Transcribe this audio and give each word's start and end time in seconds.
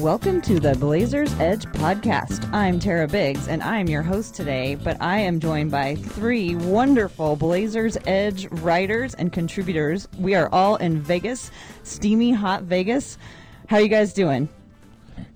Welcome 0.00 0.40
to 0.42 0.58
the 0.58 0.74
Blazers 0.76 1.30
Edge 1.34 1.66
podcast. 1.66 2.50
I'm 2.54 2.80
Tara 2.80 3.06
Biggs 3.06 3.48
and 3.48 3.62
I'm 3.62 3.86
your 3.86 4.00
host 4.00 4.34
today, 4.34 4.74
but 4.76 4.96
I 4.98 5.18
am 5.18 5.38
joined 5.38 5.70
by 5.70 5.94
three 5.94 6.54
wonderful 6.54 7.36
Blazers 7.36 7.98
Edge 8.06 8.46
writers 8.46 9.12
and 9.12 9.30
contributors. 9.30 10.08
We 10.18 10.34
are 10.34 10.48
all 10.52 10.76
in 10.76 11.02
Vegas, 11.02 11.50
steamy 11.82 12.32
hot 12.32 12.62
Vegas. 12.62 13.18
How 13.68 13.76
are 13.76 13.82
you 13.82 13.88
guys 13.88 14.14
doing? 14.14 14.48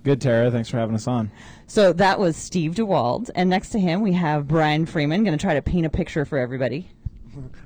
Good, 0.03 0.23
Tara. 0.23 0.51
Thanks 0.51 0.71
for 0.71 0.79
having 0.79 0.95
us 0.95 1.07
on. 1.07 1.31
So 1.67 1.93
that 1.93 2.19
was 2.19 2.35
Steve 2.35 2.73
DeWald, 2.73 3.29
and 3.35 3.51
next 3.51 3.69
to 3.71 3.79
him 3.79 4.01
we 4.01 4.15
have 4.15 4.49
Brian 4.49 4.87
Freeman. 4.87 5.25
Going 5.25 5.37
to 5.37 5.43
try 5.43 5.53
to 5.53 5.63
paint 5.63 5.85
a 5.85 5.91
picture 5.91 6.25
for 6.25 6.39
everybody. 6.39 6.89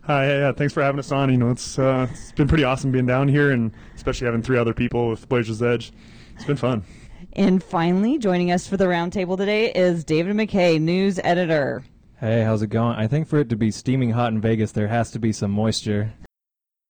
Hi, 0.03 0.27
yeah, 0.27 0.39
yeah, 0.39 0.53
thanks 0.53 0.75
for 0.75 0.83
having 0.83 0.99
us 0.99 1.13
on. 1.13 1.31
You 1.31 1.37
know, 1.37 1.51
it's 1.51 1.79
uh, 1.79 2.09
it's 2.11 2.33
been 2.33 2.49
pretty 2.49 2.65
awesome 2.65 2.91
being 2.91 3.07
down 3.07 3.29
here, 3.29 3.53
and 3.53 3.71
especially 3.95 4.25
having 4.25 4.43
three 4.43 4.59
other 4.59 4.75
people 4.75 5.09
with 5.09 5.29
Blazers 5.29 5.63
Edge. 5.63 5.93
It's 6.39 6.47
been 6.47 6.57
fun. 6.57 6.85
And 7.33 7.61
finally, 7.61 8.17
joining 8.17 8.53
us 8.53 8.69
for 8.69 8.77
the 8.77 8.85
roundtable 8.85 9.37
today 9.37 9.73
is 9.73 10.05
David 10.05 10.37
McKay, 10.37 10.81
news 10.81 11.19
editor. 11.25 11.83
Hey, 12.21 12.45
how's 12.45 12.63
it 12.63 12.69
going? 12.69 12.95
I 12.95 13.09
think 13.09 13.27
for 13.27 13.41
it 13.41 13.49
to 13.49 13.57
be 13.57 13.73
steaming 13.73 14.11
hot 14.11 14.33
in 14.33 14.41
Vegas, 14.41 14.71
there 14.71 14.87
has 14.87 15.11
to 15.11 15.19
be 15.19 15.33
some 15.33 15.51
moisture. 15.51 16.13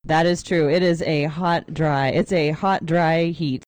That 0.04 0.26
is 0.26 0.42
true. 0.42 0.68
It 0.68 0.82
is 0.82 1.00
a 1.00 1.24
hot, 1.24 1.72
dry. 1.72 2.08
It's 2.08 2.30
a 2.30 2.50
hot, 2.50 2.84
dry 2.84 3.24
heat. 3.26 3.64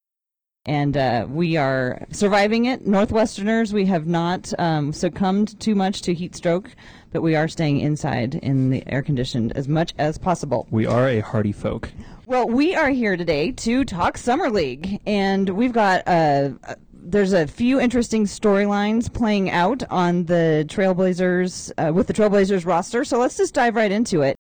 And 0.66 0.98
uh, 0.98 1.27
we 1.30 1.57
are 1.57 2.07
surviving 2.10 2.66
it. 2.66 2.87
Northwesterners, 2.87 3.73
we 3.73 3.87
have 3.87 4.07
not 4.07 4.52
um, 4.59 4.93
succumbed 4.93 5.59
too 5.60 5.74
much 5.74 6.02
to 6.02 6.12
heat 6.12 6.37
stroke, 6.37 6.71
but 7.10 7.23
we 7.23 7.35
are 7.37 7.49
staying 7.49 7.80
inside 7.80 8.35
in 8.35 8.69
the 8.69 8.85
air 8.87 9.01
conditioned 9.01 9.52
as 9.57 9.66
much 9.66 9.95
as 9.97 10.19
possible. 10.19 10.69
We 10.71 10.85
are 10.85 11.09
a 11.09 11.21
hardy 11.21 11.52
folk. 11.52 11.91
Well, 12.30 12.46
we 12.46 12.76
are 12.76 12.90
here 12.90 13.16
today 13.16 13.50
to 13.50 13.84
talk 13.84 14.16
Summer 14.16 14.50
League, 14.50 15.00
and 15.04 15.48
we've 15.48 15.73
got 15.73 16.06
uh, 16.06 16.50
there's 16.92 17.32
a 17.32 17.48
few 17.48 17.80
interesting 17.80 18.24
storylines 18.24 19.12
playing 19.12 19.50
out 19.50 19.82
on 19.90 20.26
the 20.26 20.64
Trailblazers 20.68 21.73
uh, 21.76 21.92
with 21.92 22.06
the 22.06 22.12
Trailblazers 22.12 22.64
roster. 22.64 23.04
So 23.04 23.18
let's 23.18 23.36
just 23.36 23.52
dive 23.52 23.74
right 23.74 23.90
into 23.90 24.23
it. 24.23 24.36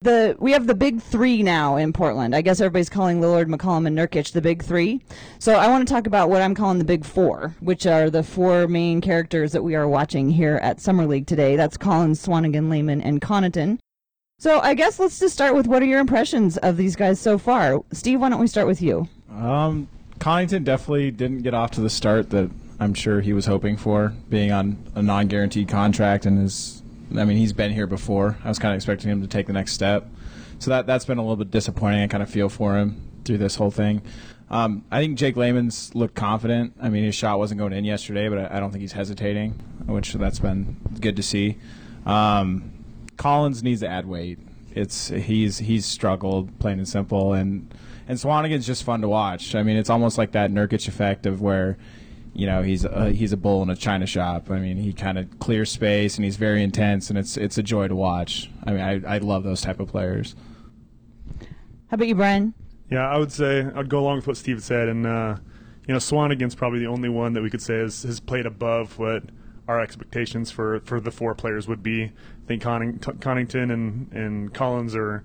The 0.00 0.36
we 0.38 0.52
have 0.52 0.66
the 0.66 0.74
big 0.74 1.02
three 1.02 1.42
now 1.42 1.76
in 1.76 1.92
Portland. 1.92 2.34
I 2.34 2.40
guess 2.40 2.62
everybody's 2.62 2.88
calling 2.88 3.20
Lillard, 3.20 3.54
McCollum, 3.54 3.86
and 3.86 3.98
Nurkic 3.98 4.32
the 4.32 4.40
big 4.40 4.62
three. 4.62 5.02
So 5.38 5.56
I 5.56 5.68
want 5.68 5.86
to 5.86 5.92
talk 5.92 6.06
about 6.06 6.30
what 6.30 6.40
I'm 6.40 6.54
calling 6.54 6.78
the 6.78 6.84
big 6.84 7.04
four, 7.04 7.54
which 7.60 7.86
are 7.86 8.08
the 8.08 8.22
four 8.22 8.66
main 8.68 9.02
characters 9.02 9.52
that 9.52 9.62
we 9.62 9.74
are 9.74 9.86
watching 9.86 10.30
here 10.30 10.58
at 10.62 10.80
Summer 10.80 11.06
League 11.06 11.26
today. 11.26 11.56
That's 11.56 11.76
Collins, 11.76 12.24
Swanigan, 12.24 12.70
Layman, 12.70 13.02
and 13.02 13.20
Connaughton. 13.20 13.80
So 14.40 14.60
I 14.60 14.74
guess 14.74 15.00
let's 15.00 15.18
just 15.18 15.34
start 15.34 15.56
with 15.56 15.66
what 15.66 15.82
are 15.82 15.86
your 15.86 15.98
impressions 15.98 16.58
of 16.58 16.76
these 16.76 16.94
guys 16.94 17.18
so 17.18 17.38
far? 17.38 17.82
Steve, 17.90 18.20
why 18.20 18.28
don't 18.28 18.38
we 18.38 18.46
start 18.46 18.68
with 18.68 18.80
you? 18.80 19.08
Um, 19.32 19.88
Connaughton 20.20 20.62
definitely 20.62 21.10
didn't 21.10 21.42
get 21.42 21.54
off 21.54 21.72
to 21.72 21.80
the 21.80 21.90
start 21.90 22.30
that 22.30 22.48
I'm 22.78 22.94
sure 22.94 23.20
he 23.20 23.32
was 23.32 23.46
hoping 23.46 23.76
for, 23.76 24.14
being 24.30 24.52
on 24.52 24.78
a 24.94 25.02
non-guaranteed 25.02 25.68
contract 25.68 26.24
and 26.24 26.40
is. 26.44 26.82
I 27.16 27.24
mean, 27.24 27.36
he's 27.36 27.52
been 27.52 27.72
here 27.72 27.88
before. 27.88 28.36
I 28.44 28.48
was 28.48 28.60
kind 28.60 28.72
of 28.72 28.76
expecting 28.76 29.10
him 29.10 29.22
to 29.22 29.26
take 29.26 29.48
the 29.48 29.52
next 29.52 29.72
step, 29.72 30.06
so 30.60 30.70
that 30.70 30.86
that's 30.86 31.04
been 31.04 31.18
a 31.18 31.22
little 31.22 31.36
bit 31.36 31.50
disappointing. 31.50 32.02
I 32.02 32.06
kind 32.06 32.22
of 32.22 32.30
feel 32.30 32.48
for 32.48 32.76
him 32.76 33.00
through 33.24 33.38
this 33.38 33.56
whole 33.56 33.72
thing. 33.72 34.02
Um, 34.50 34.84
I 34.90 35.00
think 35.00 35.18
Jake 35.18 35.36
Layman's 35.36 35.92
looked 35.96 36.14
confident. 36.14 36.74
I 36.80 36.90
mean, 36.90 37.02
his 37.02 37.16
shot 37.16 37.38
wasn't 37.38 37.58
going 37.58 37.72
in 37.72 37.84
yesterday, 37.84 38.28
but 38.28 38.38
I, 38.38 38.58
I 38.58 38.60
don't 38.60 38.70
think 38.70 38.82
he's 38.82 38.92
hesitating, 38.92 39.52
which 39.86 40.12
that's 40.12 40.38
been 40.38 40.76
good 41.00 41.16
to 41.16 41.22
see. 41.24 41.56
Um, 42.06 42.72
Collins 43.18 43.62
needs 43.62 43.80
to 43.80 43.88
add 43.88 44.06
weight. 44.06 44.38
It's 44.72 45.08
he's 45.08 45.58
he's 45.58 45.84
struggled, 45.84 46.58
plain 46.58 46.78
and 46.78 46.88
simple, 46.88 47.34
and 47.34 47.72
and 48.06 48.18
Swanigan's 48.18 48.66
just 48.66 48.84
fun 48.84 49.02
to 49.02 49.08
watch. 49.08 49.54
I 49.54 49.62
mean, 49.62 49.76
it's 49.76 49.90
almost 49.90 50.16
like 50.16 50.32
that 50.32 50.50
Nurkic 50.50 50.88
effect 50.88 51.26
of 51.26 51.42
where, 51.42 51.76
you 52.32 52.46
know, 52.46 52.62
he's 52.62 52.84
a, 52.84 53.10
he's 53.10 53.32
a 53.32 53.36
bull 53.36 53.62
in 53.62 53.68
a 53.68 53.76
china 53.76 54.06
shop. 54.06 54.50
I 54.50 54.58
mean, 54.58 54.78
he 54.78 54.92
kind 54.92 55.18
of 55.18 55.38
clears 55.40 55.70
space 55.70 56.16
and 56.16 56.24
he's 56.24 56.36
very 56.36 56.62
intense, 56.62 57.10
and 57.10 57.18
it's 57.18 57.36
it's 57.36 57.58
a 57.58 57.62
joy 57.62 57.88
to 57.88 57.96
watch. 57.96 58.50
I 58.64 58.72
mean, 58.72 58.80
I 58.80 59.16
I 59.16 59.18
love 59.18 59.42
those 59.42 59.60
type 59.60 59.80
of 59.80 59.88
players. 59.88 60.34
How 61.88 61.94
about 61.94 62.08
you, 62.08 62.14
Brian? 62.14 62.54
Yeah, 62.90 63.08
I 63.08 63.18
would 63.18 63.32
say 63.32 63.66
I'd 63.74 63.88
go 63.88 63.98
along 63.98 64.16
with 64.16 64.26
what 64.26 64.36
Steve 64.36 64.62
said, 64.62 64.88
and 64.88 65.06
uh, 65.06 65.36
you 65.86 65.94
know, 65.94 65.98
Swanigan's 65.98 66.54
probably 66.54 66.78
the 66.78 66.86
only 66.86 67.08
one 67.08 67.32
that 67.32 67.42
we 67.42 67.50
could 67.50 67.62
say 67.62 67.78
has, 67.78 68.02
has 68.02 68.20
played 68.20 68.46
above 68.46 68.98
what 68.98 69.24
our 69.66 69.80
expectations 69.80 70.50
for, 70.50 70.80
for 70.80 71.00
the 71.00 71.10
four 71.10 71.34
players 71.34 71.66
would 71.66 71.82
be. 71.82 72.12
I 72.48 72.56
think 72.56 72.62
Conning, 72.62 72.98
Connaughton 72.98 73.70
and, 73.70 74.10
and 74.10 74.54
Collins 74.54 74.96
are, 74.96 75.22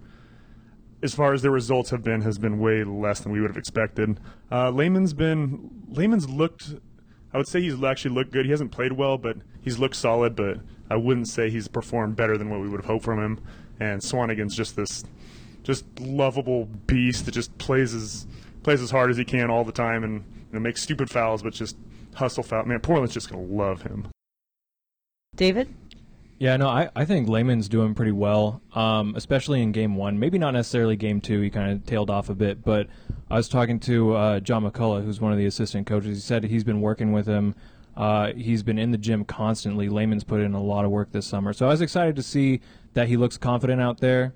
as 1.02 1.16
far 1.16 1.34
as 1.34 1.42
their 1.42 1.52
results 1.52 1.90
have 1.92 2.04
been, 2.04 2.20
has 2.20 2.38
been 2.38 2.60
way 2.60 2.84
less 2.84 3.22
than 3.22 3.32
we 3.32 3.40
would 3.40 3.50
have 3.50 3.56
expected. 3.56 4.20
Uh, 4.52 4.72
Layman's 4.72 5.14
been 5.14 5.86
Layman's 5.88 6.30
looked. 6.30 6.76
I 7.34 7.38
would 7.38 7.48
say 7.48 7.62
he's 7.62 7.82
actually 7.82 8.14
looked 8.14 8.34
good. 8.34 8.44
He 8.44 8.52
hasn't 8.52 8.74
played 8.74 8.92
well, 8.92 9.18
but 9.18 9.38
he's 9.62 9.80
looked 9.80 9.96
solid. 9.96 10.36
But 10.36 10.60
I 10.90 10.98
wouldn't 10.98 11.30
say 11.30 11.50
he's 11.50 11.70
performed 11.70 12.18
better 12.18 12.38
than 12.38 12.50
what 12.50 12.60
we 12.60 12.68
would 12.68 12.82
have 12.82 12.88
hoped 12.88 13.06
from 13.06 13.24
him. 13.24 13.42
And 13.80 14.02
Swanigan's 14.02 14.54
just 14.54 14.76
this, 14.76 15.06
just 15.64 15.86
lovable 16.02 16.66
beast 16.88 17.26
that 17.26 17.32
just 17.32 17.58
plays 17.58 17.94
as 17.94 18.28
plays 18.64 18.82
as 18.82 18.92
hard 18.92 19.12
as 19.12 19.16
he 19.16 19.24
can 19.24 19.50
all 19.50 19.64
the 19.64 19.72
time 19.72 20.04
and 20.04 20.26
you 20.52 20.54
know, 20.56 20.60
makes 20.60 20.82
stupid 20.82 21.10
fouls, 21.10 21.42
but 21.42 21.54
just 21.54 21.78
hustle 22.16 22.44
foul. 22.44 22.66
Man, 22.66 22.82
Portland's 22.82 23.14
just 23.14 23.30
gonna 23.30 23.44
love 23.44 23.84
him. 23.84 24.10
David? 25.38 25.74
Yeah, 26.40 26.58
no, 26.58 26.68
I, 26.68 26.90
I 26.96 27.06
think 27.06 27.30
Layman's 27.30 27.70
doing 27.70 27.94
pretty 27.94 28.12
well, 28.12 28.62
um, 28.74 29.14
especially 29.16 29.62
in 29.62 29.72
game 29.72 29.96
one. 29.96 30.20
Maybe 30.20 30.38
not 30.38 30.52
necessarily 30.52 30.96
game 30.96 31.22
two. 31.22 31.40
He 31.42 31.50
kind 31.50 31.72
of 31.72 31.86
tailed 31.86 32.10
off 32.10 32.30
a 32.30 32.36
bit, 32.36 32.64
but 32.64 32.88
I 33.30 33.36
was 33.36 33.48
talking 33.48 33.80
to 33.82 34.14
uh, 34.16 34.40
John 34.42 34.70
McCullough, 34.70 35.06
who's 35.06 35.22
one 35.22 35.32
of 35.32 35.38
the 35.38 35.46
assistant 35.46 35.88
coaches. 35.88 36.18
He 36.18 36.22
said 36.22 36.44
he's 36.44 36.64
been 36.64 36.82
working 36.82 37.14
with 37.14 37.28
him. 37.28 37.56
Uh, 37.96 38.34
he's 38.34 38.64
been 38.64 38.80
in 38.80 38.92
the 38.92 38.98
gym 38.98 39.24
constantly. 39.24 39.88
Layman's 39.88 40.24
put 40.24 40.42
in 40.42 40.54
a 40.54 40.62
lot 40.62 40.84
of 40.84 40.92
work 40.92 41.12
this 41.12 41.26
summer. 41.26 41.54
So 41.54 41.68
I 41.68 41.70
was 41.70 41.82
excited 41.82 42.16
to 42.16 42.24
see 42.24 42.60
that 42.94 43.08
he 43.08 43.16
looks 43.16 43.38
confident 43.38 43.82
out 43.82 44.00
there. 44.00 44.34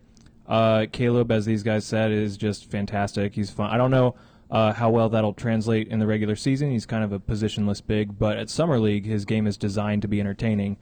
Uh, 0.47 0.85
Caleb, 0.91 1.31
as 1.31 1.45
these 1.45 1.63
guys 1.63 1.83
said, 1.83 2.11
is 2.11 2.37
just 2.37 2.71
fantastic. 2.71 3.33
He's 3.33 3.49
fun. 3.49 3.69
I 3.69 3.77
don't 3.77 3.91
know 3.91 4.15
uh, 4.49 4.73
how 4.73 4.89
well 4.89 5.09
that'll 5.09 5.33
translate 5.33 5.87
in 5.89 5.99
the 5.99 6.07
regular 6.07 6.35
season. 6.35 6.71
He's 6.71 6.85
kind 6.85 7.03
of 7.03 7.11
a 7.11 7.19
positionless 7.19 7.85
big, 7.85 8.17
but 8.17 8.37
at 8.37 8.49
summer 8.49 8.79
league, 8.79 9.05
his 9.05 9.25
game 9.25 9.45
is 9.45 9.57
designed 9.57 10.03
to 10.03 10.07
be 10.07 10.21
entertaining. 10.21 10.77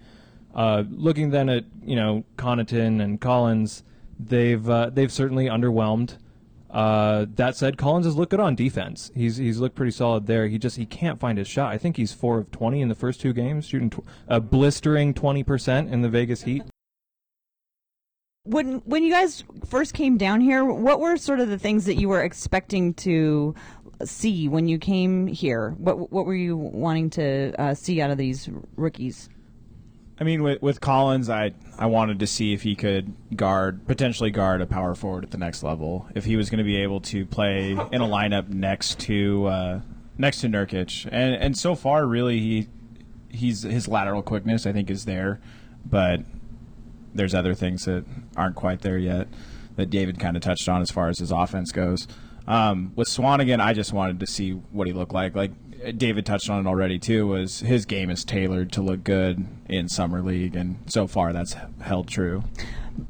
Uh, 0.56 0.84
looking 0.90 1.32
then 1.32 1.50
at 1.50 1.66
you 1.84 1.96
know 1.96 2.24
Connaughton 2.38 3.02
and 3.02 3.20
Collins, 3.20 3.84
they've 4.20 4.68
uh, 4.70 4.90
they've 4.90 5.12
certainly 5.12 5.48
underwhelmed. 5.48 6.18
Uh, 6.72 7.26
that 7.36 7.56
said, 7.56 7.78
Collins 7.78 8.06
has 8.06 8.16
looked 8.16 8.32
good 8.32 8.40
on 8.40 8.56
defense. 8.56 9.12
He's 9.16 9.38
he's 9.38 9.60
looked 9.60 9.76
pretty 9.76 9.92
solid 9.92 10.28
there. 10.28 10.48
He 10.48 10.58
just 10.58 10.78
he 10.78 10.86
can't 10.86 11.20
find 11.20 11.38
his 11.38 11.48
shot. 11.48 11.72
I 11.72 11.78
think 11.78 11.98
he's 11.98 12.14
four 12.14 12.40
of 12.40 12.52
twenty 12.52 12.82
in 12.82 12.90
the 12.90 12.96
first 12.96 13.22
two 13.22 13.34
games, 13.34 13.66
shooting 13.66 13.90
tw- 13.90 14.06
a 14.28 14.40
blistering 14.40 15.14
twenty 15.14 15.44
percent 15.44 15.90
in 15.90 16.02
the 16.02 16.10
Vegas 16.10 16.44
Heat. 16.44 16.64
When 18.44 18.80
when 18.80 19.04
you 19.04 19.12
guys 19.12 19.44
first 19.66 19.94
came 19.94 20.18
down 20.18 20.40
here, 20.40 20.64
what 20.64 21.00
were 21.00 21.18
sort 21.18 21.40
of 21.40 21.50
the 21.50 21.60
things 21.60 21.86
that 21.86 21.96
you 21.96 22.10
were 22.10 22.22
expecting 22.22 22.94
to 22.96 23.56
see 24.04 24.48
when 24.48 24.68
you 24.68 24.78
came 24.78 25.28
here? 25.28 25.72
What 25.78 26.12
what 26.12 26.26
were 26.26 26.36
you 26.36 26.58
wanting 26.58 27.10
to 27.12 27.54
uh, 27.60 27.74
see 27.74 28.02
out 28.02 28.12
of 28.12 28.18
these 28.18 28.50
rookies? 28.76 29.30
I 30.20 30.24
mean, 30.24 30.44
with, 30.44 30.62
with 30.62 30.80
Collins, 30.80 31.30
I 31.30 31.54
I 31.78 31.88
wanted 31.88 32.20
to 32.20 32.28
see 32.28 32.54
if 32.54 32.62
he 32.62 32.76
could 32.76 33.14
guard, 33.36 33.86
potentially 33.86 34.32
guard 34.32 34.62
a 34.62 34.66
power 34.66 34.96
forward 34.96 35.26
at 35.26 35.32
the 35.32 35.38
next 35.38 35.62
level. 35.62 36.08
If 36.16 36.24
he 36.26 36.38
was 36.38 36.50
going 36.50 36.60
to 36.60 36.64
be 36.64 36.78
able 36.78 37.02
to 37.02 37.26
play 37.26 37.72
in 37.72 38.02
a 38.02 38.08
lineup 38.08 38.48
next 38.48 39.00
to 39.02 39.46
uh, 39.48 39.82
next 40.18 40.42
to 40.42 40.48
Nurkic, 40.48 41.08
and 41.12 41.36
and 41.36 41.58
so 41.58 41.76
far, 41.76 42.06
really, 42.06 42.40
he 42.40 42.68
he's 43.30 43.64
his 43.64 43.88
lateral 43.88 44.22
quickness 44.22 44.66
I 44.66 44.72
think 44.72 44.90
is 44.90 45.04
there, 45.04 45.42
but 45.86 46.22
there's 47.14 47.36
other 47.36 47.54
things 47.54 47.86
that 47.86 48.06
aren't 48.38 48.56
quite 48.56 48.82
there 48.82 48.98
yet 48.98 49.28
that 49.76 49.90
David 49.90 50.20
kind 50.20 50.38
of 50.38 50.44
touched 50.44 50.70
on 50.70 50.82
as 50.82 50.92
far 50.92 51.10
as 51.10 51.20
his 51.20 51.32
offense 51.32 51.72
goes. 51.72 52.08
Um, 52.48 52.94
with 52.96 53.08
Swanigan, 53.08 53.60
I 53.60 53.74
just 53.74 53.92
wanted 53.92 54.20
to 54.20 54.28
see 54.28 54.52
what 54.52 54.88
he 54.88 54.94
looked 54.94 55.14
like. 55.14 55.36
Like 55.36 55.52
David 55.92 56.26
touched 56.26 56.50
on 56.50 56.66
it 56.66 56.70
already 56.70 57.00
too. 57.00 57.28
Was 57.28 57.60
his 57.60 57.86
game 57.86 58.10
is 58.10 58.24
tailored 58.24 58.72
to 58.74 58.82
look 58.82 59.04
good 59.04 59.46
in 59.68 59.88
summer 59.90 60.22
league, 60.22 60.56
and 60.56 60.78
so 60.88 61.08
far 61.08 61.34
that's 61.34 61.56
held 61.82 62.08
true. 62.08 62.44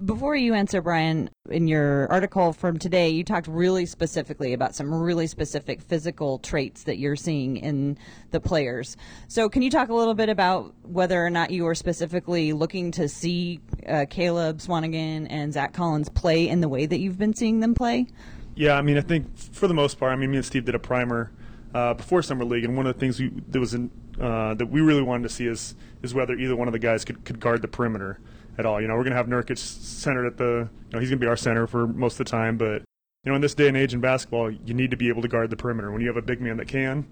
Before 0.04 0.36
you 0.36 0.56
answer, 0.56 0.82
Brian, 0.82 1.30
in 1.48 1.68
your 1.68 2.12
article 2.12 2.54
from 2.54 2.80
today, 2.80 3.10
you 3.10 3.24
talked 3.24 3.48
really 3.48 3.86
specifically 3.86 4.54
about 4.54 4.74
some 4.74 4.92
really 4.92 5.28
specific 5.28 5.80
physical 5.80 6.40
traits 6.40 6.84
that 6.84 6.98
you're 6.98 7.16
seeing 7.16 7.58
in 7.58 7.98
the 8.32 8.40
players. 8.40 8.98
So, 9.28 9.48
can 9.48 9.62
you 9.62 9.70
talk 9.70 9.90
a 9.90 9.94
little 9.94 10.16
bit 10.16 10.30
about 10.30 10.74
whether 10.82 11.24
or 11.24 11.30
not 11.30 11.52
you 11.52 11.68
are 11.68 11.76
specifically 11.76 12.52
looking 12.52 12.90
to 12.92 13.08
see 13.08 13.60
uh, 13.88 14.06
Caleb 14.10 14.58
Swanigan 14.58 15.28
and 15.30 15.54
Zach 15.54 15.74
Collins 15.74 16.10
play 16.10 16.50
in 16.50 16.62
the 16.62 16.70
way 16.70 16.88
that 16.88 17.00
you've 17.00 17.20
been 17.20 17.36
seeing 17.36 17.60
them 17.60 17.76
play? 17.76 18.08
Yeah, 18.56 18.78
I 18.78 18.82
mean, 18.82 18.98
I 18.98 19.02
think 19.02 19.38
for 19.38 19.68
the 19.68 19.74
most 19.74 20.00
part, 20.00 20.14
I 20.14 20.16
mean, 20.16 20.32
me 20.32 20.38
and 20.38 20.46
Steve 20.46 20.66
did 20.66 20.76
a 20.76 20.80
primer 20.80 21.32
uh, 21.76 21.94
before 21.94 22.24
summer 22.24 22.46
league, 22.46 22.64
and 22.64 22.78
one 22.78 22.88
of 22.88 22.94
the 22.94 23.00
things 23.00 23.20
we 23.20 23.30
that 23.50 23.60
was 23.60 23.74
in, 23.74 23.92
uh, 24.20 24.54
that 24.54 24.68
we 24.68 24.80
really 24.80 25.02
wanted 25.02 25.24
to 25.24 25.30
see 25.30 25.46
is 25.46 25.76
is 26.02 26.14
whether 26.14 26.34
either 26.34 26.56
one 26.56 26.70
of 26.70 26.72
the 26.72 26.80
guys 26.80 27.04
could, 27.04 27.24
could 27.26 27.40
guard 27.40 27.62
the 27.62 27.68
perimeter 27.68 28.18
at 28.58 28.66
all. 28.66 28.82
You 28.82 28.88
know, 28.88 28.96
we're 28.96 29.04
gonna 29.04 29.18
have 29.18 29.28
Nurkic 29.28 29.58
centered 29.58 30.26
at 30.26 30.38
the, 30.38 30.70
you 30.88 30.94
know, 30.94 31.00
he's 31.00 31.10
gonna 31.10 31.20
be 31.20 31.28
our 31.28 31.36
center 31.36 31.68
for 31.68 31.86
most 31.86 32.14
of 32.14 32.26
the 32.26 32.32
time, 32.32 32.58
but 32.58 32.82
you 33.24 33.32
know, 33.32 33.36
in 33.36 33.42
this 33.42 33.54
day 33.54 33.68
and 33.68 33.76
age 33.76 33.94
in 33.94 34.00
basketball, 34.00 34.50
you 34.50 34.74
need 34.74 34.92
to 34.92 34.98
be 34.98 35.10
able 35.10 35.22
to 35.22 35.28
guard 35.28 35.50
the 35.50 35.58
perimeter. 35.58 35.92
When 35.92 36.00
you 36.00 36.08
have 36.08 36.16
a 36.16 36.22
big 36.22 36.40
man 36.40 36.58
that 36.58 36.70
can, 36.70 37.06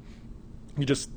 you 0.77 0.86
just 0.86 1.10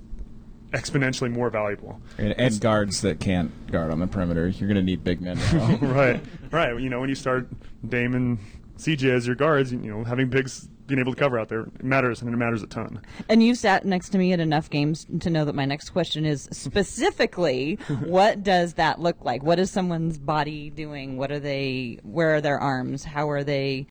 exponentially 0.73 1.31
more 1.31 1.51
valuable. 1.51 2.01
And, 2.19 2.33
and 2.39 2.61
guards 2.61 3.03
that 3.03 3.21
can't 3.21 3.71
guard 3.71 3.93
on 3.93 4.01
the 4.01 4.07
perimeter. 4.07 4.49
You're 4.49 4.69
going 4.69 4.77
to 4.77 4.83
need 4.83 5.05
big 5.05 5.21
men. 5.21 5.39
right, 5.81 6.21
right. 6.51 6.81
You 6.81 6.89
know, 6.89 7.01
when 7.01 7.09
you 7.09 7.15
start 7.15 7.49
Damon, 7.87 8.39
CJ 8.79 9.11
as 9.11 9.27
your 9.27 9.37
guards, 9.37 9.71
you 9.71 9.79
know, 9.79 10.03
having 10.03 10.29
bigs 10.29 10.69
being 10.87 11.00
able 11.00 11.12
to 11.15 11.19
cover 11.19 11.38
out 11.38 11.49
there 11.49 11.62
it 11.62 11.85
matters, 11.85 12.23
and 12.23 12.33
it 12.33 12.37
matters 12.37 12.62
a 12.62 12.67
ton. 12.67 13.00
And 13.29 13.43
you've 13.43 13.59
sat 13.59 13.85
next 13.85 14.11
to 14.11 14.19
me 14.19 14.33
at 14.33 14.41
enough 14.41 14.71
games 14.71 15.06
to 15.21 15.31
know 15.31 15.44
that 15.44 15.55
my 15.55 15.65
next 15.65 15.91
question 15.91 16.25
is 16.25 16.49
specifically, 16.53 17.75
what 18.05 18.43
does 18.43 18.75
that 18.75 19.00
look 19.00 19.25
like? 19.25 19.43
What 19.43 19.59
is 19.59 19.71
someone's 19.71 20.19
body 20.19 20.71
doing? 20.71 21.17
What 21.17 21.33
are 21.33 21.41
they? 21.41 21.99
Where 22.03 22.37
are 22.37 22.41
their 22.41 22.59
arms? 22.59 23.05
How 23.05 23.31
are 23.31 23.44
they? 23.44 23.87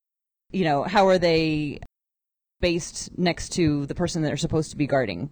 You 0.51 0.63
know, 0.63 0.83
how 0.83 1.07
are 1.07 1.17
they 1.17 1.79
based 2.61 3.17
next 3.17 3.49
to 3.53 3.85
the 3.85 3.95
person 3.95 4.21
that 4.21 4.29
they're 4.29 4.37
supposed 4.37 4.71
to 4.71 4.77
be 4.77 4.87
guarding? 4.87 5.29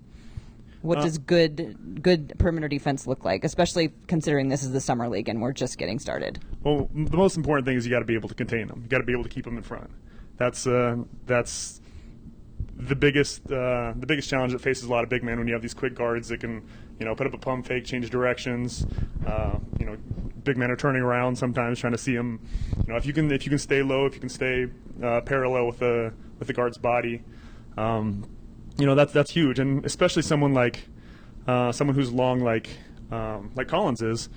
What 0.82 0.98
Uh, 0.98 1.04
does 1.04 1.18
good 1.18 2.02
good 2.04 2.34
perimeter 2.38 2.68
defense 2.68 3.08
look 3.08 3.24
like, 3.24 3.46
especially 3.46 3.94
considering 4.08 4.50
this 4.50 4.64
is 4.64 4.74
the 4.74 4.82
summer 4.82 5.08
league 5.08 5.30
and 5.30 5.42
we're 5.42 5.54
just 5.54 5.78
getting 5.78 5.98
started? 5.98 6.40
Well, 6.64 6.90
the 6.94 7.16
most 7.16 7.38
important 7.38 7.66
thing 7.66 7.78
is 7.78 7.86
you 7.86 7.92
got 7.92 8.00
to 8.00 8.06
be 8.06 8.16
able 8.16 8.28
to 8.28 8.36
contain 8.36 8.68
them. 8.68 8.82
You 8.84 8.90
got 8.90 8.98
to 8.98 9.06
be 9.06 9.14
able 9.14 9.24
to 9.24 9.30
keep 9.30 9.46
them 9.46 9.56
in 9.56 9.64
front. 9.64 9.90
That's 10.38 10.68
uh, 10.68 10.98
that's 11.26 11.82
the 12.76 12.96
biggest 12.96 13.46
uh, 13.52 13.94
the 13.96 14.08
biggest 14.08 14.30
challenge 14.30 14.52
that 14.54 14.62
faces 14.62 14.86
a 14.86 14.90
lot 14.90 15.04
of 15.04 15.10
big 15.10 15.24
men 15.24 15.38
when 15.38 15.48
you 15.48 15.54
have 15.54 15.62
these 15.62 15.74
quick 15.74 15.96
guards 15.96 16.30
that 16.30 16.40
can 16.40 16.68
you 17.00 17.06
know 17.06 17.16
put 17.16 17.28
up 17.28 17.34
a 17.34 17.38
pump 17.38 17.66
fake, 17.66 17.86
change 17.86 18.10
directions. 18.10 18.86
Uh, 19.26 19.58
you 19.80 19.86
know, 19.86 19.98
big 20.44 20.58
men 20.58 20.72
are 20.72 20.76
turning 20.76 21.02
around 21.02 21.38
sometimes 21.38 21.80
trying 21.80 21.94
to 21.94 21.98
see 21.98 22.16
them. 22.16 22.40
You 22.86 22.94
know, 22.94 22.98
if 22.98 23.06
you 23.06 23.14
can 23.14 23.32
if 23.32 23.46
you 23.46 23.50
can 23.50 23.60
stay 23.60 23.84
low, 23.84 24.06
if 24.06 24.16
you 24.16 24.20
can 24.20 24.30
stay 24.30 24.68
uh, 25.02 25.22
parallel 25.22 25.68
with 25.68 25.80
the 25.80 26.14
with 26.40 26.48
the 26.48 26.54
guard's 26.54 26.78
body, 26.78 27.24
um, 27.78 28.28
you 28.78 28.86
know 28.86 28.96
that's 28.96 29.14
that's 29.14 29.32
huge, 29.32 29.60
and 29.60 29.86
especially 29.86 30.24
someone 30.24 30.54
like 30.54 30.88
uh, 31.48 31.72
someone 31.72 31.96
who's 31.96 32.12
long 32.12 32.40
like 32.40 32.70
um, 33.12 33.52
like 33.56 33.68
Collins 33.68 34.02
is 34.02 34.30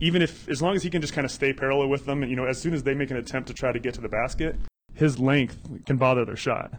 even 0.00 0.22
if 0.22 0.48
as 0.48 0.62
long 0.62 0.76
as 0.76 0.82
he 0.82 0.90
can 0.90 1.00
just 1.00 1.12
kind 1.12 1.24
of 1.24 1.30
stay 1.30 1.52
parallel 1.52 1.88
with 1.88 2.06
them, 2.06 2.22
and, 2.22 2.30
you 2.30 2.36
know, 2.36 2.44
as 2.44 2.60
soon 2.60 2.74
as 2.74 2.82
they 2.82 2.94
make 2.94 3.10
an 3.10 3.16
attempt 3.16 3.48
to 3.48 3.54
try 3.54 3.72
to 3.72 3.78
get 3.78 3.94
to 3.94 4.00
the 4.00 4.08
basket, 4.08 4.56
his 4.98 5.18
length 5.20 5.56
can 5.86 5.96
bother 5.96 6.24
their 6.24 6.36
shot. 6.36 6.72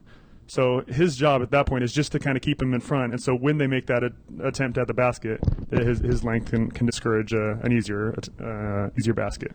So 0.48 0.84
his 0.88 1.16
job 1.16 1.42
at 1.42 1.52
that 1.52 1.68
point 1.68 1.84
is 1.84 1.94
just 1.94 2.12
to 2.12 2.20
kind 2.20 2.36
of 2.36 2.42
keep 2.42 2.62
him 2.62 2.74
in 2.74 2.82
front, 2.82 3.14
and 3.14 3.22
so 3.22 3.36
when 3.36 3.60
they 3.60 3.68
make 3.68 3.86
that 3.86 4.04
a- 4.04 4.48
attempt 4.48 4.78
at 4.78 4.88
the 4.88 4.94
basket, 4.94 5.40
his, 5.70 6.00
his 6.00 6.24
length 6.24 6.50
can, 6.50 6.72
can 6.72 6.86
discourage 6.86 7.34
uh, 7.34 7.58
an 7.62 7.72
easier 7.72 8.16
uh, 8.44 8.90
easier 8.98 9.14
basket. 9.14 9.52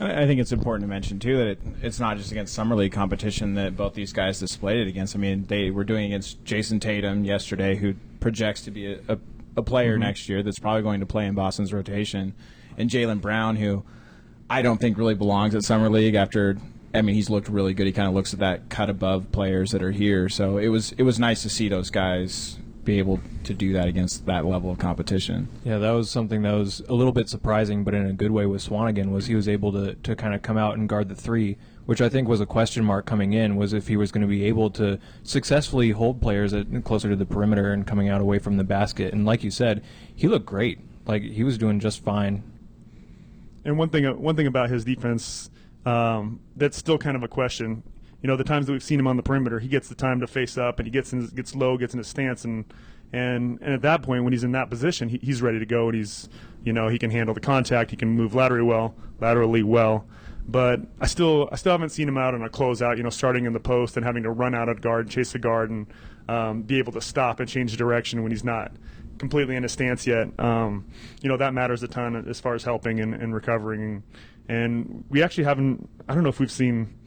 I 0.00 0.22
I 0.22 0.26
think 0.26 0.40
it's 0.40 0.52
important 0.52 0.84
to 0.84 0.88
mention 0.88 1.18
too 1.18 1.36
that 1.36 1.46
it, 1.48 1.58
it's 1.82 2.00
not 2.00 2.16
just 2.18 2.30
against 2.30 2.54
summer 2.54 2.76
league 2.76 2.92
competition 2.92 3.54
that 3.54 3.76
both 3.76 3.94
these 3.94 4.12
guys 4.12 4.38
displayed 4.38 4.78
it 4.78 4.88
against. 4.88 5.16
I 5.16 5.18
mean, 5.18 5.46
they 5.48 5.70
were 5.70 5.84
doing 5.84 6.06
against 6.06 6.44
Jayson 6.44 6.80
Tatum 6.80 7.24
yesterday, 7.24 7.74
who 7.76 7.94
projects 8.20 8.62
to 8.62 8.70
be 8.70 8.92
a, 8.92 9.00
a, 9.08 9.18
a 9.56 9.62
player 9.62 9.98
next 9.98 10.28
year 10.28 10.42
that's 10.44 10.60
probably 10.60 10.82
going 10.82 11.00
to 11.00 11.06
play 11.06 11.26
in 11.26 11.34
Boston's 11.34 11.72
rotation, 11.72 12.34
and 12.78 12.88
Jaylen 12.88 13.20
Brown, 13.20 13.56
who 13.56 13.82
I 14.48 14.62
don't 14.62 14.80
think 14.80 14.96
really 14.98 15.16
belongs 15.16 15.54
at 15.56 15.64
summer 15.64 15.90
league 15.90 16.14
after. 16.14 16.56
I 16.94 17.02
mean, 17.02 17.14
he's 17.14 17.30
looked 17.30 17.48
really 17.48 17.74
good. 17.74 17.86
He 17.86 17.92
kind 17.92 18.08
of 18.08 18.14
looks 18.14 18.32
at 18.34 18.40
that 18.40 18.68
cut 18.68 18.90
above 18.90 19.32
players 19.32 19.70
that 19.70 19.82
are 19.82 19.92
here. 19.92 20.28
So 20.28 20.58
it 20.58 20.68
was 20.68 20.92
it 20.92 21.02
was 21.02 21.18
nice 21.18 21.42
to 21.42 21.48
see 21.48 21.68
those 21.68 21.90
guys 21.90 22.58
be 22.84 22.98
able 22.98 23.20
to 23.44 23.54
do 23.54 23.72
that 23.72 23.86
against 23.86 24.26
that 24.26 24.44
level 24.44 24.70
of 24.70 24.78
competition. 24.78 25.48
Yeah, 25.64 25.78
that 25.78 25.90
was 25.90 26.10
something 26.10 26.42
that 26.42 26.52
was 26.52 26.82
a 26.88 26.94
little 26.94 27.12
bit 27.12 27.28
surprising, 27.28 27.84
but 27.84 27.94
in 27.94 28.06
a 28.06 28.12
good 28.12 28.32
way 28.32 28.46
with 28.46 28.66
Swanigan 28.66 29.10
was 29.10 29.26
he 29.26 29.34
was 29.34 29.48
able 29.48 29.72
to, 29.72 29.94
to 29.94 30.16
kind 30.16 30.34
of 30.34 30.42
come 30.42 30.56
out 30.56 30.76
and 30.76 30.88
guard 30.88 31.08
the 31.08 31.14
three, 31.14 31.56
which 31.86 32.00
I 32.00 32.08
think 32.08 32.28
was 32.28 32.40
a 32.40 32.46
question 32.46 32.84
mark 32.84 33.06
coming 33.06 33.32
in, 33.32 33.56
was 33.56 33.72
if 33.72 33.86
he 33.86 33.96
was 33.96 34.10
going 34.10 34.22
to 34.22 34.28
be 34.28 34.44
able 34.46 34.70
to 34.70 34.98
successfully 35.22 35.90
hold 35.90 36.20
players 36.20 36.52
at, 36.52 36.66
closer 36.84 37.08
to 37.08 37.16
the 37.16 37.26
perimeter 37.26 37.72
and 37.72 37.86
coming 37.86 38.08
out 38.08 38.20
away 38.20 38.38
from 38.38 38.56
the 38.56 38.64
basket. 38.64 39.12
And 39.12 39.24
like 39.24 39.44
you 39.44 39.50
said, 39.50 39.84
he 40.14 40.26
looked 40.26 40.46
great. 40.46 40.80
Like 41.06 41.22
he 41.22 41.44
was 41.44 41.58
doing 41.58 41.78
just 41.78 42.02
fine. 42.02 42.42
And 43.64 43.78
one 43.78 43.90
thing 43.90 44.04
one 44.20 44.34
thing 44.34 44.48
about 44.48 44.70
his 44.70 44.84
defense 44.84 45.50
um, 45.84 46.40
that's 46.56 46.76
still 46.76 46.98
kind 46.98 47.16
of 47.16 47.22
a 47.22 47.28
question. 47.28 47.82
You 48.22 48.28
know, 48.28 48.36
the 48.36 48.44
times 48.44 48.66
that 48.66 48.72
we've 48.72 48.82
seen 48.82 49.00
him 49.00 49.06
on 49.06 49.16
the 49.16 49.22
perimeter, 49.22 49.58
he 49.58 49.68
gets 49.68 49.88
the 49.88 49.94
time 49.94 50.20
to 50.20 50.26
face 50.26 50.56
up 50.56 50.78
and 50.78 50.86
he 50.86 50.92
gets 50.92 51.12
in, 51.12 51.26
gets 51.28 51.54
low, 51.54 51.76
gets 51.76 51.92
in 51.92 51.98
his 51.98 52.06
stance, 52.06 52.44
and 52.44 52.64
and 53.12 53.58
and 53.60 53.74
at 53.74 53.82
that 53.82 54.02
point, 54.02 54.24
when 54.24 54.32
he's 54.32 54.44
in 54.44 54.52
that 54.52 54.70
position, 54.70 55.08
he, 55.08 55.18
he's 55.22 55.42
ready 55.42 55.58
to 55.58 55.66
go, 55.66 55.88
and 55.88 55.96
he's 55.96 56.28
you 56.64 56.72
know 56.72 56.88
he 56.88 56.98
can 56.98 57.10
handle 57.10 57.34
the 57.34 57.40
contact, 57.40 57.90
he 57.90 57.96
can 57.96 58.08
move 58.08 58.34
laterally 58.34 58.64
well, 58.64 58.94
laterally 59.20 59.62
well. 59.62 60.06
But 60.46 60.80
I 61.00 61.06
still 61.06 61.48
I 61.50 61.56
still 61.56 61.72
haven't 61.72 61.90
seen 61.90 62.08
him 62.08 62.16
out 62.16 62.34
on 62.34 62.42
a 62.42 62.48
closeout, 62.48 62.96
you 62.96 63.02
know, 63.02 63.10
starting 63.10 63.44
in 63.44 63.52
the 63.52 63.60
post 63.60 63.96
and 63.96 64.06
having 64.06 64.22
to 64.22 64.30
run 64.30 64.54
out 64.54 64.68
of 64.68 64.80
guard, 64.80 65.10
chase 65.10 65.32
the 65.32 65.38
guard, 65.38 65.70
and 65.70 65.86
um, 66.28 66.62
be 66.62 66.78
able 66.78 66.92
to 66.92 67.00
stop 67.00 67.40
and 67.40 67.48
change 67.48 67.76
direction 67.76 68.22
when 68.22 68.30
he's 68.30 68.44
not 68.44 68.72
completely 69.22 69.54
in 69.54 69.64
a 69.64 69.68
stance 69.68 70.04
yet. 70.04 70.26
Um, 70.40 70.84
you 71.20 71.28
know 71.28 71.36
that 71.36 71.54
matters 71.54 71.80
a 71.84 71.88
ton 71.88 72.16
as 72.28 72.40
far 72.40 72.54
as 72.54 72.64
helping 72.64 72.98
and, 72.98 73.14
and 73.14 73.32
recovering. 73.32 74.02
And 74.48 75.04
we 75.08 75.22
actually 75.22 75.44
haven't. 75.44 75.88
I 76.08 76.14
don't 76.14 76.24
know 76.24 76.28
if 76.28 76.40
we've 76.40 76.50
seen 76.50 76.98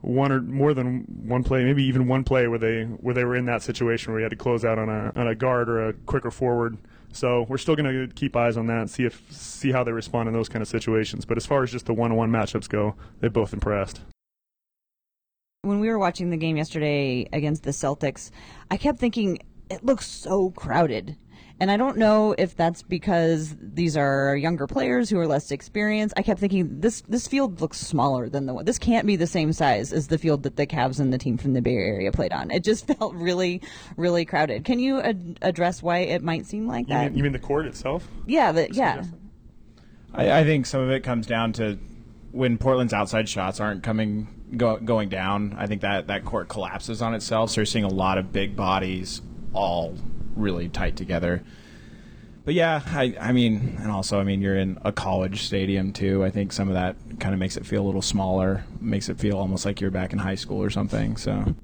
one 0.00 0.30
or 0.30 0.40
more 0.40 0.74
than 0.74 1.04
one 1.26 1.42
play, 1.42 1.64
maybe 1.64 1.82
even 1.82 2.06
one 2.06 2.22
play 2.22 2.46
where 2.46 2.60
they 2.60 2.84
where 2.84 3.14
they 3.14 3.24
were 3.24 3.34
in 3.34 3.46
that 3.46 3.62
situation 3.62 4.12
where 4.12 4.20
you 4.20 4.24
had 4.24 4.30
to 4.30 4.36
close 4.36 4.64
out 4.64 4.78
on 4.78 4.88
a 4.88 5.12
on 5.16 5.26
a 5.26 5.34
guard 5.34 5.68
or 5.68 5.88
a 5.88 5.92
quicker 5.92 6.30
forward. 6.30 6.78
So 7.12 7.44
we're 7.48 7.58
still 7.58 7.74
going 7.74 7.90
to 7.92 8.14
keep 8.14 8.36
eyes 8.36 8.56
on 8.56 8.68
that 8.68 8.78
and 8.82 8.88
see 8.88 9.04
if 9.04 9.20
see 9.32 9.72
how 9.72 9.82
they 9.82 9.90
respond 9.90 10.28
in 10.28 10.32
those 10.32 10.48
kind 10.48 10.62
of 10.62 10.68
situations. 10.68 11.24
But 11.24 11.36
as 11.36 11.44
far 11.44 11.64
as 11.64 11.72
just 11.72 11.86
the 11.86 11.92
one-on-one 11.92 12.30
matchups 12.30 12.68
go, 12.68 12.94
they've 13.18 13.32
both 13.32 13.52
impressed. 13.52 14.00
when 15.62 15.80
we 15.80 15.88
were 15.88 15.98
watching 15.98 16.30
the 16.30 16.36
game 16.36 16.56
yesterday 16.56 17.28
against 17.32 17.64
the 17.64 17.72
Celtics, 17.72 18.30
I 18.70 18.76
kept 18.76 19.00
thinking 19.00 19.40
it 19.68 19.84
looks 19.84 20.06
so 20.06 20.50
crowded. 20.50 21.16
And 21.60 21.70
I 21.70 21.76
don't 21.76 21.98
know 21.98 22.34
if 22.38 22.56
that's 22.56 22.82
because 22.82 23.54
these 23.60 23.94
are 23.94 24.34
younger 24.34 24.66
players 24.66 25.10
who 25.10 25.18
are 25.18 25.26
less 25.26 25.50
experienced. 25.50 26.14
I 26.16 26.22
kept 26.22 26.40
thinking 26.40 26.80
this 26.80 27.02
this 27.02 27.28
field 27.28 27.60
looks 27.60 27.78
smaller 27.78 28.30
than 28.30 28.46
the 28.46 28.54
one. 28.54 28.64
This 28.64 28.78
can't 28.78 29.06
be 29.06 29.16
the 29.16 29.26
same 29.26 29.52
size 29.52 29.92
as 29.92 30.06
the 30.08 30.16
field 30.16 30.42
that 30.44 30.56
the 30.56 30.66
Cavs 30.66 30.98
and 31.00 31.12
the 31.12 31.18
team 31.18 31.36
from 31.36 31.52
the 31.52 31.60
Bay 31.60 31.74
Area 31.74 32.10
played 32.12 32.32
on. 32.32 32.50
It 32.50 32.64
just 32.64 32.86
felt 32.98 33.14
really, 33.14 33.60
really 33.98 34.24
crowded. 34.24 34.64
Can 34.64 34.78
you 34.78 35.00
ad- 35.02 35.38
address 35.42 35.82
why 35.82 35.98
it 35.98 36.22
might 36.22 36.46
seem 36.46 36.66
like 36.66 36.88
You 36.88 36.94
that? 36.94 37.10
mean, 37.10 37.18
you 37.18 37.22
mean 37.24 37.32
the 37.32 37.38
court 37.38 37.66
itself? 37.66 38.08
yeah, 38.26 38.52
the, 38.52 38.68
yeah. 38.72 39.04
I, 40.14 40.40
I 40.40 40.44
think 40.44 40.64
some 40.64 40.80
of 40.80 40.90
it 40.90 41.04
comes 41.04 41.26
down 41.26 41.52
to 41.54 41.78
when 42.32 42.56
Portland's 42.56 42.94
outside 42.94 43.28
shots 43.28 43.60
aren't 43.60 43.82
coming 43.82 44.28
go, 44.56 44.78
going 44.78 45.10
down. 45.10 45.54
I 45.58 45.66
think 45.66 45.82
that 45.82 46.06
that 46.06 46.24
court 46.24 46.48
collapses 46.48 47.02
on 47.02 47.12
itself. 47.14 47.50
So 47.50 47.60
you're 47.60 47.66
seeing 47.66 47.84
a 47.84 47.88
lot 47.88 48.16
of 48.16 48.32
big 48.32 48.56
bodies 48.56 49.20
all 49.52 49.94
really 50.40 50.68
tight 50.68 50.96
together. 50.96 51.42
But 52.44 52.54
yeah, 52.54 52.82
I, 52.86 53.14
I 53.20 53.32
mean, 53.32 53.76
and 53.80 53.90
also, 53.90 54.18
I 54.18 54.24
mean, 54.24 54.40
you're 54.40 54.56
in 54.56 54.78
a 54.82 54.92
college 54.92 55.42
stadium 55.42 55.92
too. 55.92 56.24
I 56.24 56.30
think 56.30 56.52
some 56.52 56.68
of 56.68 56.74
that 56.74 56.96
kind 57.20 57.34
of 57.34 57.38
makes 57.38 57.56
it 57.56 57.66
feel 57.66 57.82
a 57.82 57.86
little 57.86 58.02
smaller, 58.02 58.64
makes 58.80 59.08
it 59.08 59.18
feel 59.18 59.36
almost 59.36 59.66
like 59.66 59.80
you're 59.80 59.90
back 59.90 60.12
in 60.12 60.18
high 60.18 60.34
school 60.34 60.62
or 60.62 60.70
something. 60.70 61.16
So 61.16 61.54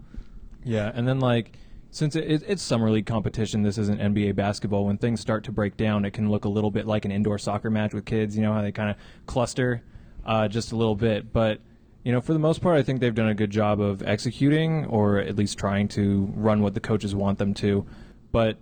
Yeah, 0.64 0.92
and 0.94 1.08
then 1.08 1.18
like 1.18 1.56
since 1.90 2.14
it, 2.14 2.30
it, 2.30 2.42
it's 2.46 2.62
summer 2.62 2.90
league 2.90 3.06
competition, 3.06 3.62
this 3.62 3.78
isn't 3.78 3.98
NBA 4.00 4.36
basketball. 4.36 4.84
When 4.84 4.98
things 4.98 5.18
start 5.20 5.44
to 5.44 5.52
break 5.52 5.78
down, 5.78 6.04
it 6.04 6.12
can 6.12 6.30
look 6.30 6.44
a 6.44 6.48
little 6.48 6.70
bit 6.70 6.86
like 6.86 7.06
an 7.06 7.10
indoor 7.10 7.38
soccer 7.38 7.70
match 7.70 7.94
with 7.94 8.04
kids. 8.04 8.36
You 8.36 8.42
know 8.42 8.52
how 8.52 8.60
they 8.60 8.72
kind 8.72 8.90
of 8.90 8.96
cluster 9.26 9.82
uh, 10.26 10.46
just 10.46 10.72
a 10.72 10.76
little 10.76 10.94
bit, 10.94 11.32
but 11.32 11.60
you 12.04 12.12
know 12.12 12.20
for 12.20 12.34
the 12.34 12.38
most 12.38 12.60
part, 12.60 12.76
I 12.78 12.82
think 12.82 13.00
they've 13.00 13.14
done 13.14 13.28
a 13.28 13.34
good 13.34 13.50
job 13.50 13.80
of 13.80 14.02
executing, 14.02 14.84
or 14.86 15.18
at 15.18 15.36
least 15.36 15.56
trying 15.56 15.88
to 15.88 16.30
run 16.34 16.60
what 16.60 16.74
the 16.74 16.80
coaches 16.80 17.14
want 17.14 17.38
them 17.38 17.54
to. 17.54 17.86
But 18.30 18.58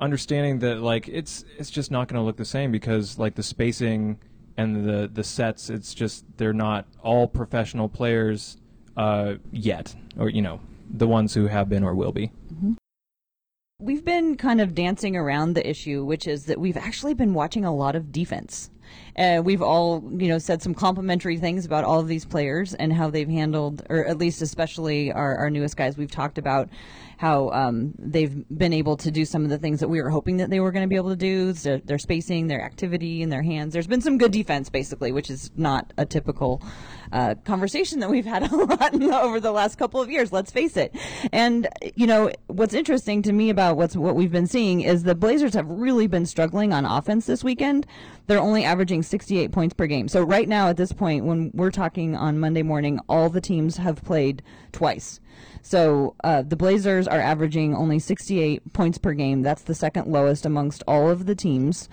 understanding 0.00 0.60
that 0.60 0.80
like 0.80 1.08
it's 1.08 1.44
it's 1.58 1.70
just 1.70 1.90
not 1.90 2.08
going 2.08 2.18
to 2.20 2.24
look 2.24 2.36
the 2.36 2.44
same 2.44 2.72
because 2.72 3.18
like 3.18 3.34
the 3.34 3.42
spacing 3.42 4.18
and 4.56 4.84
the 4.84 5.10
the 5.12 5.24
sets, 5.24 5.70
it's 5.70 5.94
just 5.94 6.24
they're 6.36 6.52
not 6.52 6.86
all 7.02 7.26
professional 7.26 7.88
players 7.88 8.56
uh, 8.96 9.34
yet, 9.50 9.94
or 10.18 10.28
you 10.28 10.42
know 10.42 10.60
the 10.90 11.06
ones 11.06 11.34
who 11.34 11.46
have 11.46 11.68
been 11.68 11.84
or 11.84 11.94
will 11.94 12.12
be. 12.12 12.32
We've 13.78 14.04
been 14.04 14.36
kind 14.36 14.60
of 14.60 14.74
dancing 14.74 15.16
around 15.16 15.54
the 15.54 15.68
issue, 15.68 16.04
which 16.04 16.26
is 16.26 16.44
that 16.46 16.60
we've 16.60 16.76
actually 16.76 17.14
been 17.14 17.32
watching 17.32 17.64
a 17.64 17.74
lot 17.74 17.96
of 17.96 18.12
defense. 18.12 18.70
Uh, 19.16 19.42
we've 19.44 19.62
all, 19.62 20.02
you 20.16 20.28
know, 20.28 20.38
said 20.38 20.62
some 20.62 20.74
complimentary 20.74 21.36
things 21.36 21.66
about 21.66 21.84
all 21.84 22.00
of 22.00 22.08
these 22.08 22.24
players 22.24 22.74
and 22.74 22.92
how 22.92 23.10
they've 23.10 23.28
handled, 23.28 23.82
or 23.90 24.06
at 24.06 24.18
least 24.18 24.42
especially 24.42 25.12
our, 25.12 25.36
our 25.36 25.50
newest 25.50 25.76
guys. 25.76 25.96
We've 25.96 26.10
talked 26.10 26.38
about 26.38 26.68
how 27.18 27.50
um, 27.50 27.92
they've 27.98 28.44
been 28.56 28.72
able 28.72 28.96
to 28.96 29.10
do 29.10 29.26
some 29.26 29.44
of 29.44 29.50
the 29.50 29.58
things 29.58 29.80
that 29.80 29.88
we 29.88 30.00
were 30.00 30.08
hoping 30.08 30.38
that 30.38 30.48
they 30.48 30.58
were 30.58 30.72
going 30.72 30.84
to 30.84 30.88
be 30.88 30.96
able 30.96 31.10
to 31.10 31.16
do. 31.16 31.52
Their, 31.52 31.78
their 31.78 31.98
spacing, 31.98 32.46
their 32.46 32.62
activity, 32.62 33.22
and 33.22 33.30
their 33.30 33.42
hands. 33.42 33.74
There's 33.74 33.86
been 33.86 34.00
some 34.00 34.16
good 34.16 34.32
defense, 34.32 34.70
basically, 34.70 35.12
which 35.12 35.28
is 35.28 35.50
not 35.54 35.92
a 35.98 36.06
typical 36.06 36.62
uh, 37.12 37.34
conversation 37.44 38.00
that 38.00 38.10
we've 38.10 38.26
had 38.26 38.42
a 38.52 38.56
lot 38.56 38.92
the, 38.92 39.20
over 39.20 39.40
the 39.40 39.52
last 39.52 39.76
couple 39.76 40.00
of 40.00 40.10
years. 40.10 40.32
Let's 40.32 40.50
face 40.50 40.76
it. 40.76 40.94
And 41.32 41.68
you 41.96 42.06
know 42.06 42.30
what's 42.46 42.74
interesting 42.74 43.22
to 43.22 43.32
me 43.32 43.50
about 43.50 43.76
what's 43.76 43.96
what 43.96 44.14
we've 44.14 44.32
been 44.32 44.46
seeing 44.46 44.80
is 44.80 45.02
the 45.02 45.14
Blazers 45.14 45.54
have 45.54 45.68
really 45.68 46.06
been 46.06 46.26
struggling 46.26 46.72
on 46.72 46.84
offense 46.84 47.26
this 47.26 47.44
weekend. 47.44 47.86
They're 48.26 48.40
only 48.40 48.64
averaging 48.64 49.02
68 49.02 49.52
points 49.52 49.74
per 49.74 49.86
game. 49.86 50.08
So 50.08 50.22
right 50.22 50.48
now 50.48 50.68
at 50.68 50.76
this 50.76 50.92
point, 50.92 51.24
when 51.24 51.50
we're 51.54 51.70
talking 51.70 52.14
on 52.14 52.38
Monday 52.38 52.62
morning, 52.62 53.00
all 53.08 53.28
the 53.28 53.40
teams 53.40 53.76
have 53.76 54.04
played 54.04 54.42
twice. 54.72 55.20
So 55.62 56.14
uh, 56.24 56.42
the 56.42 56.56
Blazers 56.56 57.08
are 57.08 57.20
averaging 57.20 57.74
only 57.74 57.98
68 57.98 58.72
points 58.72 58.98
per 58.98 59.12
game. 59.12 59.42
That's 59.42 59.62
the 59.62 59.74
second 59.74 60.06
lowest 60.06 60.46
amongst 60.46 60.82
all 60.86 61.10
of 61.10 61.26
the 61.26 61.34
teams. 61.34 61.88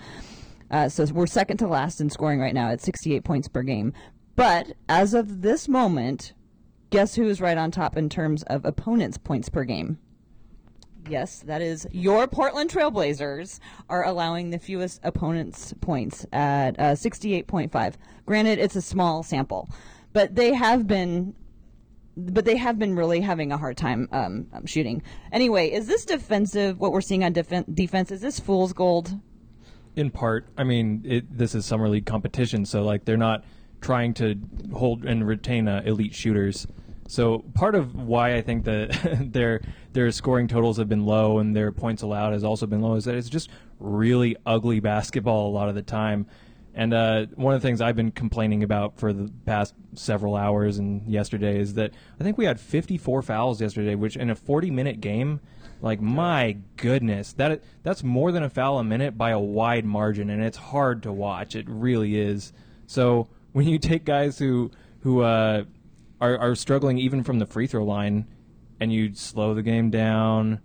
Uh, 0.70 0.88
so 0.88 1.04
we're 1.06 1.26
second 1.26 1.56
to 1.58 1.66
last 1.66 2.00
in 2.00 2.10
scoring 2.10 2.40
right 2.40 2.54
now 2.54 2.70
at 2.70 2.80
68 2.80 3.24
points 3.24 3.48
per 3.48 3.62
game. 3.62 3.92
But 4.38 4.74
as 4.88 5.14
of 5.14 5.42
this 5.42 5.66
moment, 5.66 6.32
guess 6.90 7.16
who 7.16 7.26
is 7.26 7.40
right 7.40 7.58
on 7.58 7.72
top 7.72 7.96
in 7.96 8.08
terms 8.08 8.44
of 8.44 8.64
opponents' 8.64 9.18
points 9.18 9.48
per 9.48 9.64
game? 9.64 9.98
Yes, 11.10 11.40
that 11.40 11.60
is 11.60 11.88
your 11.90 12.28
Portland 12.28 12.70
Trailblazers 12.70 13.58
are 13.88 14.04
allowing 14.04 14.50
the 14.50 14.60
fewest 14.60 15.00
opponents' 15.02 15.74
points 15.80 16.24
at 16.32 16.78
uh, 16.78 16.92
68.5. 16.92 17.94
Granted, 18.26 18.60
it's 18.60 18.76
a 18.76 18.80
small 18.80 19.24
sample, 19.24 19.68
but 20.12 20.36
they 20.36 20.54
have 20.54 20.86
been 20.86 21.34
but 22.16 22.44
they 22.44 22.56
have 22.56 22.78
been 22.78 22.94
really 22.94 23.20
having 23.20 23.50
a 23.50 23.58
hard 23.58 23.76
time 23.76 24.08
um, 24.12 24.46
um, 24.52 24.66
shooting. 24.66 25.02
Anyway, 25.32 25.68
is 25.68 25.88
this 25.88 26.04
defensive? 26.04 26.78
What 26.78 26.92
we're 26.92 27.00
seeing 27.00 27.24
on 27.24 27.32
def- 27.32 27.64
defense 27.74 28.12
is 28.12 28.20
this 28.20 28.38
fool's 28.38 28.72
gold? 28.72 29.18
In 29.96 30.12
part, 30.12 30.46
I 30.56 30.62
mean, 30.62 31.02
it, 31.04 31.36
this 31.36 31.56
is 31.56 31.66
summer 31.66 31.88
league 31.88 32.06
competition, 32.06 32.64
so 32.64 32.84
like 32.84 33.04
they're 33.04 33.16
not 33.16 33.42
trying 33.80 34.14
to 34.14 34.38
hold 34.72 35.04
and 35.04 35.26
retain 35.26 35.68
uh, 35.68 35.82
elite 35.84 36.14
shooters. 36.14 36.66
So 37.08 37.38
part 37.54 37.74
of 37.74 37.94
why 37.94 38.34
I 38.36 38.42
think 38.42 38.64
that 38.64 39.18
their 39.32 39.62
their 39.92 40.10
scoring 40.12 40.46
totals 40.46 40.76
have 40.76 40.88
been 40.88 41.06
low 41.06 41.38
and 41.38 41.56
their 41.56 41.72
points 41.72 42.02
allowed 42.02 42.32
has 42.34 42.44
also 42.44 42.66
been 42.66 42.82
low 42.82 42.94
is 42.94 43.04
that 43.06 43.14
it's 43.14 43.30
just 43.30 43.50
really 43.80 44.36
ugly 44.44 44.80
basketball 44.80 45.48
a 45.48 45.52
lot 45.52 45.68
of 45.68 45.74
the 45.74 45.82
time. 45.82 46.26
And 46.74 46.94
uh, 46.94 47.26
one 47.34 47.54
of 47.54 47.62
the 47.62 47.66
things 47.66 47.80
I've 47.80 47.96
been 47.96 48.12
complaining 48.12 48.62
about 48.62 48.98
for 48.98 49.12
the 49.12 49.32
past 49.46 49.74
several 49.94 50.36
hours 50.36 50.78
and 50.78 51.08
yesterday 51.08 51.58
is 51.58 51.74
that 51.74 51.92
I 52.20 52.22
think 52.22 52.38
we 52.38 52.44
had 52.44 52.60
54 52.60 53.22
fouls 53.22 53.60
yesterday, 53.60 53.94
which 53.96 54.16
in 54.16 54.30
a 54.30 54.36
40 54.36 54.70
minute 54.70 55.00
game, 55.00 55.40
like 55.80 56.00
my 56.00 56.58
goodness, 56.76 57.32
that 57.32 57.62
that's 57.82 58.04
more 58.04 58.32
than 58.32 58.42
a 58.42 58.50
foul 58.50 58.78
a 58.78 58.84
minute 58.84 59.16
by 59.16 59.30
a 59.30 59.38
wide 59.38 59.84
margin, 59.84 60.30
and 60.30 60.42
it's 60.42 60.56
hard 60.56 61.02
to 61.04 61.12
watch. 61.12 61.56
It 61.56 61.66
really 61.68 62.18
is. 62.18 62.52
So 62.86 63.28
when 63.52 63.66
you 63.66 63.78
take 63.78 64.04
guys 64.04 64.38
who 64.38 64.70
who 65.00 65.22
uh, 65.22 65.64
are 66.20 66.38
are 66.38 66.54
struggling 66.54 66.98
even 66.98 67.22
from 67.22 67.38
the 67.38 67.46
free 67.46 67.66
throw 67.66 67.84
line, 67.84 68.26
and 68.80 68.92
you 68.92 69.14
slow 69.14 69.54
the 69.54 69.62
game 69.62 69.90
down 69.90 70.60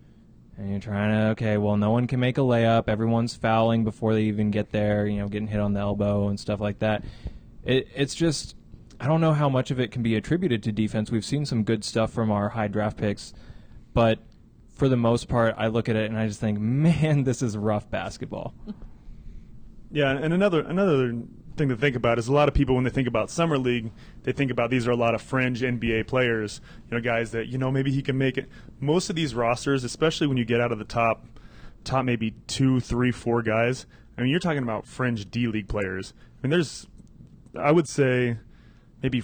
and 0.58 0.70
you're 0.70 0.80
trying 0.80 1.12
to 1.12 1.30
okay 1.30 1.58
well 1.58 1.78
no 1.78 1.90
one 1.92 2.08
can 2.08 2.20
make 2.20 2.38
a 2.38 2.42
layup. 2.42 2.88
Everyone's 2.88 3.36
fouling 3.36 3.84
before 3.84 4.14
they 4.14 4.24
even 4.24 4.52
get 4.52 4.72
there 4.72 5.06
you 5.08 5.20
know 5.20 5.28
getting 5.28 5.48
hit 5.48 5.60
on 5.60 5.74
the 5.74 5.80
elbow 5.80 6.28
and 6.28 6.40
stuff 6.40 6.60
like 6.60 6.80
that. 6.80 7.04
It, 7.64 7.88
it's 7.96 8.16
just 8.16 8.56
i 9.00 9.08
don't 9.08 9.22
know 9.22 9.34
how 9.34 9.50
much 9.50 9.72
of 9.72 9.80
it 9.80 9.92
can 9.92 10.04
be 10.04 10.16
attributed 10.16 10.64
to 10.64 10.72
defense. 10.72 11.12
We've 11.12 11.26
seen 11.26 11.46
some 11.46 11.64
good 11.64 11.84
stuff 11.84 12.12
from 12.12 12.32
our 12.32 12.50
high 12.50 12.68
draft 12.68 12.98
picks 12.98 13.34
but 13.94 14.20
for 14.70 14.90
the 14.90 14.98
most 14.98 15.28
part 15.28 15.54
i 15.58 15.68
look 15.68 15.88
at 15.88 15.96
it 15.96 16.10
and 16.10 16.18
i 16.18 16.28
just 16.28 16.40
think 16.40 16.60
man 16.60 17.24
this 17.24 17.42
is 17.42 17.58
rough 17.58 17.90
basketball. 17.90 18.54
Yeah 19.92 20.12
and 20.12 20.34
another 20.34 20.62
another 20.62 21.14
thing 21.56 21.70
to 21.70 21.76
think 21.76 21.96
about 21.96 22.20
is 22.20 22.28
a 22.28 22.34
lot 22.34 22.48
of 22.48 22.54
people 22.54 22.76
when 22.76 22.84
they 22.84 22.90
think 22.90 23.08
about 23.08 23.30
summer 23.30 23.58
league, 23.58 23.92
they 24.24 24.32
think 24.32 24.52
about 24.52 24.70
these 24.70 24.88
are 24.88 24.92
a 24.92 24.96
lot 24.96 25.16
of 25.16 25.22
fringe 25.22 25.62
NBA 25.62 26.08
players, 26.08 26.62
you 26.90 26.98
know, 26.98 27.02
guys 27.02 27.32
that 27.32 27.48
you 27.48 27.58
know 27.58 27.72
maybe 27.72 27.92
he 27.92 28.02
can 28.02 28.18
make 28.18 28.38
it. 28.38 28.50
Most 28.80 29.10
of 29.10 29.16
these 29.16 29.36
rosters, 29.36 29.84
especially 29.84 30.28
when 30.28 30.38
you 30.38 30.46
get 30.46 30.62
out 30.62 30.72
of 30.72 30.80
the 30.80 30.86
top, 30.86 31.26
top 31.84 32.06
maybe 32.06 32.32
two, 32.48 32.80
three, 32.80 33.12
four 33.12 33.42
guys. 33.42 33.86
I 34.18 34.22
mean, 34.22 34.30
you're 34.30 34.40
talking 34.40 34.64
about 34.64 34.86
fringe 34.86 35.30
D 35.30 35.48
League 35.48 35.68
players. 35.68 36.14
I 36.38 36.48
mean, 36.48 36.52
there's, 36.52 36.88
I 37.60 37.72
would 37.72 37.88
say, 37.88 38.38
maybe 39.02 39.24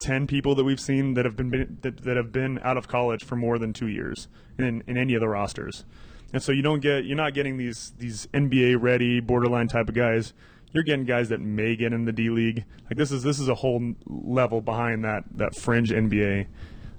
ten 0.00 0.26
people 0.26 0.54
that 0.54 0.64
we've 0.64 0.80
seen 0.80 1.14
that 1.14 1.24
have 1.24 1.36
been 1.36 1.78
that, 1.82 1.98
that 1.98 2.16
have 2.16 2.32
been 2.32 2.58
out 2.62 2.76
of 2.76 2.88
college 2.88 3.24
for 3.24 3.36
more 3.36 3.58
than 3.58 3.72
two 3.72 3.88
years 3.88 4.28
in 4.58 4.82
in 4.86 4.96
any 4.96 5.14
of 5.14 5.20
the 5.20 5.28
rosters. 5.28 5.84
And 6.32 6.42
so 6.42 6.50
you 6.50 6.62
don't 6.62 6.80
get 6.80 7.04
you're 7.04 7.16
not 7.16 7.32
getting 7.32 7.56
these 7.56 7.92
these 7.98 8.26
NBA 8.34 8.80
ready 8.80 9.20
borderline 9.20 9.68
type 9.68 9.88
of 9.88 9.94
guys 9.94 10.32
you're 10.74 10.82
getting 10.82 11.06
guys 11.06 11.30
that 11.30 11.40
may 11.40 11.76
get 11.76 11.92
in 11.92 12.04
the 12.04 12.12
D 12.12 12.28
League. 12.28 12.64
Like 12.90 12.98
this 12.98 13.10
is 13.12 13.22
this 13.22 13.38
is 13.38 13.48
a 13.48 13.54
whole 13.54 13.94
level 14.06 14.60
behind 14.60 15.04
that 15.04 15.24
that 15.36 15.54
fringe 15.54 15.90
NBA 15.90 16.46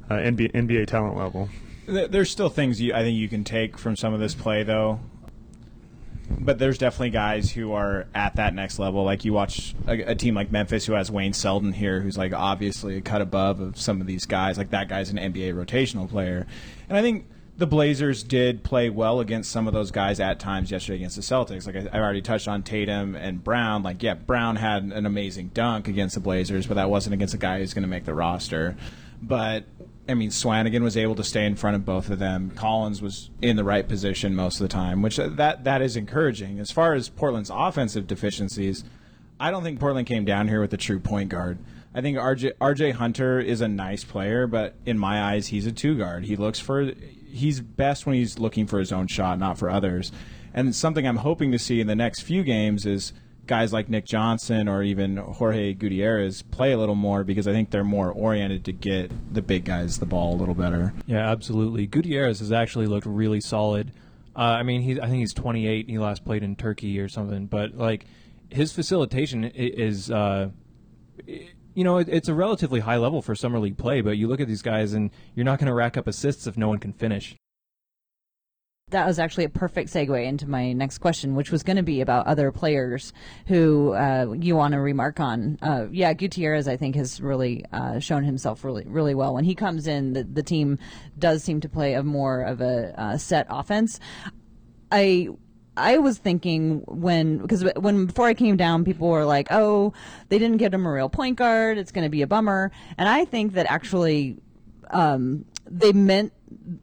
uh, 0.09 0.13
NBA, 0.13 0.53
NBA 0.53 0.87
talent 0.87 1.17
level. 1.17 1.49
There's 1.87 2.31
still 2.31 2.49
things 2.49 2.81
you, 2.81 2.93
I 2.93 3.01
think 3.01 3.15
you 3.17 3.29
can 3.29 3.43
take 3.43 3.77
from 3.77 3.95
some 3.95 4.13
of 4.13 4.19
this 4.19 4.33
play 4.33 4.63
though. 4.63 4.99
But 6.27 6.57
there's 6.57 6.79
definitely 6.79 7.11
guys 7.11 7.51
who 7.51 7.73
are 7.73 8.07
at 8.15 8.37
that 8.37 8.55
next 8.55 8.79
level. 8.79 9.03
Like 9.03 9.25
you 9.25 9.33
watch 9.33 9.75
a, 9.87 10.11
a, 10.11 10.15
team 10.15 10.33
like 10.33 10.51
Memphis 10.51 10.83
who 10.83 10.93
has 10.93 11.11
Wayne 11.11 11.33
Selden 11.33 11.71
here, 11.71 12.01
who's 12.01 12.17
like 12.17 12.33
obviously 12.33 12.97
a 12.97 13.01
cut 13.01 13.21
above 13.21 13.59
of 13.59 13.79
some 13.79 14.01
of 14.01 14.07
these 14.07 14.25
guys. 14.25 14.57
Like 14.57 14.71
that 14.71 14.89
guy's 14.89 15.11
an 15.11 15.17
NBA 15.17 15.53
rotational 15.53 16.09
player, 16.09 16.47
and 16.89 16.97
I 16.97 17.03
think 17.03 17.27
the 17.57 17.67
Blazers 17.67 18.23
did 18.23 18.63
play 18.63 18.89
well 18.89 19.19
against 19.19 19.49
some 19.49 19.67
of 19.67 19.73
those 19.73 19.91
guys 19.91 20.19
at 20.19 20.39
times 20.39 20.71
yesterday 20.71 20.97
against 20.97 21.15
the 21.15 21.21
Celtics. 21.21 21.65
Like 21.65 21.75
I, 21.75 21.97
I, 21.97 22.01
already 22.01 22.21
touched 22.21 22.47
on 22.47 22.63
Tatum 22.63 23.15
and 23.15 23.41
Brown. 23.43 23.81
Like, 23.81 24.03
yeah, 24.03 24.15
Brown 24.15 24.57
had 24.57 24.83
an 24.83 25.05
amazing 25.05 25.51
dunk 25.53 25.87
against 25.87 26.15
the 26.15 26.21
Blazers, 26.21 26.67
but 26.67 26.73
that 26.73 26.89
wasn't 26.89 27.13
against 27.13 27.33
a 27.33 27.37
guy 27.37 27.59
who's 27.59 27.73
going 27.73 27.83
to 27.83 27.89
make 27.89 28.05
the 28.05 28.13
roster. 28.13 28.75
But 29.21 29.63
I 30.07 30.13
mean, 30.13 30.29
Swanigan 30.29 30.83
was 30.83 30.97
able 30.97 31.15
to 31.15 31.23
stay 31.23 31.45
in 31.45 31.55
front 31.55 31.75
of 31.75 31.85
both 31.85 32.09
of 32.09 32.19
them. 32.19 32.51
Collins 32.51 33.01
was 33.01 33.29
in 33.41 33.55
the 33.55 33.63
right 33.63 33.87
position 33.87 34.35
most 34.35 34.59
of 34.59 34.63
the 34.63 34.73
time, 34.73 35.01
which 35.01 35.17
uh, 35.17 35.29
that 35.29 35.63
that 35.63 35.81
is 35.81 35.95
encouraging. 35.95 36.59
As 36.59 36.71
far 36.71 36.93
as 36.93 37.09
Portland's 37.09 37.51
offensive 37.51 38.05
deficiencies, 38.05 38.83
I 39.39 39.49
don't 39.49 39.63
think 39.63 39.79
Portland 39.79 40.07
came 40.07 40.25
down 40.25 40.47
here 40.47 40.61
with 40.61 40.73
a 40.73 40.77
true 40.77 40.99
point 40.99 41.29
guard. 41.29 41.57
I 41.93 42.01
think 42.01 42.17
RJ 42.17 42.53
RJ 42.59 42.93
Hunter 42.93 43.39
is 43.39 43.61
a 43.61 43.67
nice 43.67 44.03
player, 44.03 44.45
but 44.45 44.75
in 44.85 44.99
my 44.99 45.23
eyes, 45.23 45.47
he's 45.47 45.65
a 45.65 45.71
two 45.71 45.97
guard. 45.97 46.25
He 46.25 46.35
looks 46.35 46.59
for 46.59 46.91
he's 47.35 47.59
best 47.59 48.05
when 48.05 48.15
he's 48.15 48.39
looking 48.39 48.65
for 48.65 48.79
his 48.79 48.91
own 48.91 49.07
shot, 49.07 49.37
not 49.37 49.57
for 49.57 49.69
others. 49.69 50.11
And 50.53 50.73
something 50.73 51.05
I'm 51.05 51.17
hoping 51.17 51.51
to 51.51 51.59
see 51.59 51.81
in 51.81 51.87
the 51.87 51.95
next 51.95 52.21
few 52.21 52.43
games 52.43 52.85
is 52.85 53.11
guys 53.45 53.73
like 53.73 53.89
Nick 53.89 54.05
Johnson 54.05 54.67
or 54.67 54.81
even 54.81 55.17
Jorge 55.17 55.73
Gutierrez 55.73 56.41
play 56.41 56.71
a 56.71 56.77
little 56.77 56.95
more 56.95 57.23
because 57.23 57.47
I 57.47 57.51
think 57.51 57.71
they're 57.71 57.83
more 57.83 58.09
oriented 58.11 58.63
to 58.65 58.71
get 58.71 59.11
the 59.33 59.41
big 59.41 59.65
guys 59.65 59.99
the 59.99 60.05
ball 60.05 60.33
a 60.33 60.37
little 60.37 60.55
better. 60.55 60.93
Yeah, 61.05 61.29
absolutely. 61.29 61.85
Gutierrez 61.87 62.39
has 62.39 62.51
actually 62.51 62.87
looked 62.87 63.05
really 63.05 63.41
solid. 63.41 63.91
Uh, 64.35 64.39
I 64.39 64.63
mean, 64.63 64.81
he's 64.81 64.97
I 64.99 65.07
think 65.07 65.19
he's 65.19 65.33
28. 65.33 65.81
and 65.81 65.89
He 65.89 65.99
last 65.99 66.25
played 66.25 66.43
in 66.43 66.55
Turkey 66.55 66.99
or 66.99 67.09
something, 67.09 67.45
but 67.47 67.75
like 67.75 68.05
his 68.49 68.71
facilitation 68.71 69.43
is. 69.43 70.09
Uh, 70.09 70.49
you 71.75 71.83
know, 71.83 71.97
it, 71.97 72.09
it's 72.09 72.29
a 72.29 72.33
relatively 72.33 72.79
high 72.79 72.97
level 72.97 73.21
for 73.21 73.35
summer 73.35 73.59
league 73.59 73.77
play, 73.77 74.01
but 74.01 74.17
you 74.17 74.27
look 74.27 74.39
at 74.39 74.47
these 74.47 74.63
guys 74.63 74.93
and 74.93 75.11
you're 75.35 75.45
not 75.45 75.59
going 75.59 75.67
to 75.67 75.73
rack 75.73 75.97
up 75.97 76.07
assists 76.07 76.47
if 76.47 76.57
no 76.57 76.67
one 76.67 76.79
can 76.79 76.93
finish. 76.93 77.35
That 78.91 79.07
was 79.07 79.17
actually 79.17 79.45
a 79.45 79.49
perfect 79.49 79.89
segue 79.91 80.25
into 80.25 80.47
my 80.47 80.71
next 80.71 80.99
question, 80.99 81.33
which 81.35 81.51
was 81.51 81.63
going 81.63 81.77
to 81.77 81.83
be 81.83 82.01
about 82.01 82.27
other 82.27 82.51
players 82.51 83.13
who 83.47 83.93
uh, 83.93 84.35
you 84.39 84.55
want 84.55 84.73
to 84.73 84.79
remark 84.79 85.19
on. 85.19 85.57
Uh, 85.61 85.87
yeah, 85.91 86.13
Gutierrez, 86.13 86.67
I 86.67 86.77
think, 86.77 86.95
has 86.95 87.19
really 87.19 87.65
uh, 87.73 87.97
shown 87.97 88.23
himself 88.23 88.63
really, 88.63 88.85
really 88.85 89.15
well. 89.15 89.33
When 89.33 89.43
he 89.43 89.55
comes 89.55 89.87
in, 89.87 90.13
the, 90.13 90.23
the 90.23 90.43
team 90.43 90.77
does 91.17 91.43
seem 91.43 91.61
to 91.61 91.69
play 91.69 91.93
a 91.93 92.03
more 92.03 92.41
of 92.43 92.61
a 92.61 92.93
uh, 92.99 93.17
set 93.17 93.47
offense. 93.49 93.99
I 94.91 95.29
I 95.77 95.97
was 95.97 96.17
thinking 96.17 96.83
when 96.87 97.39
because 97.39 97.65
when 97.75 98.05
before 98.05 98.27
I 98.27 98.33
came 98.33 98.57
down, 98.57 98.85
people 98.85 99.09
were 99.09 99.25
like, 99.25 99.47
"Oh, 99.51 99.93
they 100.29 100.39
didn't 100.39 100.57
get 100.57 100.73
him 100.73 100.85
a 100.85 100.91
real 100.91 101.09
point 101.09 101.37
guard. 101.37 101.77
It's 101.77 101.91
going 101.91 102.05
to 102.05 102.09
be 102.09 102.21
a 102.21 102.27
bummer." 102.27 102.71
And 102.97 103.09
I 103.09 103.25
think 103.25 103.53
that 103.53 103.65
actually 103.69 104.37
um, 104.91 105.45
they 105.69 105.91
meant 105.91 106.33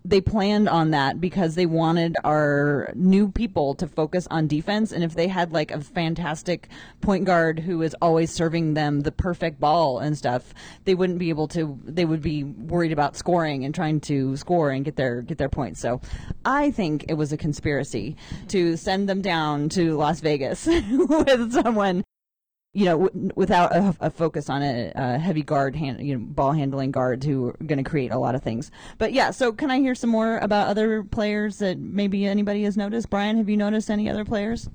they 0.05 0.21
planned 0.21 0.69
on 0.69 0.91
that 0.91 1.21
because 1.21 1.55
they 1.55 1.67
wanted 1.67 2.17
our 2.25 2.93
new 2.95 3.31
people 3.31 3.75
to 3.75 3.87
focus 3.87 4.27
on 4.31 4.47
defense. 4.47 4.93
And 4.93 5.03
if 5.03 5.15
they 5.15 5.29
had 5.29 5.53
like 5.53 5.71
a 5.71 5.81
fantastic 5.81 6.69
point 7.01 7.25
guard 7.25 7.59
who 7.61 7.83
is 7.83 7.95
always 8.01 8.33
serving 8.33 8.75
them 8.75 9.01
the 9.01 9.13
perfect 9.13 9.61
ball 9.61 9.99
and 9.99 10.17
stuff 10.17 10.55
they 10.85 10.95
wouldn't 10.95 11.19
be 11.19 11.29
able 11.29 11.49
to 11.49 11.79
they 11.85 12.05
would 12.05 12.23
be 12.23 12.45
worried 12.45 12.93
about 12.93 13.17
scoring 13.17 13.65
and 13.65 13.75
trying 13.75 14.01
to 14.01 14.37
score 14.37 14.71
and 14.71 14.85
get 14.85 14.97
their 14.97 15.23
get 15.23 15.39
their 15.39 15.49
points. 15.49 15.81
So 15.81 16.01
i 16.45 16.71
think 16.71 17.05
it 17.09 17.15
was 17.15 17.33
a 17.33 17.37
conspiracy 17.37 18.17
to 18.49 18.77
send 18.77 19.09
them 19.09 19.23
down 19.23 19.69
to 19.71 19.97
las 19.97 20.21
vegas 20.21 20.67
with 20.91 21.53
someone 21.53 22.05
you 22.75 22.87
know, 22.87 22.99
w- 23.07 23.31
without 23.35 23.75
a, 23.75 23.95
a, 24.01 24.11
focus 24.11 24.49
on 24.49 24.63
a, 24.63 24.93
a 24.95 25.19
heavy 25.19 25.43
guard, 25.43 25.77
hand, 25.77 26.01
you 26.01 26.17
know, 26.17 26.25
ball 26.25 26.53
handling 26.53 26.91
guards 26.91 27.27
who 27.27 27.49
are 27.49 27.57
going 27.67 27.83
to 27.83 27.89
create 27.89 28.11
a 28.11 28.19
lot 28.19 28.35
of 28.35 28.43
things. 28.43 28.71
But 28.99 29.13
yeah, 29.13 29.31
so 29.31 29.53
can 29.53 29.71
I 29.71 29.79
hear 29.79 29.95
some 29.95 30.11
more 30.11 30.39
about 30.39 30.69
other 30.69 31.03
players 31.03 31.59
that 31.59 31.79
maybe 31.79 32.27
anybody 32.27 32.63
has 32.65 32.77
noticed? 32.77 33.11
Brian, 33.11 33.37
have 33.37 33.49
you 33.49 33.57
noticed 33.57 33.91
any 33.91 34.09
other 34.09 34.25
players? 34.25 34.71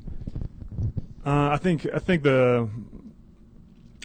Uh, 1.25 1.49
I 1.51 1.57
think 1.57 1.87
I 1.93 1.99
think 1.99 2.23
the 2.23 2.69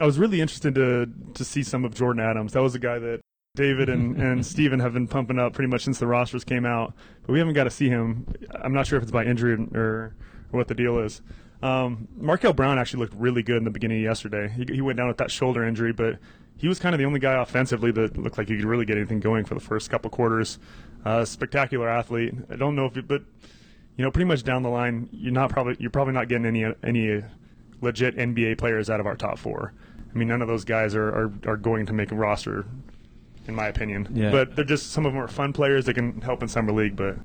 I 0.00 0.06
was 0.06 0.18
really 0.18 0.40
interested 0.40 0.75
to 0.75 1.08
to 1.34 1.44
see 1.44 1.62
some 1.62 1.84
of 1.84 1.94
Jordan 1.94 2.25
Adams. 2.25 2.54
That 2.54 2.62
was 2.62 2.75
a 2.75 2.78
guy 2.78 2.99
that 2.99 3.20
David 3.54 3.90
and, 3.90 4.16
and 4.20 4.44
Steven 4.44 4.80
have 4.80 4.94
been 4.94 5.06
pumping 5.06 5.38
up 5.38 5.52
pretty 5.52 5.68
much 5.68 5.84
since 5.84 5.99
the 5.99 6.06
rosters 6.06 6.44
came 6.44 6.64
out, 6.64 6.94
but 7.26 7.32
we 7.32 7.38
haven't 7.38 7.54
got 7.54 7.64
to 7.64 7.70
see 7.70 7.88
him. 7.88 8.26
I'm 8.62 8.72
not 8.72 8.87
sure 8.87 8.96
if 8.96 9.02
it's 9.02 9.12
by 9.12 9.25
injury 9.25 9.52
or, 9.52 9.68
or 9.78 10.14
what 10.50 10.68
the 10.68 10.75
deal 10.75 10.99
is. 10.99 11.20
Um, 11.62 12.09
Markel 12.16 12.52
Brown 12.52 12.78
actually 12.78 13.00
looked 13.00 13.14
really 13.14 13.42
good 13.42 13.57
in 13.57 13.64
the 13.64 13.71
beginning 13.71 13.99
of 13.99 14.04
yesterday. 14.04 14.49
He, 14.49 14.66
he 14.75 14.81
went 14.81 14.97
down 14.97 15.09
with 15.09 15.19
that 15.19 15.31
shoulder 15.31 15.64
injury, 15.64 15.92
but 15.92 16.19
he 16.57 16.69
was 16.69 16.78
kind 16.78 16.95
of 16.95 16.99
the 16.99 17.04
only 17.04 17.21
guy 17.21 17.40
offensively 17.40 17.92
that 17.92 18.16
looked 18.16 18.38
like 18.38 18.49
he 18.49 18.57
could 18.57 18.64
really 18.64 18.85
get 18.85 18.97
anything 18.97 19.21
going 19.21 19.45
for 19.45 19.54
the 19.54 19.61
first 19.61 19.90
couple 19.90 20.11
quarters. 20.11 20.59
Uh, 21.04 21.25
spectacular 21.25 21.88
athlete. 21.88 22.35
I 22.50 22.57
don't 22.57 22.76
know 22.76 22.87
if, 22.87 22.97
it, 22.97 23.09
but 23.09 23.23
you 23.97 24.04
know, 24.04 24.11
pretty 24.11 24.26
much 24.26 24.42
down 24.42 24.62
the 24.62 24.69
line, 24.69 25.09
you're 25.12 25.33
not 25.33 25.50
probably 25.50 25.76
you're 25.78 25.90
probably 25.90 26.14
not 26.14 26.28
getting 26.28 26.47
any 26.47 26.64
any 26.83 27.23
legit 27.81 28.16
NBA 28.16 28.59
players 28.59 28.88
out 28.88 29.00
of 29.00 29.07
our 29.07 29.16
top 29.16 29.38
four. 29.38 29.75
I 30.14 30.19
mean, 30.19 30.28
none 30.28 30.42
of 30.42 30.49
those 30.49 30.64
guys 30.64 30.95
are, 30.95 31.09
are, 31.09 31.33
are 31.47 31.57
going 31.57 31.87
to 31.87 31.92
make 31.92 32.12
a 32.12 32.14
roster, 32.14 32.66
in 33.47 33.54
my 33.54 33.66
opinion. 33.66 34.09
Yeah. 34.14 34.31
But 34.31 34.57
they're 34.57 34.64
just 34.64 34.92
some 34.92 35.07
of 35.07 35.12
them 35.12 35.23
are 35.23 35.28
fun 35.28 35.52
players 35.52 35.87
that 35.87 35.95
can 35.95 36.21
help 36.21 36.42
in 36.42 36.49
summer 36.49 36.73
league. 36.73 36.97
But 36.97 37.16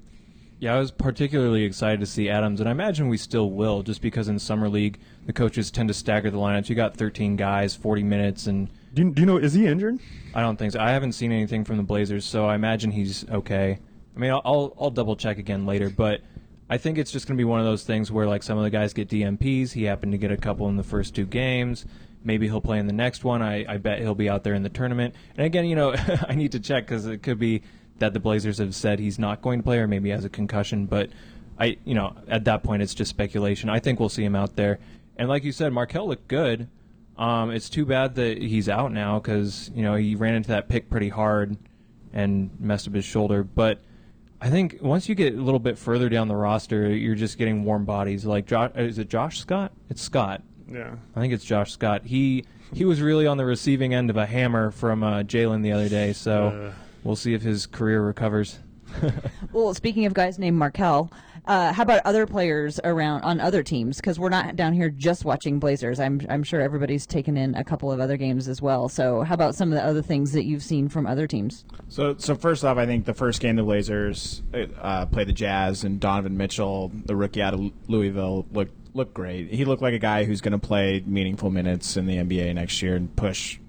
Yeah, 0.59 0.75
I 0.75 0.79
was 0.79 0.91
particularly 0.91 1.63
excited 1.63 1.99
to 1.99 2.07
see 2.07 2.29
Adams, 2.29 2.59
and 2.59 2.67
I 2.67 2.71
imagine 2.71 3.09
we 3.09 3.17
still 3.17 3.51
will, 3.51 3.83
just 3.83 4.01
because 4.01 4.27
in 4.27 4.39
summer 4.39 4.69
league 4.69 4.99
the 5.27 5.33
coaches 5.33 5.69
tend 5.69 5.89
to 5.89 5.93
stagger 5.93 6.31
the 6.31 6.37
lineups. 6.37 6.67
You 6.67 6.75
got 6.75 6.97
13 6.97 7.35
guys, 7.35 7.75
40 7.75 8.03
minutes, 8.03 8.47
and 8.47 8.69
do 8.93 9.03
you, 9.03 9.11
do 9.11 9.21
you 9.21 9.25
know 9.27 9.37
is 9.37 9.53
he 9.53 9.67
injured? 9.67 9.99
I 10.33 10.41
don't 10.41 10.57
think 10.57 10.73
so. 10.73 10.79
I 10.79 10.89
haven't 10.89 11.11
seen 11.11 11.31
anything 11.31 11.63
from 11.63 11.77
the 11.77 11.83
Blazers, 11.83 12.25
so 12.25 12.47
I 12.47 12.55
imagine 12.55 12.89
he's 12.89 13.29
okay. 13.29 13.77
I 14.15 14.19
mean, 14.19 14.31
I'll 14.31 14.41
I'll, 14.43 14.73
I'll 14.81 14.89
double 14.89 15.15
check 15.15 15.37
again 15.37 15.67
later, 15.67 15.91
but 15.91 16.21
I 16.69 16.77
think 16.77 16.97
it's 16.97 17.11
just 17.11 17.27
going 17.27 17.37
to 17.37 17.41
be 17.41 17.45
one 17.45 17.59
of 17.59 17.65
those 17.65 17.83
things 17.83 18.11
where 18.11 18.27
like 18.27 18.41
some 18.41 18.57
of 18.57 18.63
the 18.63 18.71
guys 18.71 18.93
get 18.93 19.09
DNPs. 19.09 19.73
He 19.73 19.83
happened 19.83 20.11
to 20.13 20.17
get 20.17 20.31
a 20.31 20.37
couple 20.37 20.67
in 20.69 20.75
the 20.75 20.83
first 20.83 21.13
two 21.13 21.25
games. 21.25 21.85
Maybe 22.23 22.47
he'll 22.47 22.61
play 22.61 22.79
in 22.79 22.87
the 22.87 22.93
next 22.93 23.23
one. 23.23 23.41
I, 23.41 23.63
I 23.71 23.77
bet 23.77 23.99
he'll 23.99 24.15
be 24.15 24.27
out 24.27 24.43
there 24.43 24.53
in 24.53 24.63
the 24.63 24.69
tournament. 24.69 25.15
And 25.37 25.45
again, 25.45 25.65
you 25.65 25.75
know, 25.75 25.93
I 26.27 26.33
need 26.33 26.51
to 26.53 26.59
check 26.59 26.85
because 26.85 27.05
it 27.05 27.23
could 27.23 27.39
be 27.39 27.61
that 28.00 28.13
the 28.13 28.20
Blazers 28.20 28.58
have 28.60 28.75
said 28.75 29.00
he's 29.00 29.18
not 29.20 29.42
going 29.42 29.60
to 29.60 29.63
play, 29.63 29.80
or 29.80 29.88
maybe 29.88 30.10
he 30.10 30.13
has 30.13 30.25
a 30.25 30.30
concussion. 30.30 30.86
But 30.86 31.10
I, 31.60 31.77
you 31.86 31.96
know, 31.96 32.16
at 32.27 32.46
that 32.46 32.63
point, 32.63 32.82
it's 32.84 32.94
just 32.94 33.10
speculation. 33.10 33.70
I 33.70 33.80
think 33.80 34.00
we'll 34.00 34.10
see 34.10 34.24
him 34.24 34.36
out 34.36 34.56
there. 34.56 34.80
And 35.18 35.27
like 35.30 35.44
you 35.44 35.51
said, 35.51 35.74
Markel 35.74 36.08
looked 36.08 36.27
good. 36.27 36.68
Um, 37.18 37.50
it's 37.50 37.70
too 37.70 37.86
bad 37.86 38.13
that 38.16 38.38
he's 38.38 38.70
out 38.70 38.92
now 38.92 39.18
because 39.20 39.72
you 39.74 39.82
know 39.82 39.96
he 39.96 40.16
ran 40.16 40.36
into 40.36 40.50
that 40.50 40.70
pick 40.70 40.89
pretty 40.89 41.10
hard 41.10 41.58
and 42.13 42.51
messed 42.60 42.88
up 42.88 42.94
his 42.94 43.06
shoulder. 43.06 43.44
But 43.44 43.82
I 44.39 44.51
think 44.51 44.77
once 44.82 45.10
you 45.10 45.16
get 45.16 45.34
a 45.34 45.42
little 45.42 45.60
bit 45.60 45.80
further 45.80 46.10
down 46.10 46.27
the 46.27 46.36
roster, 46.36 46.89
you're 46.96 47.16
just 47.16 47.39
getting 47.39 47.63
warm 47.63 47.86
bodies. 47.86 48.24
Like 48.24 48.46
Josh, 48.46 48.70
is 48.75 49.00
it 49.00 49.10
Josh 49.10 49.39
Scott? 49.39 49.72
It's 49.89 50.01
Scott. 50.01 50.44
Yeah. 50.72 50.96
I 51.16 51.20
think 51.20 51.34
it's 51.34 51.44
Josh 51.44 51.72
Scott. 51.72 52.04
He 52.06 52.46
he 52.72 52.86
was 52.86 53.01
really 53.01 53.25
on 53.25 53.38
the 53.38 53.46
receiving 53.46 53.96
end 53.96 54.12
of 54.12 54.18
a 54.18 54.25
hammer 54.27 54.70
from 54.70 55.01
uh, 55.01 55.24
Jaylen 55.24 55.63
the 55.63 55.72
other 55.72 55.89
day. 55.89 56.13
So 56.13 56.70
Uh. 56.70 56.74
We'll 57.07 57.15
see 57.15 57.33
if 57.33 57.41
his 57.41 57.65
career 57.65 58.01
recovers. 58.01 58.59
Well, 59.53 59.73
speaking 59.73 60.05
of 60.05 60.13
guys 60.13 60.37
named 60.37 60.57
Markel, 60.57 61.11
uh, 61.45 61.73
how 61.73 61.83
about 61.83 62.01
other 62.05 62.27
players 62.27 62.79
around 62.83 63.21
on 63.23 63.39
other 63.39 63.63
teams? 63.63 63.97
Because 63.97 64.19
we're 64.19 64.29
not 64.29 64.55
down 64.55 64.73
here 64.73 64.89
just 64.89 65.25
watching 65.25 65.59
Blazers. 65.59 65.99
I'm 65.99 66.21
I'm 66.29 66.43
sure 66.43 66.61
everybody's 66.61 67.07
taken 67.07 67.37
in 67.37 67.55
a 67.55 67.63
couple 67.63 67.91
of 67.91 67.99
other 67.99 68.17
games 68.17 68.47
as 68.47 68.61
well. 68.61 68.87
So, 68.87 69.21
how 69.21 69.33
about 69.33 69.55
some 69.55 69.71
of 69.71 69.75
the 69.75 69.83
other 69.83 70.01
things 70.01 70.33
that 70.33 70.43
you've 70.43 70.61
seen 70.61 70.89
from 70.89 71.07
other 71.07 71.25
teams? 71.27 71.65
So, 71.89 72.15
so 72.17 72.35
first 72.35 72.63
off, 72.63 72.77
I 72.77 72.85
think 72.85 73.05
the 73.05 73.13
first 73.13 73.39
game 73.39 73.55
the 73.55 73.63
Blazers 73.63 74.43
uh, 74.53 75.05
played 75.07 75.27
the 75.27 75.33
Jazz 75.33 75.83
and 75.83 75.99
Donovan 75.99 76.37
Mitchell, 76.37 76.91
the 77.05 77.15
rookie 77.15 77.41
out 77.41 77.53
of 77.53 77.71
Louisville, 77.87 78.45
looked 78.51 78.75
looked 78.93 79.13
great. 79.13 79.51
He 79.51 79.65
looked 79.65 79.81
like 79.81 79.93
a 79.93 79.99
guy 79.99 80.25
who's 80.25 80.41
going 80.41 80.59
to 80.59 80.67
play 80.67 81.03
meaningful 81.05 81.49
minutes 81.49 81.97
in 81.97 82.05
the 82.05 82.17
NBA 82.17 82.53
next 82.55 82.81
year 82.81 82.95
and 82.95 83.15
push 83.15 83.59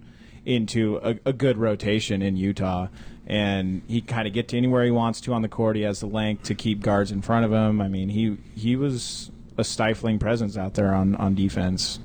into 0.44 0.96
a, 1.02 1.16
a 1.26 1.32
good 1.32 1.58
rotation 1.58 2.22
in 2.22 2.36
Utah. 2.36 2.88
And 3.28 3.82
he 3.86 4.00
kind 4.00 4.26
of 4.26 4.32
get 4.32 4.48
to 4.48 4.56
anywhere 4.56 4.84
he 4.84 4.90
wants 4.90 5.20
to 5.20 5.34
on 5.34 5.42
the 5.42 5.48
court. 5.48 5.76
He 5.76 5.82
has 5.82 6.00
the 6.00 6.06
length 6.06 6.44
to 6.44 6.54
keep 6.54 6.80
guards 6.80 7.12
in 7.12 7.20
front 7.22 7.44
of 7.44 7.52
him. 7.52 7.80
I 7.80 7.86
mean, 7.86 8.08
he 8.08 8.38
he 8.56 8.74
was 8.74 9.30
a 9.58 9.64
stifling 9.64 10.18
presence 10.18 10.56
out 10.56 10.74
there 10.74 10.94
on, 10.94 11.14
on 11.16 11.34
defense. 11.34 12.00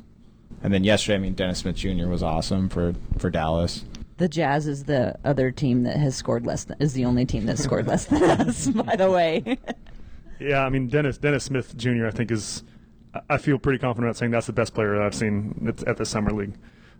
And 0.61 0.73
then 0.73 0.83
yesterday, 0.83 1.15
I 1.15 1.19
mean, 1.19 1.33
Dennis 1.33 1.59
Smith 1.59 1.75
Jr. 1.77 2.07
was 2.07 2.21
awesome 2.23 2.67
for, 2.69 2.93
for 3.17 3.29
Dallas. 3.29 3.85
The 4.17 4.27
Jazz 4.29 4.67
is 4.67 4.83
the 4.85 5.17
other 5.25 5.49
team 5.51 5.83
that 5.83 5.97
has 5.97 6.15
scored 6.15 6.45
less. 6.45 6.65
Than, 6.65 6.77
is 6.79 6.93
the 6.93 7.05
only 7.05 7.25
team 7.25 7.45
that 7.47 7.57
scored 7.57 7.87
less 7.87 8.05
than 8.05 8.23
us. 8.41 8.67
By 8.67 8.95
the 8.95 9.09
way, 9.11 9.57
Yeah, 10.39 10.65
I 10.65 10.69
mean 10.69 10.87
Dennis 10.87 11.17
Dennis 11.17 11.45
Smith 11.45 11.75
Jr. 11.77 12.05
I 12.07 12.11
think 12.11 12.31
is 12.31 12.63
I- 13.13 13.21
I 13.29 13.37
feel 13.37 13.57
pretty 13.59 13.79
confident 13.79 14.09
about 14.09 14.17
saying 14.17 14.31
that's 14.31 14.47
the 14.47 14.53
best 14.53 14.73
player 14.73 14.93
that 14.95 15.01
I've 15.03 15.15
seen 15.15 15.65
at, 15.69 15.87
at 15.87 15.97
the 15.97 16.05
summer 16.05 16.31
league. 16.31 16.53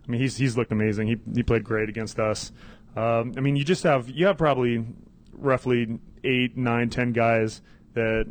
I 0.06 0.10
mean 0.10 0.20
he's 0.20 0.36
he's 0.38 0.56
looked 0.56 0.72
amazing. 0.72 1.08
He 1.08 1.16
he 1.34 1.42
played 1.42 1.62
great 1.64 1.88
against 1.90 2.18
us. 2.18 2.52
Um, 2.96 3.34
I 3.36 3.40
mean 3.40 3.56
you 3.56 3.64
just 3.64 3.82
have 3.82 4.08
you 4.08 4.26
have 4.26 4.38
probably 4.38 4.84
roughly 5.32 5.98
eight, 6.22 6.56
nine, 6.56 6.90
ten 6.90 7.12
guys 7.12 7.60
that 7.94 8.26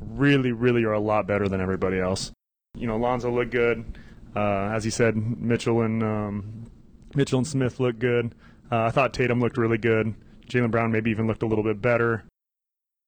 really 0.00 0.52
really 0.52 0.84
are 0.84 0.92
a 0.92 1.00
lot 1.00 1.26
better 1.26 1.48
than 1.48 1.60
everybody 1.60 1.98
else. 1.98 2.32
You 2.76 2.86
know 2.86 2.96
Lonzo 2.96 3.30
looked 3.30 3.52
good. 3.52 3.98
Uh, 4.34 4.70
as 4.72 4.84
he 4.84 4.90
said, 4.90 5.16
Mitchell 5.16 5.82
and 5.82 6.02
um, 6.02 6.70
Mitchell 7.14 7.38
and 7.38 7.46
Smith 7.46 7.80
looked 7.80 7.98
good. 7.98 8.34
Uh, 8.70 8.82
I 8.82 8.90
thought 8.90 9.12
Tatum 9.12 9.40
looked 9.40 9.58
really 9.58 9.78
good. 9.78 10.14
Jaylen 10.46 10.70
Brown 10.70 10.92
maybe 10.92 11.10
even 11.10 11.26
looked 11.26 11.42
a 11.42 11.46
little 11.46 11.64
bit 11.64 11.82
better. 11.82 12.24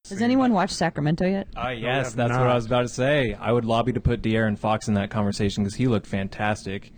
has 0.08 0.20
anyone 0.20 0.52
watched 0.52 0.74
Sacramento 0.74 1.26
yet? 1.26 1.48
Ah, 1.56 1.68
have 1.68 1.78
yes, 1.78 2.12
that's 2.14 2.32
what. 2.32 2.48
I 2.48 2.54
was 2.54 2.66
about 2.66 2.82
to 2.82 2.88
say. 2.88 3.34
I 3.34 3.52
would 3.52 3.64
lobby 3.64 3.92
to 3.92 4.00
put 4.00 4.22
De'Aaron 4.22 4.58
Fox 4.58 4.88
in 4.88 4.94
that 4.94 5.10
conversation 5.10 5.62
because 5.62 5.76
he 5.76 5.86
looked 5.86 6.06
fantastic. 6.06 6.92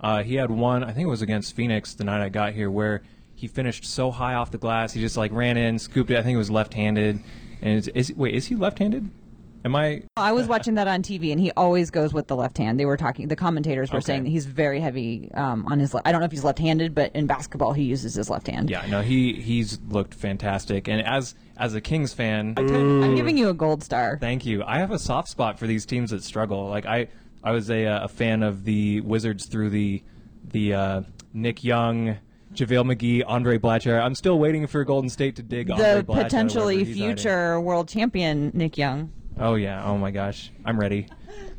Uh, 0.00 0.22
he 0.22 0.34
had 0.34 0.50
one, 0.50 0.84
I 0.84 0.92
think 0.92 1.06
it 1.06 1.10
was 1.10 1.22
against 1.22 1.56
Phoenix 1.56 1.94
the 1.94 2.04
night 2.04 2.22
I 2.22 2.28
got 2.28 2.52
here, 2.52 2.70
where 2.70 3.02
he 3.34 3.46
finished 3.48 3.84
so 3.84 4.10
high 4.10 4.34
off 4.34 4.50
the 4.50 4.58
glass. 4.58 4.92
He 4.92 5.00
just 5.00 5.16
like 5.16 5.32
ran 5.32 5.56
in, 5.56 5.78
scooped 5.78 6.10
it. 6.10 6.18
I 6.18 6.22
think 6.22 6.34
it 6.34 6.38
was 6.38 6.50
left-handed. 6.50 7.20
And 7.62 7.78
is, 7.78 7.88
is 7.88 8.12
wait, 8.14 8.34
is 8.34 8.46
he 8.46 8.54
left-handed? 8.56 9.10
Am 9.64 9.74
I? 9.74 10.02
I 10.18 10.32
was 10.32 10.46
watching 10.46 10.74
that 10.74 10.86
on 10.88 11.02
TV, 11.02 11.32
and 11.32 11.40
he 11.40 11.50
always 11.52 11.90
goes 11.90 12.12
with 12.12 12.26
the 12.26 12.36
left 12.36 12.58
hand. 12.58 12.78
They 12.78 12.84
were 12.84 12.98
talking. 12.98 13.28
The 13.28 13.36
commentators 13.36 13.90
were 13.90 13.96
Okay. 13.96 14.04
saying 14.04 14.24
that 14.24 14.28
he's 14.28 14.44
very 14.44 14.78
heavy 14.78 15.30
um, 15.32 15.64
on 15.70 15.78
his. 15.78 15.94
Le- 15.94 16.02
I 16.04 16.12
don't 16.12 16.20
know 16.20 16.26
if 16.26 16.32
he's 16.32 16.44
left-handed, 16.44 16.94
but 16.94 17.16
in 17.16 17.26
basketball, 17.26 17.72
he 17.72 17.84
uses 17.84 18.14
his 18.14 18.28
left 18.28 18.46
hand. 18.46 18.68
Yeah, 18.68 18.84
no, 18.90 19.00
he 19.00 19.32
he's 19.32 19.80
looked 19.88 20.12
fantastic. 20.12 20.86
And 20.86 21.00
as 21.06 21.34
as 21.56 21.74
a 21.74 21.80
Kings 21.80 22.12
fan, 22.12 22.52
I'm 22.58 23.14
giving 23.14 23.38
you 23.38 23.48
a 23.48 23.54
gold 23.54 23.82
star. 23.82 24.18
Thank 24.20 24.44
you. 24.44 24.62
I 24.66 24.80
have 24.80 24.90
a 24.90 24.98
soft 24.98 25.28
spot 25.28 25.58
for 25.58 25.66
these 25.66 25.86
teams 25.86 26.10
that 26.10 26.22
struggle. 26.22 26.68
Like 26.68 26.84
I, 26.84 27.08
I 27.42 27.52
was 27.52 27.70
a, 27.70 27.84
a 27.84 28.08
fan 28.08 28.42
of 28.42 28.64
the 28.64 29.00
Wizards 29.00 29.46
through 29.46 29.70
the 29.70 30.02
the 30.46 30.74
uh, 30.74 31.02
Nick 31.32 31.64
Young, 31.64 32.18
JaVale 32.54 32.94
McGee, 32.94 33.24
Andray 33.24 33.58
Blatche. 33.58 34.00
I'm 34.00 34.14
still 34.14 34.38
waiting 34.38 34.66
for 34.66 34.84
Golden 34.84 35.10
State 35.10 35.36
to 35.36 35.42
dig 35.42 35.68
Andray 35.68 35.96
The 35.98 36.04
Blatcher, 36.04 36.22
potentially 36.22 36.76
wherever 36.76 36.88
he's 36.88 36.98
hiding. 36.98 37.16
future 37.16 37.60
world 37.60 37.88
champion 37.88 38.50
Nick 38.54 38.78
Young. 38.78 39.12
Oh 39.38 39.54
yeah. 39.56 39.84
Oh 39.84 39.98
my 39.98 40.10
gosh. 40.10 40.52
I'm 40.64 40.78
ready. 40.78 41.08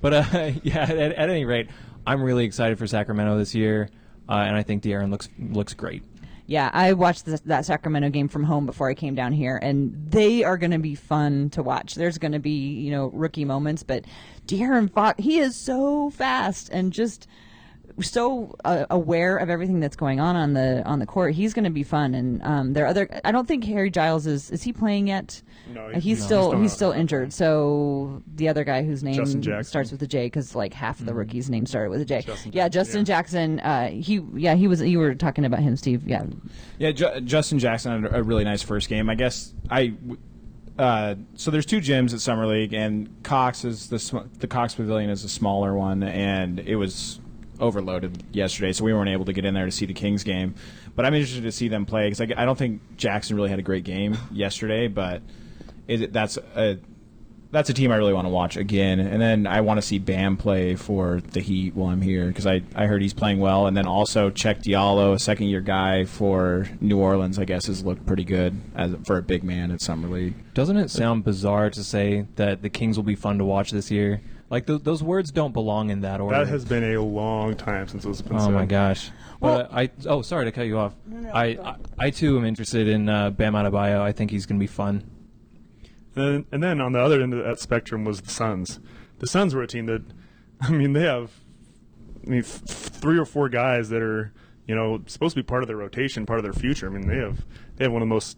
But 0.01 0.13
uh, 0.13 0.51
yeah. 0.63 0.83
At, 0.83 0.91
at 0.91 1.29
any 1.29 1.45
rate, 1.45 1.69
I'm 2.07 2.21
really 2.21 2.45
excited 2.45 2.77
for 2.77 2.87
Sacramento 2.87 3.37
this 3.37 3.55
year, 3.55 3.89
uh, 4.29 4.33
and 4.33 4.55
I 4.55 4.63
think 4.63 4.83
De'Aaron 4.83 5.11
looks 5.11 5.29
looks 5.39 5.73
great. 5.73 6.03
Yeah, 6.47 6.69
I 6.73 6.93
watched 6.93 7.25
this, 7.25 7.39
that 7.41 7.65
Sacramento 7.65 8.09
game 8.09 8.27
from 8.27 8.43
home 8.43 8.67
before 8.67 8.87
I 8.87 8.93
came 8.93 9.15
down 9.15 9.33
here, 9.33 9.57
and 9.57 10.11
they 10.11 10.43
are 10.43 10.57
going 10.57 10.71
to 10.71 10.79
be 10.79 10.93
fun 10.93 11.49
to 11.51 11.63
watch. 11.63 11.95
There's 11.95 12.19
going 12.19 12.33
to 12.33 12.39
be, 12.39 12.73
you 12.73 12.91
know, 12.91 13.07
rookie 13.07 13.45
moments, 13.45 13.81
but 13.81 14.05
De'Aaron 14.45 14.91
Fox, 14.91 15.23
he 15.23 15.39
is 15.39 15.55
so 15.55 16.11
fast 16.11 16.69
and 16.69 16.93
just 16.93 17.27
so 18.01 18.55
uh, 18.65 18.85
aware 18.89 19.37
of 19.37 19.49
everything 19.49 19.79
that's 19.79 19.95
going 19.95 20.19
on 20.19 20.35
on 20.35 20.53
the 20.53 20.83
on 20.85 20.99
the 20.99 21.05
court. 21.05 21.33
He's 21.33 21.53
going 21.53 21.63
to 21.65 21.69
be 21.69 21.83
fun, 21.83 22.13
and 22.13 22.43
um, 22.43 22.73
there 22.73 22.83
are 22.85 22.87
other. 22.87 23.07
I 23.23 23.31
don't 23.31 23.47
think 23.47 23.63
Harry 23.65 23.89
Giles 23.89 24.27
is 24.27 24.51
is 24.51 24.63
he 24.63 24.73
playing 24.73 25.07
yet? 25.07 25.41
No, 25.73 25.81
Uh, 25.85 25.89
he's- 25.91 26.03
he's 26.03 26.19
no, 26.21 26.25
still 26.25 26.41
he's 26.41 26.49
still 26.51 26.61
he's 26.61 26.73
still 26.73 26.91
injured. 26.91 27.31
So 27.33 28.21
the 28.35 28.49
other 28.49 28.63
guy 28.63 28.83
whose 28.83 29.03
name 29.03 29.13
starts 29.63 29.91
with 29.91 30.01
a 30.01 30.07
J 30.07 30.25
because 30.25 30.55
like 30.55 30.73
half 30.73 30.99
of 30.99 31.05
the 31.05 31.13
rookies' 31.13 31.49
names 31.49 31.69
started 31.69 31.89
with 31.89 32.01
a 32.01 32.05
J. 32.05 32.21
Justin 32.21 32.51
yeah, 32.53 32.67
Justin 32.67 32.99
yeah. 32.99 33.03
Jackson. 33.05 33.59
Uh, 33.61 33.89
he 33.89 34.21
yeah 34.35 34.55
he 34.55 34.67
was. 34.67 34.81
You 34.81 34.99
were 34.99 35.15
talking 35.15 35.45
about 35.45 35.59
him, 35.61 35.75
Steve. 35.77 36.07
Yeah, 36.07 36.23
Yeah, 36.77 36.91
Ju- 36.91 37.21
Justin 37.21 37.59
Jackson 37.59 38.03
had 38.03 38.13
a 38.15 38.23
really 38.23 38.43
nice 38.43 38.61
first 38.61 38.89
game. 38.89 39.09
I 39.09 39.15
guess 39.15 39.53
I. 39.69 39.93
Uh, 40.77 41.15
so 41.35 41.51
there's 41.51 41.65
two 41.65 41.79
gyms 41.79 42.13
at 42.13 42.19
Summer 42.19 42.45
League, 42.45 42.73
and 42.73 43.09
Cox 43.23 43.63
is 43.63 43.87
the 43.87 43.97
sm- 43.97 44.27
the 44.39 44.47
Cox 44.47 44.75
Pavilion 44.75 45.09
is 45.09 45.23
a 45.23 45.29
smaller 45.29 45.73
one, 45.73 46.03
and 46.03 46.59
it 46.59 46.75
was 46.75 47.21
overloaded 47.59 48.23
yesterday, 48.31 48.73
so 48.73 48.83
we 48.83 48.93
weren't 48.93 49.09
able 49.09 49.25
to 49.25 49.33
get 49.33 49.45
in 49.45 49.53
there 49.53 49.65
to 49.65 49.71
see 49.71 49.85
the 49.85 49.93
Kings 49.93 50.23
game. 50.23 50.55
But 50.95 51.05
I'm 51.05 51.13
interested 51.13 51.43
to 51.43 51.51
see 51.51 51.67
them 51.67 51.85
play 51.85 52.09
because 52.09 52.21
I, 52.21 52.41
I 52.41 52.45
don't 52.45 52.57
think 52.57 52.81
Jackson 52.97 53.35
really 53.35 53.49
had 53.49 53.59
a 53.59 53.63
great 53.63 53.83
game 53.83 54.17
yesterday, 54.31 54.87
but 54.87 55.21
it, 55.87 56.13
that's 56.13 56.37
a 56.55 56.79
that's 57.55 57.69
a 57.69 57.73
team 57.73 57.89
I 57.91 57.95
really 57.95 58.11
want 58.11 58.25
to 58.25 58.29
watch 58.29 58.57
again. 58.57 58.99
And 58.99 59.21
then 59.21 59.47
I 59.47 59.61
want 59.61 59.77
to 59.77 59.81
see 59.81 59.97
Bam 59.97 60.35
play 60.35 60.75
for 60.75 61.21
the 61.31 61.39
Heat 61.39 61.73
while 61.73 61.89
I'm 61.89 62.01
here 62.01 62.27
because 62.27 62.45
I, 62.45 62.63
I 62.75 62.85
heard 62.85 63.01
he's 63.01 63.13
playing 63.13 63.39
well. 63.39 63.65
And 63.65 63.77
then 63.77 63.87
also 63.87 64.29
Cheick 64.29 64.61
Diallo, 64.61 65.13
a 65.13 65.19
second 65.19 65.47
year 65.47 65.61
guy 65.61 66.03
for 66.03 66.67
New 66.81 66.99
Orleans, 66.99 67.39
I 67.39 67.45
guess 67.45 67.67
has 67.67 67.85
looked 67.85 68.05
pretty 68.05 68.25
good 68.25 68.59
as 68.75 68.95
for 69.05 69.17
a 69.17 69.21
big 69.21 69.43
man 69.43 69.71
at 69.71 69.81
Summer 69.81 70.09
League. 70.09 70.33
Doesn't 70.53 70.75
it 70.75 70.89
sound 70.89 71.23
bizarre 71.23 71.69
to 71.69 71.83
say 71.83 72.25
that 72.35 72.61
the 72.61 72.69
Kings 72.69 72.97
will 72.97 73.03
be 73.03 73.15
fun 73.15 73.37
to 73.37 73.45
watch 73.45 73.71
this 73.71 73.89
year? 73.89 74.21
Like 74.49 74.67
th- 74.67 74.83
those 74.83 75.01
words 75.01 75.31
don't 75.31 75.53
belong 75.53 75.89
in 75.89 76.01
that 76.01 76.21
order. 76.21 76.37
That 76.37 76.47
has 76.47 76.65
been 76.65 76.83
a 76.95 77.01
long 77.01 77.55
time 77.55 77.87
since 77.87 78.05
it's 78.05 78.21
been 78.21 78.37
Oh 78.37 78.45
said. 78.45 78.53
my 78.53 78.65
gosh. 78.65 79.09
Well- 79.39 79.67
but 79.69 79.73
I 79.73 79.89
oh 80.07 80.21
sorry 80.21 80.45
to 80.45 80.51
cut 80.51 80.67
you 80.67 80.77
off. 80.77 80.93
I, 81.33 81.45
I 81.45 81.75
I 81.97 82.09
too 82.11 82.37
am 82.37 82.45
interested 82.45 82.87
in 82.87 83.09
uh, 83.09 83.31
Bam 83.31 83.53
Adebayo. 83.53 83.99
I 84.01 84.11
think 84.11 84.31
he's 84.31 84.45
going 84.45 84.59
to 84.59 84.63
be 84.63 84.67
fun. 84.67 85.03
And, 86.15 86.45
and 86.51 86.63
then 86.63 86.79
on 86.79 86.93
the 86.93 86.99
other 87.01 87.21
end 87.21 87.33
of 87.33 87.43
that 87.43 87.59
spectrum 87.59 88.05
was 88.05 88.21
the 88.21 88.29
Suns. 88.29 88.79
The 89.19 89.27
Suns 89.27 89.53
were 89.53 89.61
a 89.63 89.67
team 89.67 89.85
that, 89.87 90.01
I 90.61 90.71
mean, 90.71 90.93
they 90.93 91.01
have 91.03 91.31
I 92.25 92.29
mean, 92.29 92.43
th- 92.43 92.45
three 92.45 93.17
or 93.17 93.25
four 93.25 93.49
guys 93.49 93.89
that 93.89 94.01
are, 94.01 94.31
you 94.67 94.75
know, 94.75 95.01
supposed 95.07 95.35
to 95.35 95.41
be 95.43 95.45
part 95.45 95.61
of 95.63 95.67
their 95.67 95.75
rotation, 95.77 96.25
part 96.25 96.39
of 96.39 96.43
their 96.43 96.53
future. 96.53 96.87
I 96.87 96.89
mean, 96.91 97.07
they 97.07 97.17
have 97.17 97.45
they 97.75 97.85
have 97.85 97.91
one 97.91 98.01
of 98.01 98.07
the 98.07 98.13
most 98.13 98.37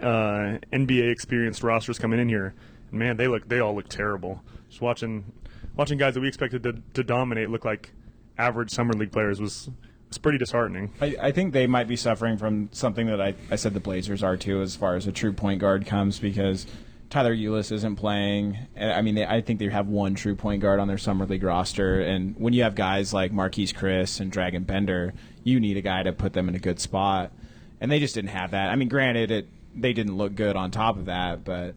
uh, 0.00 0.58
NBA 0.72 1.10
experienced 1.12 1.62
rosters 1.62 1.98
coming 1.98 2.18
in 2.20 2.28
here. 2.28 2.54
Man, 2.92 3.16
they 3.16 3.28
look 3.28 3.48
they 3.48 3.60
all 3.60 3.74
look 3.74 3.88
terrible. 3.88 4.42
Just 4.68 4.80
watching 4.80 5.32
watching 5.76 5.98
guys 5.98 6.14
that 6.14 6.20
we 6.20 6.28
expected 6.28 6.62
to, 6.62 6.74
to 6.94 7.02
dominate 7.02 7.50
look 7.50 7.64
like 7.64 7.92
average 8.38 8.70
summer 8.70 8.92
league 8.94 9.12
players 9.12 9.40
was 9.40 9.70
was 10.08 10.18
pretty 10.18 10.38
disheartening. 10.38 10.92
I, 11.00 11.16
I 11.20 11.32
think 11.32 11.52
they 11.52 11.66
might 11.66 11.86
be 11.86 11.96
suffering 11.96 12.36
from 12.36 12.68
something 12.72 13.06
that 13.06 13.20
I, 13.20 13.34
I 13.50 13.56
said 13.56 13.74
the 13.74 13.80
Blazers 13.80 14.22
are 14.22 14.36
too, 14.36 14.60
as 14.60 14.74
far 14.74 14.96
as 14.96 15.06
a 15.06 15.12
true 15.12 15.32
point 15.32 15.60
guard 15.60 15.86
comes, 15.86 16.18
because 16.18 16.66
Tyler 17.10 17.34
Ulis 17.34 17.70
isn't 17.70 17.96
playing. 17.96 18.58
I 18.76 19.02
mean, 19.02 19.14
they, 19.14 19.24
I 19.24 19.40
think 19.40 19.58
they 19.60 19.68
have 19.68 19.88
one 19.88 20.14
true 20.14 20.34
point 20.34 20.62
guard 20.62 20.80
on 20.80 20.88
their 20.88 20.98
summer 20.98 21.26
league 21.26 21.44
roster, 21.44 22.00
and 22.00 22.36
when 22.36 22.52
you 22.52 22.64
have 22.64 22.74
guys 22.74 23.12
like 23.12 23.32
Marquese 23.32 23.74
Chriss 23.74 24.20
and 24.20 24.32
Dragan 24.32 24.66
Bender, 24.66 25.14
you 25.44 25.60
need 25.60 25.76
a 25.76 25.80
guy 25.80 26.02
to 26.02 26.12
put 26.12 26.32
them 26.32 26.48
in 26.48 26.56
a 26.56 26.60
good 26.60 26.80
spot, 26.80 27.32
and 27.80 27.90
they 27.90 28.00
just 28.00 28.14
didn't 28.14 28.30
have 28.30 28.50
that. 28.50 28.68
I 28.70 28.76
mean, 28.76 28.88
granted, 28.88 29.30
it 29.30 29.48
they 29.74 29.92
didn't 29.92 30.16
look 30.16 30.34
good 30.34 30.56
on 30.56 30.72
top 30.72 30.96
of 30.96 31.04
that, 31.06 31.44
but 31.44 31.76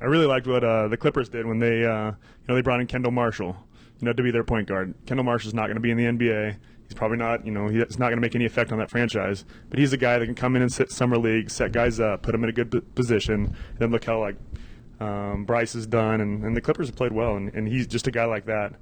I 0.00 0.06
really 0.06 0.26
liked 0.26 0.46
what 0.46 0.64
uh, 0.64 0.88
the 0.88 0.96
Clippers 0.96 1.28
did 1.28 1.46
when 1.46 1.58
they, 1.58 1.84
uh, 1.84 2.06
you 2.06 2.48
know, 2.48 2.54
they 2.54 2.62
brought 2.62 2.80
in 2.80 2.86
Kendall 2.86 3.12
Marshall, 3.12 3.56
you 4.00 4.06
know, 4.06 4.12
to 4.12 4.22
be 4.22 4.30
their 4.30 4.44
point 4.44 4.66
guard. 4.66 4.94
Kendall 5.06 5.24
Marshall's 5.24 5.54
not 5.54 5.66
going 5.66 5.74
to 5.74 5.80
be 5.80 5.90
in 5.90 5.96
the 5.96 6.04
NBA. 6.04 6.56
He's 6.84 6.94
probably 6.94 7.18
not, 7.18 7.44
you 7.44 7.52
know, 7.52 7.68
he's 7.68 7.98
not 7.98 8.06
going 8.06 8.16
to 8.16 8.20
make 8.20 8.34
any 8.34 8.46
effect 8.46 8.72
on 8.72 8.78
that 8.78 8.90
franchise. 8.90 9.44
But 9.68 9.78
he's 9.78 9.92
a 9.92 9.96
guy 9.96 10.18
that 10.18 10.24
can 10.26 10.34
come 10.34 10.56
in 10.56 10.62
and 10.62 10.72
sit 10.72 10.90
summer 10.90 11.18
league, 11.18 11.50
set 11.50 11.72
guys 11.72 12.00
up, 12.00 12.22
put 12.22 12.32
them 12.32 12.42
in 12.42 12.50
a 12.50 12.52
good 12.52 12.94
position. 12.94 13.44
And 13.44 13.78
then 13.78 13.90
look 13.90 14.04
how 14.04 14.20
like 14.20 14.36
um, 15.00 15.44
Brice 15.44 15.74
has 15.74 15.86
done, 15.86 16.20
and, 16.20 16.44
and 16.44 16.56
the 16.56 16.60
Clippers 16.60 16.88
have 16.88 16.96
played 16.96 17.12
well, 17.12 17.36
and, 17.36 17.52
and 17.54 17.68
he's 17.68 17.86
just 17.86 18.06
a 18.06 18.10
guy 18.10 18.24
like 18.24 18.46
that. 18.46 18.74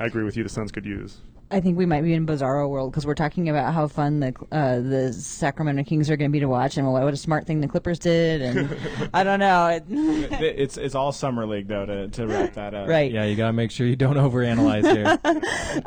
I 0.00 0.06
agree 0.06 0.24
with 0.24 0.36
you. 0.36 0.42
The 0.42 0.48
Suns 0.48 0.72
could 0.72 0.86
use. 0.86 1.18
I 1.52 1.60
think 1.60 1.76
we 1.76 1.84
might 1.84 2.00
be 2.00 2.14
in 2.14 2.26
bizarro 2.26 2.68
world 2.68 2.90
because 2.90 3.04
we're 3.04 3.14
talking 3.14 3.50
about 3.50 3.74
how 3.74 3.86
fun 3.86 4.20
the 4.20 4.34
uh, 4.50 4.80
the 4.80 5.12
Sacramento 5.12 5.84
Kings 5.84 6.08
are 6.08 6.16
going 6.16 6.30
to 6.30 6.32
be 6.32 6.40
to 6.40 6.48
watch, 6.48 6.78
and 6.78 6.90
what 6.90 7.12
a 7.12 7.16
smart 7.16 7.46
thing 7.46 7.60
the 7.60 7.68
Clippers 7.68 7.98
did, 7.98 8.40
and 8.40 8.76
I 9.14 9.22
don't 9.22 9.38
know. 9.38 9.66
It, 9.66 9.84
it's 9.90 10.78
it's 10.78 10.94
all 10.94 11.12
summer 11.12 11.46
league 11.46 11.68
though 11.68 11.84
to, 11.84 12.08
to 12.08 12.26
wrap 12.26 12.54
that 12.54 12.72
up. 12.74 12.88
right. 12.88 13.12
Yeah, 13.12 13.24
you 13.24 13.36
got 13.36 13.48
to 13.48 13.52
make 13.52 13.70
sure 13.70 13.86
you 13.86 13.96
don't 13.96 14.16
overanalyze 14.16 14.90
here. 14.90 15.82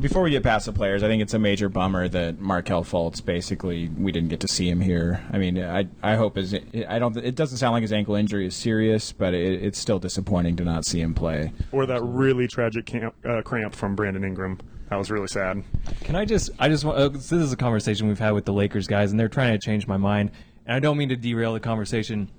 Before 0.00 0.22
we 0.22 0.32
get 0.32 0.42
past 0.42 0.66
the 0.66 0.72
players, 0.72 1.04
I 1.04 1.06
think 1.06 1.22
it's 1.22 1.34
a 1.34 1.38
major 1.38 1.68
bummer 1.68 2.08
that 2.08 2.40
Markelle 2.40 2.82
Fultz 2.82 3.24
basically 3.24 3.88
we 3.96 4.10
didn't 4.10 4.30
get 4.30 4.40
to 4.40 4.48
see 4.48 4.68
him 4.68 4.80
here. 4.80 5.24
I 5.32 5.38
mean, 5.38 5.62
I 5.62 5.86
I 6.02 6.16
hope 6.16 6.34
his 6.34 6.56
I 6.88 6.98
don't 6.98 7.16
it 7.16 7.36
doesn't 7.36 7.58
sound 7.58 7.74
like 7.74 7.82
his 7.82 7.92
ankle 7.92 8.16
injury 8.16 8.46
is 8.46 8.56
serious, 8.56 9.12
but 9.12 9.32
it, 9.32 9.62
it's 9.62 9.78
still 9.78 10.00
disappointing 10.00 10.56
to 10.56 10.64
not 10.64 10.84
see 10.84 11.00
him 11.00 11.14
play. 11.14 11.52
Or 11.70 11.86
that 11.86 12.02
really 12.02 12.48
tragic 12.48 12.86
camp, 12.86 13.14
uh, 13.24 13.42
cramp 13.42 13.76
from 13.76 13.94
Brandon 13.94 14.24
Ingram. 14.24 14.58
That 14.94 14.98
was 14.98 15.10
really 15.10 15.26
sad. 15.26 15.64
Can 16.04 16.14
I 16.14 16.24
just? 16.24 16.50
I 16.56 16.68
just 16.68 16.84
want. 16.84 16.96
Uh, 16.96 17.08
this 17.08 17.32
is 17.32 17.52
a 17.52 17.56
conversation 17.56 18.06
we've 18.06 18.20
had 18.20 18.30
with 18.30 18.44
the 18.44 18.52
Lakers 18.52 18.86
guys, 18.86 19.10
and 19.10 19.18
they're 19.18 19.28
trying 19.28 19.50
to 19.50 19.58
change 19.58 19.88
my 19.88 19.96
mind. 19.96 20.30
And 20.66 20.76
I 20.76 20.78
don't 20.78 20.96
mean 20.96 21.08
to 21.08 21.16
derail 21.16 21.52
the 21.52 21.58
conversation, 21.58 22.30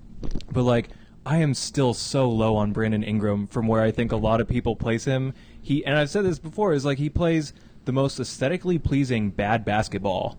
but 0.50 0.62
like, 0.62 0.88
I 1.26 1.36
am 1.36 1.52
still 1.52 1.92
so 1.92 2.30
low 2.30 2.56
on 2.56 2.72
Brandon 2.72 3.02
Ingram 3.04 3.46
from 3.46 3.66
where 3.66 3.82
I 3.82 3.90
think 3.90 4.10
a 4.10 4.16
lot 4.16 4.40
of 4.40 4.48
people 4.48 4.74
place 4.74 5.04
him. 5.04 5.34
He 5.60 5.84
and 5.84 5.98
I've 5.98 6.08
said 6.08 6.24
this 6.24 6.38
before 6.38 6.72
is 6.72 6.82
like 6.82 6.96
he 6.96 7.10
plays 7.10 7.52
the 7.84 7.92
most 7.92 8.18
aesthetically 8.18 8.78
pleasing 8.78 9.28
bad 9.32 9.62
basketball 9.66 10.38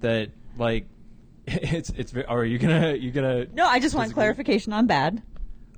that 0.00 0.30
like 0.58 0.86
it's 1.46 1.90
it's. 1.90 2.12
Are 2.26 2.44
you 2.44 2.58
gonna 2.58 2.94
you 2.94 3.12
gonna? 3.12 3.46
No, 3.54 3.68
I 3.68 3.78
just 3.78 3.94
want 3.94 4.12
clarification 4.12 4.72
on 4.72 4.88
bad. 4.88 5.22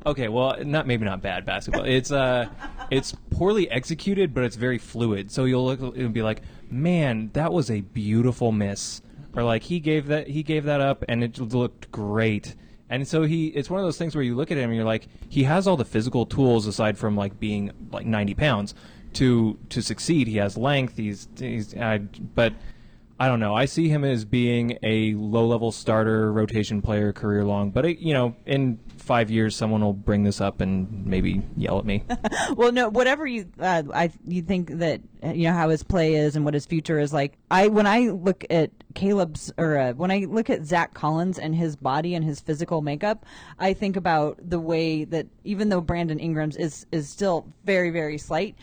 Okay, 0.07 0.29
well, 0.29 0.57
not 0.65 0.87
maybe 0.87 1.05
not 1.05 1.23
bad 1.23 1.47
basketball. 1.47 1.85
It's 1.85 2.11
uh, 2.11 2.49
it's 2.91 3.15
poorly 3.31 3.71
executed, 3.71 4.35
but 4.35 4.45
it's 4.45 4.57
very 4.57 4.79
fluid. 4.79 5.31
So 5.31 5.45
you'll 5.45 5.65
look 5.65 5.81
and 5.81 6.13
be 6.13 6.23
like, 6.23 6.43
man, 6.71 7.31
that 7.33 7.53
was 7.53 7.71
a 7.71 7.81
beautiful 7.81 8.53
miss, 8.53 9.01
or 9.35 9.43
like 9.43 9.63
he 9.63 9.81
gave 9.81 10.07
that 10.09 10.29
he 10.29 10.43
gave 10.43 10.65
that 10.65 10.81
up 10.81 11.05
and 11.09 11.25
it 11.25 11.39
looked 11.39 11.91
great. 11.91 12.55
And 12.91 13.09
so 13.09 13.23
he, 13.23 13.47
it's 13.49 13.71
one 13.71 13.81
of 13.81 13.87
those 13.87 13.97
things 13.97 14.15
where 14.15 14.23
you 14.23 14.37
look 14.37 14.51
at 14.51 14.59
him 14.59 14.71
and 14.71 14.77
you're 14.77 14.85
like, 14.85 15.09
he 15.29 15.45
has 15.45 15.67
all 15.67 15.77
the 15.77 15.87
physical 15.87 16.27
tools 16.27 16.67
aside 16.67 16.99
from 16.99 17.17
like 17.17 17.41
being 17.41 17.73
like 17.91 18.05
90 18.05 18.35
pounds 18.35 18.75
to 19.15 19.59
to 19.71 19.83
succeed. 19.83 20.29
He 20.29 20.37
has 20.37 20.57
length. 20.57 20.97
He's 20.97 21.29
he's, 21.39 21.75
uh, 21.75 21.99
but 22.35 22.53
I 23.19 23.29
don't 23.29 23.41
know. 23.41 23.55
I 23.55 23.65
see 23.65 23.89
him 23.89 24.05
as 24.05 24.25
being 24.25 24.77
a 24.83 25.15
low-level 25.15 25.71
starter, 25.73 26.33
rotation 26.33 26.83
player, 26.83 27.13
career 27.13 27.45
long. 27.45 27.71
But 27.71 27.87
it, 27.87 27.99
you 27.99 28.13
know, 28.13 28.35
in 28.45 28.79
five 29.05 29.31
years, 29.31 29.55
someone 29.55 29.83
will 29.83 29.93
bring 29.93 30.25
this 30.25 30.41
up 30.41 30.61
and 30.61 31.07
maybe 31.07 31.43
yell 31.57 31.79
at 31.79 31.85
me. 31.85 32.03
Well, 32.57 32.73
no, 32.73 32.89
whatever 32.89 33.27
you 33.27 33.49
uh, 33.59 33.83
I 33.93 34.13
you 34.27 34.43
think 34.43 34.71
that 34.79 35.01
you 35.23 35.45
know 35.45 35.53
how 35.55 35.71
his 35.71 35.83
play 35.83 36.15
is 36.15 36.37
and 36.37 36.45
what 36.45 36.55
his 36.55 36.67
future 36.67 36.99
is 36.99 37.13
like. 37.13 37.37
I 37.51 37.69
when 37.69 37.87
I 37.87 38.11
look 38.11 38.45
at 38.51 38.71
Caleb's 38.95 39.53
or 39.57 39.79
uh, 39.79 39.93
when 39.95 40.11
I 40.11 40.27
look 40.29 40.51
at 40.51 40.65
Zach 40.65 40.95
Collins 40.95 41.39
and 41.39 41.55
his 41.55 41.75
body 41.75 42.15
and 42.15 42.25
his 42.25 42.41
physical 42.41 42.81
makeup, 42.81 43.25
I 43.59 43.73
think 43.73 43.97
about 43.97 44.39
the 44.43 44.61
way 44.61 45.05
that 45.05 45.27
even 45.45 45.69
though 45.69 45.81
Brandon 45.81 46.19
Ingram's 46.19 46.57
is 46.57 46.87
is 46.93 47.09
still 47.09 47.47
very 47.65 47.91
very 47.91 48.19
slight. 48.19 48.57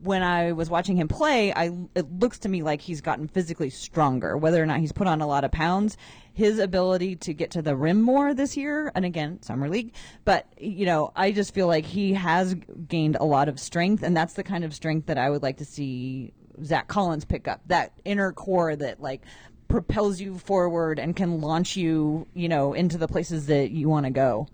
When 0.00 0.22
I 0.22 0.52
was 0.52 0.70
watching 0.70 0.96
him 0.96 1.08
play, 1.08 1.52
I 1.52 1.70
it 1.94 2.20
looks 2.20 2.38
to 2.40 2.48
me 2.48 2.62
like 2.62 2.80
he's 2.80 3.00
gotten 3.00 3.28
physically 3.28 3.70
stronger. 3.70 4.36
Whether 4.36 4.62
or 4.62 4.66
not 4.66 4.78
he's 4.80 4.92
put 4.92 5.06
on 5.06 5.20
a 5.20 5.26
lot 5.26 5.44
of 5.44 5.50
pounds, 5.50 5.96
his 6.38 6.60
ability 6.60 7.16
to 7.16 7.34
get 7.34 7.50
to 7.50 7.60
the 7.60 7.74
rim 7.74 8.00
more 8.00 8.32
this 8.32 8.56
year, 8.56 8.92
and 8.94 9.04
again, 9.04 9.42
summer 9.42 9.68
league. 9.68 9.92
But 10.24 10.46
you 10.56 10.86
know, 10.86 11.12
I 11.16 11.32
just 11.32 11.52
feel 11.52 11.66
like 11.66 11.84
he 11.84 12.14
has 12.14 12.54
gained 12.54 13.16
a 13.16 13.24
lot 13.24 13.48
of 13.48 13.58
strength, 13.58 14.04
and 14.04 14.16
that's 14.16 14.34
the 14.34 14.44
kind 14.44 14.62
of 14.62 14.72
strength 14.72 15.06
that 15.06 15.18
I 15.18 15.30
would 15.30 15.42
like 15.42 15.56
to 15.56 15.64
see 15.64 16.32
Zach 16.62 16.86
Collins 16.86 17.24
pick 17.24 17.48
up. 17.48 17.62
That 17.66 17.92
inner 18.04 18.30
core 18.30 18.76
that 18.76 19.00
like 19.00 19.22
propels 19.66 20.20
you 20.20 20.38
forward 20.38 21.00
and 21.00 21.16
can 21.16 21.40
launch 21.40 21.76
you, 21.76 22.28
you 22.34 22.48
know, 22.48 22.72
into 22.72 22.98
the 22.98 23.08
places 23.08 23.46
that 23.46 23.72
you 23.72 23.88
want 23.88 24.06
to 24.06 24.10
go. 24.10 24.46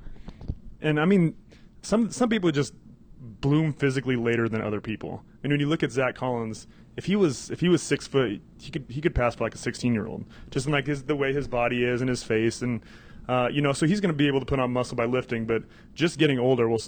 And 0.81 0.99
I 0.99 1.05
mean, 1.05 1.37
some 1.83 2.11
some 2.11 2.31
people 2.31 2.51
just 2.51 2.73
bloom 3.21 3.75
physically 3.75 4.17
later 4.17 4.49
than 4.49 4.63
other 4.63 4.81
people. 4.81 5.23
And 5.43 5.53
when 5.53 5.61
you 5.61 5.69
look 5.69 5.83
at 5.83 5.93
Zach 5.93 6.15
Collins, 6.15 6.67
if 6.97 7.07
he 7.07 7.17
was 7.17 7.51
if 7.51 7.61
he 7.61 7.69
was 7.69 7.83
six 7.83 8.07
foot, 8.07 8.41
he 8.59 8.71
could 8.71 8.87
he 8.89 9.01
could 9.01 9.15
pass 9.15 9.35
for 9.35 9.45
like 9.45 9.55
a 9.55 9.59
sixteen 9.59 9.95
year 9.95 10.07
old. 10.07 10.25
Just 10.51 10.67
in 10.67 10.73
like 10.73 10.87
his 10.87 11.05
the 11.05 11.17
way 11.17 11.33
his 11.33 11.49
body 11.49 11.85
is 11.85 12.01
and 12.01 12.09
his 12.09 12.23
face 12.23 12.63
and. 12.63 12.81
Uh, 13.27 13.49
you 13.51 13.63
know, 13.63 13.73
so 13.73 13.87
he's 13.87 14.03
going 14.03 14.13
to 14.13 14.15
be 14.15 14.27
able 14.27 14.39
to 14.39 14.45
put 14.45 14.61
on 14.61 14.71
muscle 14.71 14.95
by 14.95 15.07
lifting, 15.07 15.47
but 15.47 15.63
just 15.95 16.19
getting 16.19 16.39
older 16.39 16.69
will, 16.69 16.83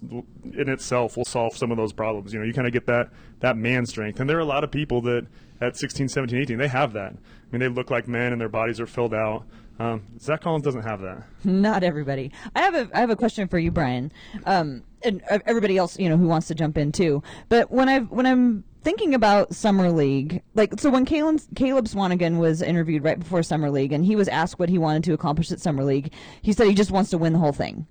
in 0.53 0.69
itself, 0.69 1.17
will 1.17 1.25
solve 1.25 1.57
some 1.57 1.71
of 1.71 1.79
those 1.79 1.95
problems. 1.95 2.31
You 2.31 2.39
know, 2.39 2.45
you 2.45 2.53
kind 2.53 2.67
of 2.67 2.75
get 2.75 2.85
that 2.89 3.09
that 3.41 3.57
man 3.57 3.87
strength, 3.87 4.21
and 4.21 4.29
there 4.29 4.37
are 4.37 4.41
a 4.41 4.45
lot 4.45 4.63
of 4.63 4.71
people 4.71 5.01
that 5.01 5.27
at 5.63 5.79
16, 5.79 6.09
17, 6.09 6.39
18, 6.39 6.59
they 6.59 6.69
have 6.69 6.93
that. 6.93 7.13
I 7.13 7.17
mean, 7.51 7.61
they 7.61 7.69
look 7.69 7.91
like 7.91 8.07
men, 8.07 8.33
and 8.33 8.41
their 8.41 8.51
bodies 8.51 8.81
are 8.81 8.87
filled 8.87 9.15
out. 9.15 9.47
Um, 9.79 10.03
Zach 10.19 10.41
Collins 10.41 10.65
doesn't 10.65 10.83
have 10.83 11.01
that. 11.03 11.25
Not 11.45 11.83
everybody. 11.83 12.33
I 12.55 12.63
have 12.63 12.75
a 12.75 12.91
I 12.95 13.01
have 13.01 13.11
a 13.11 13.17
question 13.17 13.47
for 13.47 13.59
you, 13.59 13.71
Brian, 13.71 14.11
um, 14.47 14.83
and 15.03 15.23
everybody 15.29 15.77
else, 15.77 15.99
you 15.99 16.09
know, 16.09 16.17
who 16.17 16.27
wants 16.27 16.49
to 16.49 16.55
jump 16.55 16.79
in 16.79 16.93
too. 16.93 17.23
But 17.49 17.71
when 17.71 17.89
I 17.89 18.01
when 18.01 18.27
I'm 18.27 18.65
thinking 18.87 19.15
about 19.15 19.53
summer 19.53 19.91
league, 19.91 20.43
like 20.55 20.79
so 20.79 20.89
when 20.91 21.05
Caleb 21.05 21.41
Caleb 21.57 21.87
Swanigan 21.87 22.39
was 22.39 22.63
interviewed 22.63 23.03
right 23.03 23.19
before 23.19 23.43
summer 23.43 23.69
league, 23.69 23.91
and 23.91 24.05
he 24.05 24.15
was 24.15 24.29
asked 24.29 24.61
what 24.61 24.69
he 24.69 24.79
wanted 24.79 25.03
to 25.03 25.13
accomplish 25.13 25.51
at 25.51 25.59
summer 25.59 25.83
league, 25.83 26.13
he 26.41 26.53
said 26.53 26.69
he 26.69 26.75
just 26.75 26.93
wants 26.93 27.11
to 27.11 27.19
win 27.19 27.33
the 27.33 27.41
whole 27.41 27.51
thing. 27.51 27.85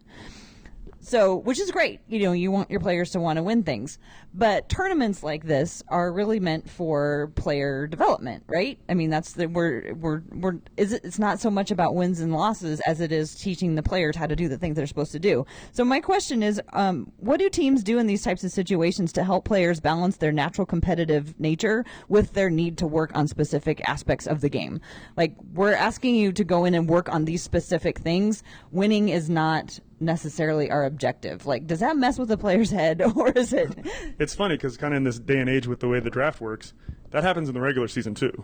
So, 1.05 1.35
which 1.35 1.59
is 1.59 1.69
great. 1.69 1.99
You 2.07 2.17
know, 2.23 2.31
you 2.31 2.49
want 2.49 2.71
your 2.71 2.79
players 2.79 3.11
to 3.11 3.19
want 3.19 3.37
to 3.37 3.43
win 3.43 3.61
things. 3.61 3.99
But 4.33 4.69
tournaments 4.69 5.21
like 5.21 5.45
this 5.45 5.83
are 5.87 6.11
really 6.11 6.39
meant 6.39 6.67
for 6.67 7.31
player 7.35 7.85
development, 7.85 8.43
right? 8.47 8.79
I 8.89 8.95
mean, 8.95 9.11
that's 9.11 9.33
the 9.33 9.45
we're 9.45 9.93
we're 9.93 10.23
we're 10.31 10.55
is 10.77 10.93
it, 10.93 11.05
it's 11.05 11.19
not 11.19 11.39
so 11.39 11.51
much 11.51 11.69
about 11.69 11.93
wins 11.93 12.21
and 12.21 12.33
losses 12.33 12.81
as 12.87 13.01
it 13.01 13.11
is 13.11 13.35
teaching 13.35 13.75
the 13.75 13.83
players 13.83 14.15
how 14.15 14.25
to 14.25 14.35
do 14.35 14.47
the 14.47 14.57
things 14.57 14.77
they're 14.77 14.87
supposed 14.87 15.11
to 15.11 15.19
do. 15.19 15.45
So 15.73 15.85
my 15.85 15.99
question 15.99 16.41
is, 16.41 16.59
um, 16.73 17.11
what 17.17 17.37
do 17.37 17.49
teams 17.49 17.83
do 17.83 17.99
in 17.99 18.07
these 18.07 18.23
types 18.23 18.43
of 18.43 18.51
situations 18.51 19.13
to 19.13 19.23
help 19.23 19.45
players 19.45 19.79
balance 19.79 20.17
their 20.17 20.31
natural 20.31 20.65
competitive 20.65 21.39
nature 21.39 21.85
with 22.09 22.33
their 22.33 22.49
need 22.49 22.79
to 22.79 22.87
work 22.87 23.11
on 23.15 23.27
specific 23.27 23.79
aspects 23.87 24.25
of 24.25 24.41
the 24.41 24.49
game? 24.49 24.81
Like 25.15 25.35
we're 25.53 25.73
asking 25.73 26.15
you 26.15 26.31
to 26.31 26.43
go 26.43 26.65
in 26.65 26.73
and 26.73 26.89
work 26.89 27.13
on 27.13 27.25
these 27.25 27.43
specific 27.43 27.99
things. 27.99 28.41
Winning 28.71 29.09
is 29.09 29.29
not 29.29 29.79
necessarily 29.99 30.69
are 30.69 30.86
objective. 30.86 31.45
Like, 31.45 31.67
does 31.67 31.79
that 31.79 31.97
mess 31.97 32.17
with 32.17 32.29
the 32.29 32.38
player's 32.38 32.71
head, 32.71 33.01
or 33.15 33.29
is 33.29 33.53
it? 33.53 33.75
It's 34.19 34.36
funny 34.36 34.55
because 34.55 34.77
kind 34.77 34.93
of 34.93 34.97
in 34.97 35.03
this 35.03 35.19
day 35.19 35.39
and 35.39 35.49
age 35.49 35.67
with 35.67 35.79
the 35.79 35.88
way 35.88 35.99
the 35.99 36.10
draft 36.10 36.41
works, 36.41 36.73
that 37.12 37.23
happens 37.23 37.47
in 37.47 37.53
the 37.53 37.62
regular 37.62 37.88
season 37.88 38.15
too. 38.15 38.43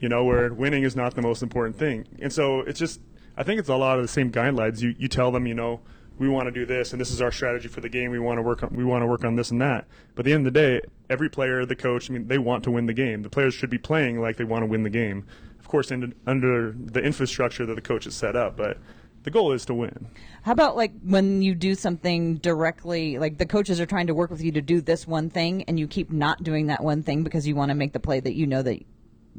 You 0.00 0.08
know, 0.08 0.24
where 0.24 0.52
winning 0.52 0.84
is 0.84 0.94
not 0.94 1.14
the 1.14 1.22
most 1.22 1.42
important 1.42 1.76
thing, 1.76 2.06
and 2.20 2.32
so 2.32 2.60
it's 2.60 2.78
just 2.78 3.00
I 3.36 3.42
think 3.42 3.60
it's 3.60 3.68
a 3.68 3.76
lot 3.76 3.98
of 3.98 4.02
the 4.02 4.08
same 4.08 4.30
guidelines. 4.30 4.80
You 4.80 4.94
you 4.98 5.08
tell 5.08 5.32
them, 5.32 5.46
you 5.46 5.54
know, 5.54 5.80
we 6.18 6.28
want 6.28 6.46
to 6.46 6.50
do 6.50 6.66
this, 6.66 6.92
and 6.92 7.00
this 7.00 7.10
is 7.10 7.22
our 7.22 7.30
strategy 7.30 7.68
for 7.68 7.80
the 7.80 7.88
game. 7.88 8.10
We 8.10 8.18
want 8.18 8.38
to 8.38 8.42
work 8.42 8.62
on 8.62 8.70
we 8.74 8.84
want 8.84 9.02
to 9.02 9.06
work 9.06 9.24
on 9.24 9.36
this 9.36 9.50
and 9.50 9.60
that. 9.60 9.86
But 10.14 10.20
at 10.20 10.24
the 10.26 10.32
end 10.32 10.46
of 10.46 10.52
the 10.52 10.60
day, 10.60 10.80
every 11.08 11.28
player, 11.28 11.64
the 11.64 11.76
coach, 11.76 12.10
I 12.10 12.12
mean, 12.12 12.28
they 12.28 12.38
want 12.38 12.64
to 12.64 12.70
win 12.70 12.86
the 12.86 12.92
game. 12.92 13.22
The 13.22 13.30
players 13.30 13.54
should 13.54 13.70
be 13.70 13.78
playing 13.78 14.20
like 14.20 14.36
they 14.36 14.44
want 14.44 14.62
to 14.62 14.66
win 14.66 14.82
the 14.82 14.90
game. 14.90 15.26
Of 15.58 15.68
course, 15.68 15.90
in, 15.90 16.14
under 16.26 16.72
the 16.72 17.00
infrastructure 17.00 17.66
that 17.66 17.74
the 17.74 17.80
coach 17.82 18.04
has 18.04 18.14
set 18.14 18.36
up, 18.36 18.56
but 18.56 18.78
the 19.24 19.30
goal 19.30 19.52
is 19.52 19.64
to 19.66 19.74
win. 19.74 20.08
How 20.42 20.52
about 20.52 20.76
like 20.76 20.92
when 21.02 21.42
you 21.42 21.54
do 21.54 21.74
something 21.74 22.36
directly, 22.36 23.18
like 23.18 23.38
the 23.38 23.46
coaches 23.46 23.80
are 23.80 23.86
trying 23.86 24.06
to 24.06 24.14
work 24.14 24.30
with 24.30 24.42
you 24.42 24.52
to 24.52 24.62
do 24.62 24.80
this 24.80 25.06
one 25.06 25.30
thing, 25.30 25.64
and 25.64 25.78
you 25.78 25.86
keep 25.86 26.10
not 26.10 26.42
doing 26.42 26.66
that 26.66 26.82
one 26.82 27.02
thing 27.02 27.24
because 27.24 27.46
you 27.46 27.54
want 27.54 27.70
to 27.70 27.74
make 27.74 27.92
the 27.92 28.00
play 28.00 28.20
that 28.20 28.34
you 28.34 28.46
know 28.46 28.62
that 28.62 28.84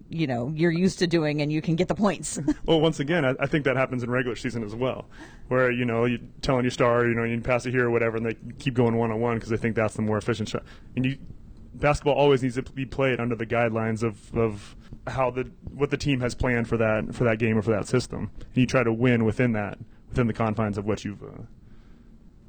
you 0.09 0.27
know 0.27 0.51
you're 0.55 0.71
used 0.71 0.99
to 0.99 1.07
doing 1.07 1.41
and 1.41 1.51
you 1.51 1.61
can 1.61 1.75
get 1.75 1.87
the 1.87 1.95
points. 1.95 2.39
well, 2.65 2.79
once 2.79 2.99
again, 2.99 3.25
I, 3.25 3.33
I, 3.39 3.45
think 3.45 3.65
that 3.65 3.75
happens 3.75 4.03
in 4.03 4.09
regular 4.09 4.35
season 4.35 4.63
as 4.63 4.75
well, 4.75 5.05
where 5.47 5.71
you 5.71 5.85
know 5.85 6.05
you're 6.05 6.19
telling 6.41 6.63
your 6.63 6.71
star, 6.71 7.07
you 7.07 7.15
know, 7.15 7.23
you 7.23 7.39
pass 7.41 7.65
it 7.65 7.71
here 7.71 7.85
or 7.85 7.91
whatever, 7.91 8.17
and 8.17 8.25
they 8.25 8.35
keep 8.59 8.73
going 8.73 8.95
one 8.95 9.11
on 9.11 9.19
one 9.19 9.35
because 9.35 9.49
they 9.49 9.57
think 9.57 9.75
that's 9.75 9.95
the 9.95 10.01
more 10.01 10.17
efficient 10.17 10.49
shot. 10.49 10.63
And 10.95 11.05
you, 11.05 11.17
basketball 11.73 12.15
always 12.15 12.43
needs 12.43 12.55
to 12.55 12.63
be 12.63 12.85
played 12.85 13.19
under 13.19 13.35
the 13.35 13.45
guidelines 13.45 14.03
of, 14.03 14.35
of 14.35 14.75
how 15.07 15.31
the 15.31 15.49
what 15.73 15.89
the 15.89 15.97
team 15.97 16.19
has 16.21 16.35
planned 16.35 16.67
for 16.67 16.77
that 16.77 17.13
for 17.13 17.23
that 17.23 17.39
game 17.39 17.57
or 17.57 17.61
for 17.61 17.71
that 17.71 17.87
system. 17.87 18.31
And 18.37 18.57
you 18.57 18.65
try 18.65 18.83
to 18.83 18.93
win 18.93 19.25
within 19.25 19.53
that 19.53 19.77
within 20.09 20.27
the 20.27 20.33
confines 20.33 20.77
of 20.77 20.85
what 20.85 21.05
you've. 21.05 21.23
Uh, 21.23 21.43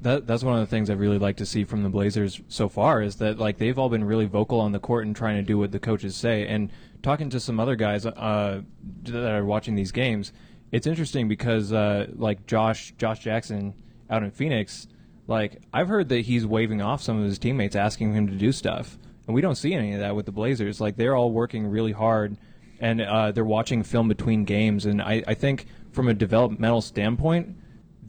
that 0.03 0.27
that's 0.27 0.43
one 0.43 0.55
of 0.55 0.61
the 0.61 0.67
things 0.67 0.89
I 0.89 0.95
really 0.95 1.19
like 1.19 1.37
to 1.39 1.47
see 1.47 1.65
from 1.65 1.83
the 1.83 1.89
Blazers 1.89 2.41
so 2.49 2.69
far 2.69 3.03
is 3.03 3.17
that 3.17 3.39
like 3.39 3.59
they've 3.59 3.79
all 3.79 3.89
been 3.89 4.05
really 4.05 4.27
vocal 4.27 4.61
on 4.61 4.73
the 4.73 4.79
court 4.79 5.07
and 5.07 5.15
trying 5.15 5.37
to 5.37 5.43
do 5.43 5.59
what 5.59 5.73
the 5.73 5.79
coaches 5.79 6.17
say. 6.17 6.47
And 6.47 6.71
talking 7.03 7.31
to 7.31 7.41
some 7.41 7.61
other 7.61 7.77
guys 7.77 8.07
uh, 8.07 8.63
that 9.05 9.33
are 9.33 9.45
watching 9.45 9.75
these 9.75 9.93
games, 9.93 10.33
it's 10.73 10.87
interesting 10.87 11.29
because 11.29 11.73
uh, 11.73 12.07
like 12.15 12.47
Josh 12.47 12.95
Josh 12.97 13.21
Jackson 13.21 13.75
out 14.09 14.23
in 14.23 14.31
Phoenix, 14.31 14.89
like 15.27 15.61
I've 15.73 15.89
heard 15.89 16.09
that 16.09 16.21
he's 16.23 16.47
waving 16.47 16.81
off 16.81 17.03
some 17.03 17.19
of 17.19 17.25
his 17.25 17.39
teammates 17.39 17.77
asking 17.77 18.15
him 18.15 18.27
to 18.29 18.35
do 18.35 18.53
stuff, 18.53 18.99
and 19.27 19.35
we 19.35 19.41
don't 19.41 19.57
see 19.57 19.75
any 19.75 19.93
of 19.95 20.01
that 20.01 20.17
with 20.17 20.27
the 20.27 20.33
Blazers. 20.33 20.81
Like 20.81 20.97
they're 20.97 21.15
all 21.15 21.31
working 21.31 21.67
really 21.67 21.93
hard, 21.93 22.37
and 22.81 23.01
uh, 23.01 23.33
they're 23.33 23.45
watching 23.45 23.83
film 23.83 24.09
between 24.09 24.45
games. 24.45 24.87
And 24.87 25.01
I, 25.01 25.23
I 25.27 25.35
think 25.35 25.67
from 25.93 26.09
a 26.09 26.15
developmental 26.15 26.81
standpoint 26.81 27.57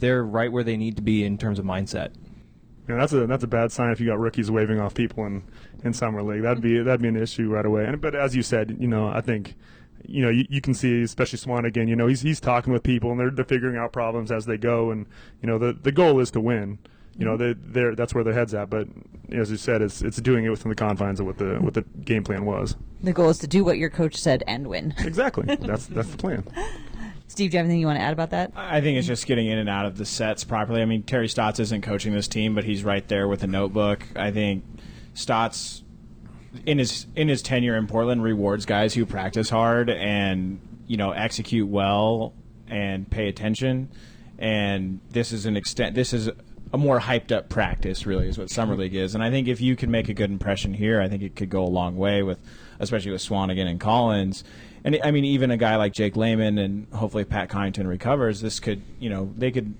they're 0.02 0.24
right 0.24 0.52
where 0.52 0.64
they 0.64 0.76
need 0.76 0.98
to 0.98 1.02
be 1.02 1.24
in 1.24 1.38
terms 1.38 1.60
of 1.60 1.66
mindset. 1.66 2.12
Yeah, 2.90 2.98
that's 2.98 3.14
a 3.14 3.28
that's 3.28 3.44
a 3.44 3.48
bad 3.48 3.72
sign 3.72 3.92
if 3.92 4.02
you 4.02 4.08
got 4.08 4.20
rookies 4.20 4.52
waving 4.52 4.80
off 4.80 4.94
people 4.94 5.26
in, 5.26 5.44
in 5.84 5.94
summer 5.94 6.22
league. 6.22 6.42
That'd 6.42 6.62
be 6.62 6.80
that'd 6.80 7.02
be 7.02 7.08
an 7.08 7.16
issue 7.16 7.48
right 7.50 7.66
away. 7.66 7.86
And 7.86 8.02
but 8.02 8.16
as 8.16 8.36
you 8.36 8.42
said, 8.42 8.76
you 8.80 8.88
know, 8.88 9.08
I 9.08 9.22
think 9.22 9.56
you 10.04 10.24
know, 10.24 10.32
you, 10.32 10.46
you, 10.50 10.62
can 10.62 10.74
see, 10.74 11.04
especially 11.04 11.38
Swanigan, 11.38 11.88
you 11.88 11.96
know, 11.96 12.08
he's 12.08 12.22
he's 12.22 12.40
talking 12.40 12.74
with 12.74 12.82
people 12.82 13.12
and 13.12 13.20
they're 13.20 13.30
they're 13.30 13.46
figuring 13.46 13.78
out 13.78 13.94
problems 13.94 14.32
as 14.32 14.48
they 14.48 14.58
go, 14.58 14.90
and 14.90 15.06
you 15.42 15.48
know, 15.48 15.60
the 15.60 15.74
the 15.74 15.92
goal 15.92 16.20
is 16.20 16.32
to 16.32 16.42
win. 16.42 16.80
You 17.18 17.26
know, 17.26 17.38
mm-hmm. 17.38 17.72
they 17.74 17.90
they 17.90 17.96
that's 17.96 18.14
where 18.14 18.24
their 18.24 18.34
heads 18.34 18.54
at. 18.54 18.70
But 18.70 18.88
as 19.32 19.52
you 19.52 19.58
said, 19.58 19.82
it's 19.82 20.02
it's 20.02 20.18
doing 20.22 20.46
it 20.46 20.50
within 20.50 20.70
the 20.70 20.76
confines 20.76 21.20
of 21.20 21.26
what 21.26 21.38
the 21.38 21.56
what 21.56 21.74
the 21.74 21.82
game 21.82 22.24
plan 22.24 22.46
was. 22.46 22.76
The 23.02 23.14
goal 23.14 23.30
is 23.30 23.38
to 23.40 23.48
do 23.48 23.64
what 23.64 23.78
your 23.78 23.90
coach 23.90 24.16
said 24.16 24.44
and 24.48 24.68
win. 24.68 24.94
Exactly. 25.00 25.56
that's 25.60 25.88
that's 25.88 26.10
the 26.10 26.18
plan. 26.18 26.44
Steve, 27.28 27.52
do 27.52 27.56
you 27.56 27.60
have 27.60 27.66
anything 27.66 27.80
you 27.80 27.88
want 27.88 27.98
to 27.98 28.04
add 28.04 28.12
about 28.12 28.32
that? 28.32 28.52
I 28.58 28.82
think 28.82 28.98
it's 28.98 29.08
just 29.08 29.26
getting 29.26 29.48
in 29.48 29.58
and 29.58 29.70
out 29.70 29.86
of 29.86 29.98
the 29.98 30.06
sets 30.06 30.44
properly. 30.44 30.82
I 30.82 30.86
mean, 30.86 31.04
Terry 31.04 31.30
Stotts 31.30 31.62
isn't 31.62 31.82
coaching 31.82 32.12
this 32.14 32.28
team, 32.28 32.54
but 32.54 32.66
he's 32.66 32.84
right 32.84 33.08
there 33.08 33.26
with 33.26 33.42
a 33.44 33.48
notebook. 33.48 34.04
I 34.18 34.32
think 34.32 34.66
Stotts, 35.14 35.84
in 36.66 36.78
his 36.78 37.08
in 37.16 37.30
his 37.30 37.42
tenure 37.42 37.78
in 37.78 37.88
Portland, 37.88 38.22
rewards 38.22 38.66
guys 38.66 38.94
who 38.94 39.06
practice 39.06 39.50
hard 39.50 39.90
and 39.90 40.60
you 40.88 40.98
know 40.98 41.12
execute 41.12 41.70
well 41.70 42.34
and 42.68 43.10
pay 43.10 43.30
attention. 43.30 43.90
And 44.38 45.00
this 45.12 45.32
is 45.32 45.46
an 45.46 45.56
extent. 45.56 45.96
This 45.96 46.14
is 46.14 46.30
a 46.74 46.78
more 46.78 47.00
hyped 47.00 47.32
up 47.32 47.50
practice, 47.50 48.06
really, 48.06 48.28
is 48.28 48.38
what 48.38 48.50
summer 48.50 48.76
league 48.76 48.96
is. 48.96 49.14
And 49.16 49.24
I 49.24 49.30
think 49.30 49.48
if 49.48 49.60
you 49.62 49.76
can 49.76 49.92
make 49.92 50.10
a 50.10 50.14
good 50.14 50.32
impression 50.32 50.74
here, 50.74 51.02
I 51.02 51.10
think 51.10 51.24
it 51.24 51.36
could 51.36 51.50
go 51.50 51.64
a 51.64 51.68
long 51.68 51.98
way 51.98 52.24
with, 52.24 52.40
especially 52.80 53.12
with 53.12 53.22
Swanigan 53.22 53.68
and 53.68 53.80
Collins 53.80 54.44
and 54.84 54.98
I 55.04 55.12
mean, 55.12 55.26
even 55.26 55.52
a 55.52 55.58
guy 55.58 55.76
like 55.76 55.94
Jake 55.94 56.16
Layman 56.16 56.58
and 56.58 56.88
hopefully 56.94 57.24
Pat 57.24 57.50
Connaughton 57.50 57.88
recovers, 57.88 58.42
this 58.42 58.60
could, 58.60 58.82
you 59.00 59.10
know, 59.10 59.32
they 59.38 59.52
could 59.52 59.76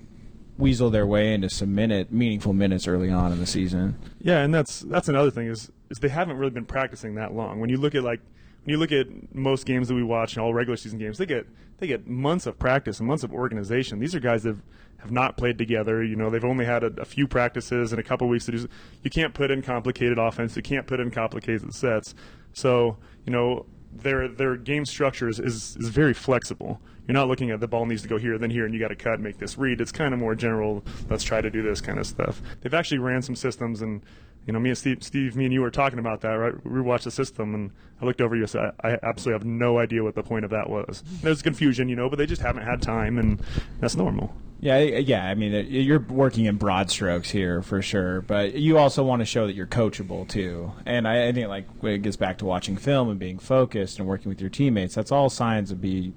weasel 0.58 0.90
their 0.90 1.06
way 1.06 1.34
into 1.34 1.50
some 1.50 1.74
minute, 1.74 2.12
meaningful 2.12 2.52
minutes 2.52 2.86
early 2.86 3.10
on 3.10 3.32
in 3.32 3.38
the 3.38 3.46
season. 3.46 3.96
Yeah, 4.20 4.38
and 4.38 4.54
that's 4.54 4.80
that's 4.80 5.08
another 5.08 5.30
thing 5.30 5.48
is 5.48 5.72
is 5.90 5.98
they 5.98 6.08
haven't 6.08 6.36
really 6.36 6.52
been 6.52 6.66
practicing 6.66 7.16
that 7.16 7.32
long. 7.32 7.58
When 7.58 7.68
you 7.68 7.78
look 7.78 7.94
at 7.94 8.04
like 8.04 8.20
when 8.64 8.74
you 8.74 8.78
look 8.78 8.92
at 8.92 9.34
most 9.34 9.66
games 9.66 9.88
that 9.88 9.94
we 9.94 10.04
watch, 10.04 10.38
all 10.38 10.54
regular 10.54 10.76
season 10.76 10.98
games, 10.98 11.18
they 11.18 11.26
get 11.26 11.48
they 11.82 11.88
get 11.88 12.06
months 12.06 12.46
of 12.46 12.56
practice 12.60 13.00
and 13.00 13.08
months 13.08 13.24
of 13.24 13.32
organization. 13.32 13.98
These 13.98 14.14
are 14.14 14.20
guys 14.20 14.44
that 14.44 14.56
have 14.98 15.10
not 15.10 15.36
played 15.36 15.58
together. 15.58 16.04
You 16.04 16.14
know, 16.14 16.30
they've 16.30 16.44
only 16.44 16.64
had 16.64 16.84
a, 16.84 16.92
a 17.00 17.04
few 17.04 17.26
practices 17.26 17.92
and 17.92 17.98
a 17.98 18.04
couple 18.04 18.28
weeks 18.28 18.46
to 18.46 18.52
do. 18.52 18.68
You 19.02 19.10
can't 19.10 19.34
put 19.34 19.50
in 19.50 19.62
complicated 19.62 20.16
offense. 20.16 20.54
You 20.54 20.62
can't 20.62 20.86
put 20.86 21.00
in 21.00 21.10
complicated 21.10 21.74
sets. 21.74 22.14
So 22.52 22.98
you 23.26 23.32
know, 23.32 23.66
their 23.92 24.28
their 24.28 24.56
game 24.56 24.84
structure 24.84 25.28
is, 25.28 25.40
is, 25.40 25.76
is 25.76 25.88
very 25.88 26.14
flexible. 26.14 26.80
You're 27.08 27.14
not 27.14 27.26
looking 27.26 27.50
at 27.50 27.58
the 27.58 27.66
ball 27.66 27.84
needs 27.84 28.02
to 28.02 28.08
go 28.08 28.16
here, 28.16 28.38
then 28.38 28.50
here, 28.50 28.64
and 28.64 28.72
you 28.72 28.78
got 28.78 28.88
to 28.88 28.96
cut 28.96 29.18
make 29.18 29.38
this 29.38 29.58
read. 29.58 29.80
It's 29.80 29.90
kind 29.90 30.14
of 30.14 30.20
more 30.20 30.36
general. 30.36 30.84
Let's 31.10 31.24
try 31.24 31.40
to 31.40 31.50
do 31.50 31.62
this 31.62 31.80
kind 31.80 31.98
of 31.98 32.06
stuff. 32.06 32.40
They've 32.60 32.72
actually 32.72 32.98
ran 32.98 33.22
some 33.22 33.34
systems, 33.34 33.82
and 33.82 34.02
you 34.46 34.52
know, 34.52 34.58
me 34.58 34.70
and 34.70 34.78
Steve, 34.78 35.02
Steve, 35.02 35.36
me 35.36 35.44
and 35.44 35.54
you 35.54 35.60
were 35.60 35.70
talking 35.70 35.98
about 35.98 36.20
that, 36.22 36.32
right? 36.32 36.54
We 36.66 36.80
watched 36.80 37.04
the 37.04 37.10
system, 37.10 37.54
and 37.54 37.70
I 38.00 38.04
looked 38.04 38.20
over 38.20 38.34
you 38.34 38.42
and 38.42 38.50
said, 38.50 38.72
I, 38.82 38.98
absolutely 39.02 39.38
have 39.38 39.44
no 39.44 39.78
idea 39.78 40.02
what 40.02 40.14
the 40.14 40.22
point 40.22 40.44
of 40.44 40.50
that 40.50 40.68
was. 40.68 41.04
There's 41.22 41.42
confusion, 41.42 41.88
you 41.88 41.96
know, 41.96 42.10
but 42.10 42.18
they 42.18 42.26
just 42.26 42.42
haven't 42.42 42.64
had 42.64 42.82
time, 42.82 43.18
and 43.18 43.40
that's 43.78 43.96
normal. 43.96 44.34
Yeah, 44.62 44.78
yeah. 44.78 45.26
I 45.26 45.34
mean, 45.34 45.54
uh, 45.54 45.58
you're 45.58 45.98
working 45.98 46.44
in 46.44 46.56
broad 46.56 46.88
strokes 46.88 47.30
here 47.30 47.62
for 47.62 47.82
sure, 47.82 48.20
but 48.20 48.54
you 48.54 48.78
also 48.78 49.02
want 49.02 49.20
to 49.20 49.26
show 49.26 49.48
that 49.48 49.54
you're 49.54 49.66
coachable 49.66 50.28
too. 50.28 50.70
And 50.86 51.08
I, 51.08 51.28
I 51.28 51.32
think 51.32 51.48
like 51.48 51.66
it 51.82 52.02
gets 52.02 52.16
back 52.16 52.38
to 52.38 52.44
watching 52.44 52.76
film 52.76 53.10
and 53.10 53.18
being 53.18 53.40
focused 53.40 53.98
and 53.98 54.06
working 54.06 54.28
with 54.28 54.40
your 54.40 54.50
teammates, 54.50 54.94
that's 54.94 55.10
all 55.10 55.28
signs 55.28 55.72
of 55.72 55.80
be 55.80 56.12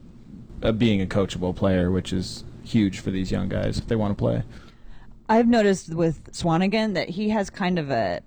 of 0.62 0.78
being 0.78 1.02
a 1.02 1.08
coachable 1.08 1.56
player, 1.56 1.90
which 1.90 2.14
is 2.14 2.44
huge 2.64 3.00
for 3.00 3.10
these 3.10 3.32
young 3.32 3.50
guys 3.50 3.80
if 3.80 3.88
they 3.88 3.96
want 3.96 4.16
to 4.16 4.16
play. 4.16 4.44
I've 5.28 5.48
noticed 5.48 5.94
with 5.94 6.32
Swanigan 6.32 6.94
that 6.94 7.10
he 7.10 7.30
has 7.30 7.50
kind 7.50 7.80
of 7.80 7.90
a 7.90 8.22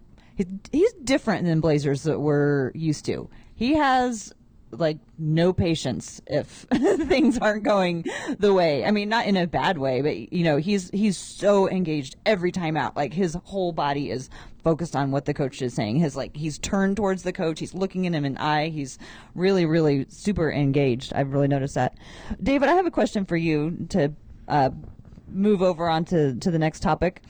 he's 0.73 0.93
different 1.05 1.45
than 1.45 1.61
Blazers 1.61 2.05
that 2.05 2.21
we're 2.21 2.71
used 2.75 3.05
to. 3.07 3.29
He 3.55 3.75
has 3.75 4.33
like 4.71 4.99
no 5.19 5.53
patience 5.53 6.21
if 6.27 6.47
things 7.09 7.39
aren't 7.39 7.65
going 7.65 8.05
the 8.39 8.53
way. 8.53 8.85
I 8.85 8.91
mean, 8.91 9.09
not 9.09 9.27
in 9.27 9.37
a 9.37 9.47
bad 9.47 9.79
way, 9.79 10.03
but 10.03 10.33
you 10.33 10.45
know, 10.45 10.57
he's 10.59 10.91
he's 10.91 11.17
so 11.17 11.69
engaged 11.69 12.17
every 12.27 12.53
time 12.53 12.77
out. 12.77 12.97
Like 12.97 13.15
his 13.15 13.37
whole 13.45 13.73
body 13.73 14.11
is 14.11 14.29
focused 14.63 14.95
on 14.95 15.11
what 15.11 15.25
the 15.25 15.35
coach 15.35 15.63
is 15.63 15.75
saying. 15.75 15.97
His 15.97 16.17
like 16.17 16.37
he's 16.37 16.59
turned 16.59 16.97
towards 16.97 17.23
the 17.23 17.33
coach. 17.33 17.61
He's 17.61 17.75
looking 17.75 18.07
at 18.07 18.13
him 18.13 18.25
in 18.25 18.37
eye. 18.37 18.69
He's 18.69 18.99
really, 19.35 19.65
really 19.65 20.07
super 20.09 20.53
engaged. 20.53 21.13
I've 21.15 21.33
really 21.33 21.49
noticed 21.49 21.75
that. 21.75 21.97
David, 22.43 22.69
I 22.69 22.75
have 22.75 22.87
a 22.87 22.91
question 22.91 23.25
for 23.25 23.37
you 23.37 23.87
to 23.91 24.13
uh, 24.49 24.71
move 25.31 25.63
over 25.63 25.89
on 25.89 26.05
to, 26.07 26.35
to 26.37 26.51
the 26.51 26.59
next 26.59 26.81
topic. 26.81 27.23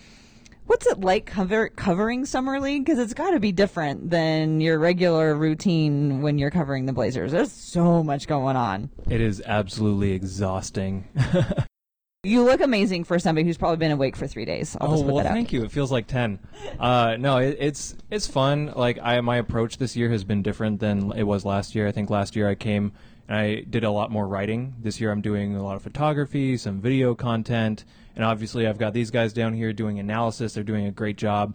What's 0.67 0.87
it 0.87 1.01
like 1.01 1.25
cover, 1.25 1.71
covering 1.71 2.27
Summer 2.27 2.61
League? 2.61 2.85
Because 2.85 2.99
it's 2.99 3.15
got 3.15 3.31
to 3.31 3.41
be 3.41 3.53
different 3.53 4.11
than 4.11 4.61
your 4.61 4.79
regular 4.79 5.35
routine 5.35 6.21
when 6.21 6.37
you're 6.37 6.51
covering 6.51 6.85
the 6.85 6.93
Blazers. 6.93 7.33
There's 7.33 7.51
so 7.51 8.03
much 8.03 8.27
going 8.27 8.57
on. 8.57 8.91
It 9.09 9.23
is 9.23 9.43
absolutely 9.47 10.13
exhausting. 10.13 11.09
you 12.23 12.43
look 12.45 12.61
amazing 12.61 13.05
for 13.05 13.19
somebody 13.19 13.47
who's 13.47 13.57
probably 13.57 13.79
been 13.79 13.93
awake 13.93 14.17
for 14.17 14.27
three 14.27 14.45
days. 14.45 14.77
I'll 14.81 14.99
oh 14.99 15.03
well, 15.03 15.25
thank 15.25 15.53
you. 15.53 15.65
It 15.65 15.71
feels 15.71 15.91
like 15.91 16.07
ten. 16.07 16.39
Uh, 16.79 17.17
no, 17.19 17.39
it, 17.39 17.57
it's 17.61 17.97
it's 18.11 18.27
fun. 18.27 18.73
Like 18.77 18.99
I, 19.03 19.21
my 19.21 19.37
approach 19.37 19.79
this 19.79 19.97
year 19.97 20.11
has 20.11 20.25
been 20.25 20.43
different 20.43 20.81
than 20.81 21.13
it 21.13 21.23
was 21.23 21.45
last 21.45 21.75
year. 21.75 21.87
I 21.87 21.93
think 21.93 22.11
last 22.11 22.37
year 22.37 22.49
I 22.49 22.55
came 22.55 22.93
and 23.29 23.37
I 23.37 23.61
did 23.61 23.85
a 23.85 23.91
lot 23.91 24.11
more 24.11 24.27
writing. 24.27 24.75
This 24.81 25.01
year 25.01 25.13
I'm 25.13 25.21
doing 25.21 25.55
a 25.55 25.63
lot 25.63 25.77
of 25.77 25.83
photography, 25.83 26.57
some 26.57 26.81
video 26.81 27.15
content, 27.15 27.85
and 28.19 28.25
obviously, 28.25 28.67
I've 28.67 28.79
got 28.79 28.95
these 28.95 29.13
guys 29.13 29.33
down 29.33 29.55
here 29.55 29.73
doing 29.73 30.01
analysis. 30.01 30.55
They're 30.55 30.65
doing 30.65 30.87
a 30.87 30.91
great 30.91 31.17
job. 31.17 31.55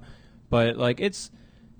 But 0.49 0.77
like 0.77 1.01
it's 1.01 1.29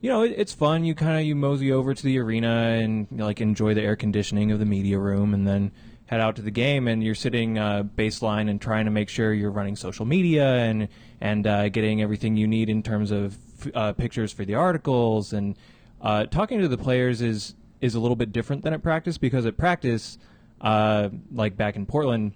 you 0.01 0.09
know, 0.09 0.23
it, 0.23 0.33
it's 0.35 0.53
fun. 0.53 0.83
You 0.83 0.93
kind 0.93 1.17
of 1.17 1.25
you 1.25 1.35
mosey 1.35 1.71
over 1.71 1.93
to 1.93 2.03
the 2.03 2.19
arena 2.19 2.79
and 2.81 3.07
like 3.11 3.39
enjoy 3.39 3.75
the 3.75 3.81
air 3.81 3.95
conditioning 3.95 4.51
of 4.51 4.59
the 4.59 4.65
media 4.65 4.99
room, 4.99 5.33
and 5.33 5.47
then 5.47 5.71
head 6.07 6.19
out 6.19 6.35
to 6.35 6.41
the 6.41 6.51
game. 6.51 6.89
And 6.89 7.01
you're 7.01 7.15
sitting 7.15 7.57
uh, 7.57 7.83
baseline 7.83 8.49
and 8.49 8.59
trying 8.59 8.83
to 8.83 8.91
make 8.91 9.07
sure 9.07 9.33
you're 9.33 9.51
running 9.51 9.77
social 9.77 10.05
media 10.05 10.55
and 10.55 10.89
and 11.21 11.47
uh, 11.47 11.69
getting 11.69 12.01
everything 12.01 12.35
you 12.35 12.45
need 12.45 12.69
in 12.69 12.83
terms 12.83 13.11
of 13.11 13.37
uh, 13.73 13.93
pictures 13.93 14.33
for 14.33 14.43
the 14.43 14.55
articles. 14.55 15.31
And 15.31 15.55
uh, 16.01 16.25
talking 16.25 16.59
to 16.59 16.67
the 16.67 16.77
players 16.77 17.21
is 17.21 17.55
is 17.83 17.95
a 17.95 17.99
little 17.99 18.15
bit 18.15 18.31
different 18.31 18.63
than 18.63 18.73
at 18.73 18.81
practice 18.81 19.17
because 19.17 19.45
at 19.45 19.57
practice, 19.57 20.17
uh, 20.61 21.09
like 21.33 21.57
back 21.57 21.75
in 21.75 21.85
Portland, 21.85 22.31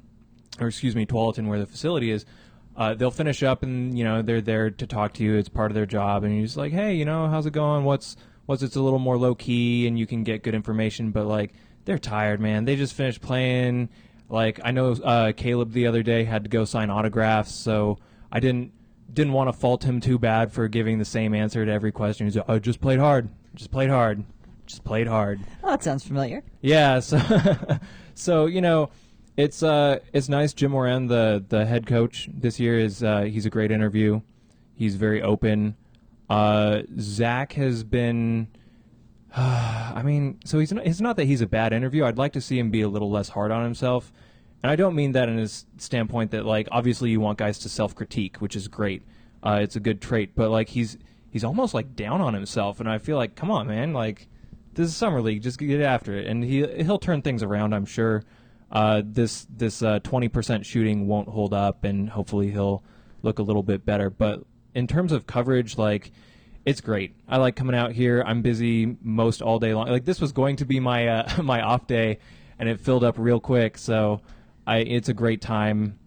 or 0.60 0.68
excuse 0.68 0.94
me, 0.94 1.06
Tualatin, 1.06 1.48
where 1.48 1.58
the 1.58 1.66
facility 1.66 2.12
is, 2.12 2.26
uh, 2.76 2.94
they'll 2.94 3.10
finish 3.10 3.42
up 3.44 3.64
and 3.64 3.98
you 3.98 4.04
know 4.04 4.22
they're 4.22 4.42
there 4.42 4.70
to 4.70 4.86
talk 4.86 5.14
to 5.14 5.24
you. 5.24 5.36
It's 5.36 5.48
part 5.48 5.72
of 5.72 5.76
their 5.76 5.86
job, 5.86 6.26
and 6.26 6.36
you're 6.36 6.46
just 6.46 6.58
like, 6.58 6.74
hey, 6.74 6.96
you 6.96 7.06
know, 7.06 7.28
how's 7.28 7.46
it 7.46 7.54
going? 7.54 7.86
What's 7.86 8.18
what's 8.46 8.62
it's 8.62 8.76
a 8.76 8.82
little 8.82 9.00
more 9.00 9.18
low 9.18 9.36
key, 9.36 9.88
and 9.88 9.98
you 9.98 10.06
can 10.06 10.26
get 10.26 10.44
good 10.44 10.54
information. 10.54 11.12
But 11.12 11.28
like, 11.28 11.54
they're 11.86 11.98
tired, 11.98 12.42
man. 12.42 12.66
They 12.66 12.76
just 12.76 12.94
finished 12.94 13.22
playing. 13.22 13.88
Like 14.28 14.60
I 14.66 14.72
know 14.72 14.92
uh, 14.92 15.32
Caleb 15.32 15.72
the 15.72 15.88
other 15.88 16.04
day 16.04 16.26
had 16.26 16.44
to 16.44 16.50
go 16.50 16.66
sign 16.66 16.90
autographs, 16.90 17.56
so 17.56 18.00
I 18.34 18.42
didn't 18.42 18.74
didn't 19.14 19.32
want 19.32 19.48
to 19.48 19.54
fault 19.54 19.86
him 19.86 20.02
too 20.02 20.20
bad 20.20 20.52
for 20.52 20.68
giving 20.68 21.00
the 21.00 21.06
same 21.06 21.34
answer 21.34 21.66
to 21.66 21.72
every 21.72 21.94
question. 21.94 22.28
He's 22.28 22.36
like, 22.36 22.50
"I 22.50 22.60
just 22.60 22.82
played 22.82 23.00
hard, 23.00 23.30
just 23.56 23.72
played 23.72 23.90
hard, 23.90 24.26
just 24.67 24.84
played 24.84 25.08
hard." 25.08 25.39
Oh, 25.63 25.71
that 25.71 25.84
sounds 25.84 26.03
familiar. 26.03 26.43
Yeah, 26.62 26.99
so 26.99 27.19
so 28.13 28.45
you 28.45 28.62
know, 28.62 28.89
it's 29.36 29.63
uh 29.63 29.99
it's 30.13 30.30
nice. 30.30 30.53
Jim 30.53 30.71
Moran, 30.71 31.08
the 31.08 31.43
the 31.47 31.65
head 31.65 31.88
coach 31.88 32.30
this 32.34 32.60
year, 32.60 32.80
is 32.80 33.03
uh, 33.03 33.21
he's 33.21 33.45
a 33.45 33.49
great 33.49 33.71
interview. 33.71 34.21
He's 34.75 34.95
very 34.95 35.21
open. 35.21 35.75
Uh, 36.30 36.82
Zach 36.99 37.53
has 37.53 37.84
been. 37.84 38.47
I 39.36 40.01
mean, 40.03 40.39
so 40.45 40.60
he's 40.60 40.71
not, 40.71 40.86
it's 40.86 41.01
not 41.01 41.15
that 41.17 41.25
he's 41.25 41.41
a 41.41 41.47
bad 41.47 41.73
interview. 41.73 42.06
I'd 42.06 42.17
like 42.17 42.34
to 42.34 42.41
see 42.41 42.58
him 42.58 42.71
be 42.71 42.82
a 42.82 42.88
little 42.88 43.12
less 43.12 43.30
hard 43.30 43.51
on 43.51 43.63
himself, 43.63 44.12
and 44.63 44.71
I 44.71 44.75
don't 44.75 44.95
mean 44.95 45.12
that 45.13 45.30
in 45.30 45.38
his 45.38 45.65
standpoint 45.77 46.32
that 46.32 46.45
like 46.45 46.67
obviously 46.71 47.10
you 47.12 47.19
want 47.19 47.38
guys 47.38 47.60
to 47.60 47.69
self 47.69 47.95
critique, 47.95 48.38
which 48.38 48.56
is 48.56 48.67
great. 48.67 49.03
Uh, 49.43 49.60
it's 49.62 49.75
a 49.75 49.80
good 49.80 50.01
trait, 50.01 50.36
but 50.36 50.49
like 50.49 50.69
he's 50.69 50.97
he's 51.30 51.43
almost 51.43 51.73
like 51.73 51.95
down 51.95 52.21
on 52.21 52.34
himself, 52.34 52.80
and 52.80 52.89
I 52.89 52.97
feel 52.97 53.17
like, 53.17 53.36
come 53.36 53.51
on, 53.51 53.67
man, 53.67 53.93
like 53.93 54.27
this 54.78 54.88
is 54.88 54.96
summer 54.96 55.22
league, 55.22 55.42
just 55.42 55.58
get 55.58 55.82
after 55.82 56.16
it, 56.16 56.28
and 56.28 56.44
he 56.44 56.66
he'll 56.84 57.00
turn 57.00 57.22
things 57.22 57.44
around, 57.44 57.74
I'm 57.74 57.86
sure. 57.86 58.24
Uh, 58.72 59.02
this 59.04 59.48
this 59.50 59.82
uh, 59.82 60.00
twenty 60.04 60.28
percent 60.28 60.66
shooting 60.66 61.08
won't 61.08 61.28
hold 61.28 61.54
up, 61.54 61.84
and 61.84 62.10
hopefully 62.10 62.52
he'll 62.52 62.84
look 63.24 63.40
a 63.40 63.44
little 63.44 63.63
bit 63.63 63.86
better. 63.86 64.10
But 64.10 64.44
in 64.76 64.88
terms 64.88 65.12
of 65.12 65.26
coverage, 65.26 65.78
like 65.78 66.12
it's 66.63 66.82
great. 66.82 67.16
I 67.28 67.38
like 67.38 67.56
coming 67.56 67.76
out 67.76 67.94
here. 67.94 68.24
I'm 68.26 68.42
busy 68.42 68.98
most 69.02 69.42
all 69.42 69.58
day 69.58 69.74
long. 69.74 69.88
Like 69.88 70.06
this 70.06 70.22
was 70.22 70.32
going 70.32 70.58
to 70.58 70.66
be 70.66 70.80
my 70.80 71.08
uh, 71.08 71.42
my 71.44 71.62
off 71.62 71.88
day, 71.88 72.20
and 72.60 72.70
it 72.70 72.80
filled 72.80 73.04
up 73.04 73.16
real 73.18 73.40
quick. 73.40 73.78
So 73.78 74.22
I 74.68 74.78
it's 74.80 75.10
a 75.10 75.13
great 75.13 75.42
time, 75.42 75.98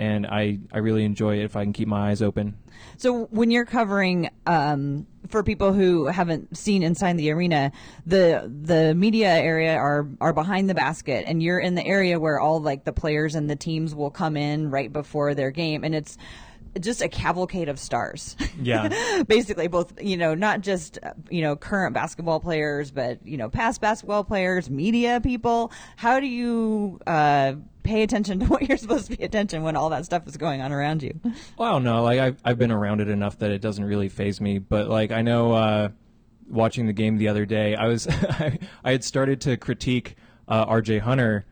and 0.00 0.26
I 0.26 0.58
I 0.72 0.78
really 0.78 1.04
enjoy 1.04 1.38
it 1.38 1.44
if 1.44 1.54
I 1.54 1.62
can 1.62 1.74
keep 1.74 1.86
my 1.86 2.10
eyes 2.10 2.22
open. 2.22 2.56
So 2.96 3.26
when 3.26 3.50
you're 3.50 3.66
covering 3.66 4.30
um, 4.46 5.06
for 5.28 5.42
people 5.42 5.74
who 5.74 6.06
haven't 6.06 6.56
seen 6.56 6.82
inside 6.82 7.18
the 7.18 7.30
arena, 7.30 7.70
the 8.06 8.50
the 8.62 8.94
media 8.94 9.28
area 9.28 9.76
are 9.76 10.08
are 10.20 10.32
behind 10.32 10.70
the 10.70 10.74
basket, 10.74 11.24
and 11.28 11.42
you're 11.42 11.60
in 11.60 11.74
the 11.74 11.86
area 11.86 12.18
where 12.18 12.40
all 12.40 12.60
like 12.60 12.84
the 12.84 12.92
players 12.92 13.34
and 13.34 13.50
the 13.50 13.56
teams 13.56 13.94
will 13.94 14.10
come 14.10 14.38
in 14.38 14.70
right 14.70 14.90
before 14.90 15.34
their 15.34 15.50
game, 15.50 15.84
and 15.84 15.94
it's 15.94 16.16
just 16.78 17.02
a 17.02 17.08
cavalcade 17.08 17.68
of 17.68 17.78
stars. 17.78 18.36
Yeah. 18.60 19.22
Basically, 19.28 19.66
both, 19.66 20.00
you 20.02 20.16
know, 20.16 20.34
not 20.34 20.60
just, 20.60 20.98
you 21.30 21.42
know, 21.42 21.56
current 21.56 21.94
basketball 21.94 22.40
players, 22.40 22.90
but, 22.90 23.26
you 23.26 23.36
know, 23.36 23.48
past 23.48 23.80
basketball 23.80 24.24
players, 24.24 24.70
media 24.70 25.20
people. 25.20 25.72
How 25.96 26.20
do 26.20 26.26
you 26.26 27.00
uh, 27.06 27.54
pay 27.82 28.02
attention 28.02 28.40
to 28.40 28.46
what 28.48 28.68
you're 28.68 28.78
supposed 28.78 29.10
to 29.10 29.16
pay 29.16 29.24
attention 29.24 29.62
when 29.62 29.76
all 29.76 29.90
that 29.90 30.04
stuff 30.04 30.26
is 30.26 30.36
going 30.36 30.60
on 30.60 30.72
around 30.72 31.02
you? 31.02 31.18
Well, 31.56 31.68
I 31.68 31.72
don't 31.72 31.84
know. 31.84 32.02
Like 32.02 32.20
I've 32.20 32.40
I've 32.44 32.58
been 32.58 32.70
around 32.70 33.00
it 33.00 33.08
enough 33.08 33.38
that 33.38 33.50
it 33.50 33.60
doesn't 33.60 33.84
really 33.84 34.08
phase 34.08 34.40
me. 34.40 34.58
But 34.58 34.88
like 34.88 35.10
I 35.10 35.22
know, 35.22 35.52
uh, 35.52 35.88
watching 36.48 36.86
the 36.86 36.92
game 36.92 37.16
the 37.16 37.28
other 37.28 37.46
day, 37.46 37.74
I 37.74 37.86
was 37.86 38.06
I, 38.10 38.58
I 38.84 38.92
had 38.92 39.04
started 39.04 39.40
to 39.42 39.56
critique 39.56 40.16
uh, 40.48 40.64
R.J. 40.66 40.98
Hunter, 40.98 41.46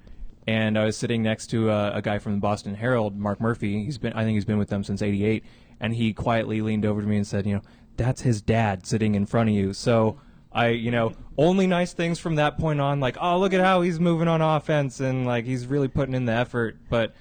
and 0.48 0.78
I 0.78 0.86
was 0.86 0.96
sitting 0.96 1.22
next 1.22 1.48
to 1.48 1.68
a, 1.68 1.96
a 1.96 2.02
guy 2.02 2.18
from 2.18 2.32
the 2.32 2.38
Boston 2.38 2.74
Herald, 2.74 3.18
Mark 3.18 3.38
Murphy. 3.38 3.84
He's 3.84 3.98
been 3.98 4.14
I 4.14 4.24
think 4.24 4.34
he's 4.34 4.46
been 4.46 4.56
with 4.56 4.70
them 4.70 4.82
since 4.82 5.02
'88, 5.02 5.44
and 5.78 5.94
he 5.94 6.14
quietly 6.14 6.62
leaned 6.62 6.86
over 6.86 7.02
to 7.02 7.06
me 7.06 7.16
and 7.18 7.26
said, 7.26 7.46
you 7.46 7.54
know, 7.54 7.62
that's 7.98 8.22
his 8.22 8.40
dad 8.40 8.86
sitting 8.86 9.14
in 9.14 9.26
front 9.26 9.50
of 9.50 9.54
you. 9.54 9.72
So. 9.74 10.18
I, 10.50 10.68
you 10.68 10.90
know, 10.90 11.12
only 11.36 11.66
nice 11.66 11.92
things 11.92 12.18
from 12.18 12.36
that 12.36 12.58
point 12.58 12.80
on. 12.80 13.00
Like, 13.00 13.18
oh, 13.20 13.38
look 13.38 13.52
at 13.52 13.60
how 13.60 13.82
he's 13.82 14.00
moving 14.00 14.28
on 14.28 14.40
offense, 14.40 14.98
and 14.98 15.26
like 15.26 15.44
he's 15.44 15.66
really 15.66 15.88
putting 15.88 16.14
in 16.14 16.24
the 16.24 16.32
effort. 16.32 16.78
But, 16.88 17.14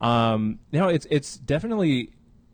um, 0.00 0.58
you 0.70 0.80
know, 0.80 0.88
it's 0.88 1.06
it's 1.10 1.36
definitely 1.36 2.10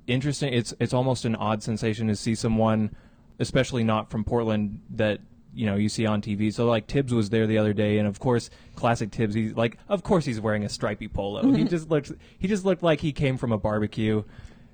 interesting. 0.09 0.53
It's 0.53 0.75
it's 0.81 0.93
almost 0.93 1.25
an 1.25 1.37
odd 1.37 1.63
sensation 1.63 2.09
to 2.09 2.17
see 2.17 2.35
someone, 2.35 2.95
especially 3.39 3.85
not 3.85 4.11
from 4.11 4.25
Portland, 4.25 4.81
that 4.91 5.21
you 5.57 5.67
know 5.67 5.75
you 5.75 5.89
see 5.89 6.07
on 6.07 6.21
TV. 6.21 6.53
So 6.53 6.67
like 6.67 6.87
Thibs 6.87 7.13
was 7.13 7.31
there 7.31 7.47
the 7.47 7.59
other 7.59 7.73
day, 7.73 7.99
and 7.99 8.07
of 8.07 8.21
course, 8.21 8.51
classic 8.75 9.11
Thibs. 9.11 9.35
He's 9.35 9.55
like, 9.55 9.79
of 9.89 10.03
course, 10.03 10.25
he's 10.25 10.41
wearing 10.41 10.65
a 10.65 10.69
stripy 10.69 11.09
polo. 11.09 11.51
he 11.53 11.65
just 11.77 11.89
looks 11.89 12.13
he 12.39 12.47
just 12.47 12.65
looked 12.65 12.83
like 12.83 13.01
he 13.01 13.13
came 13.13 13.39
from 13.39 13.53
a 13.53 13.59
barbecue. 13.59 14.23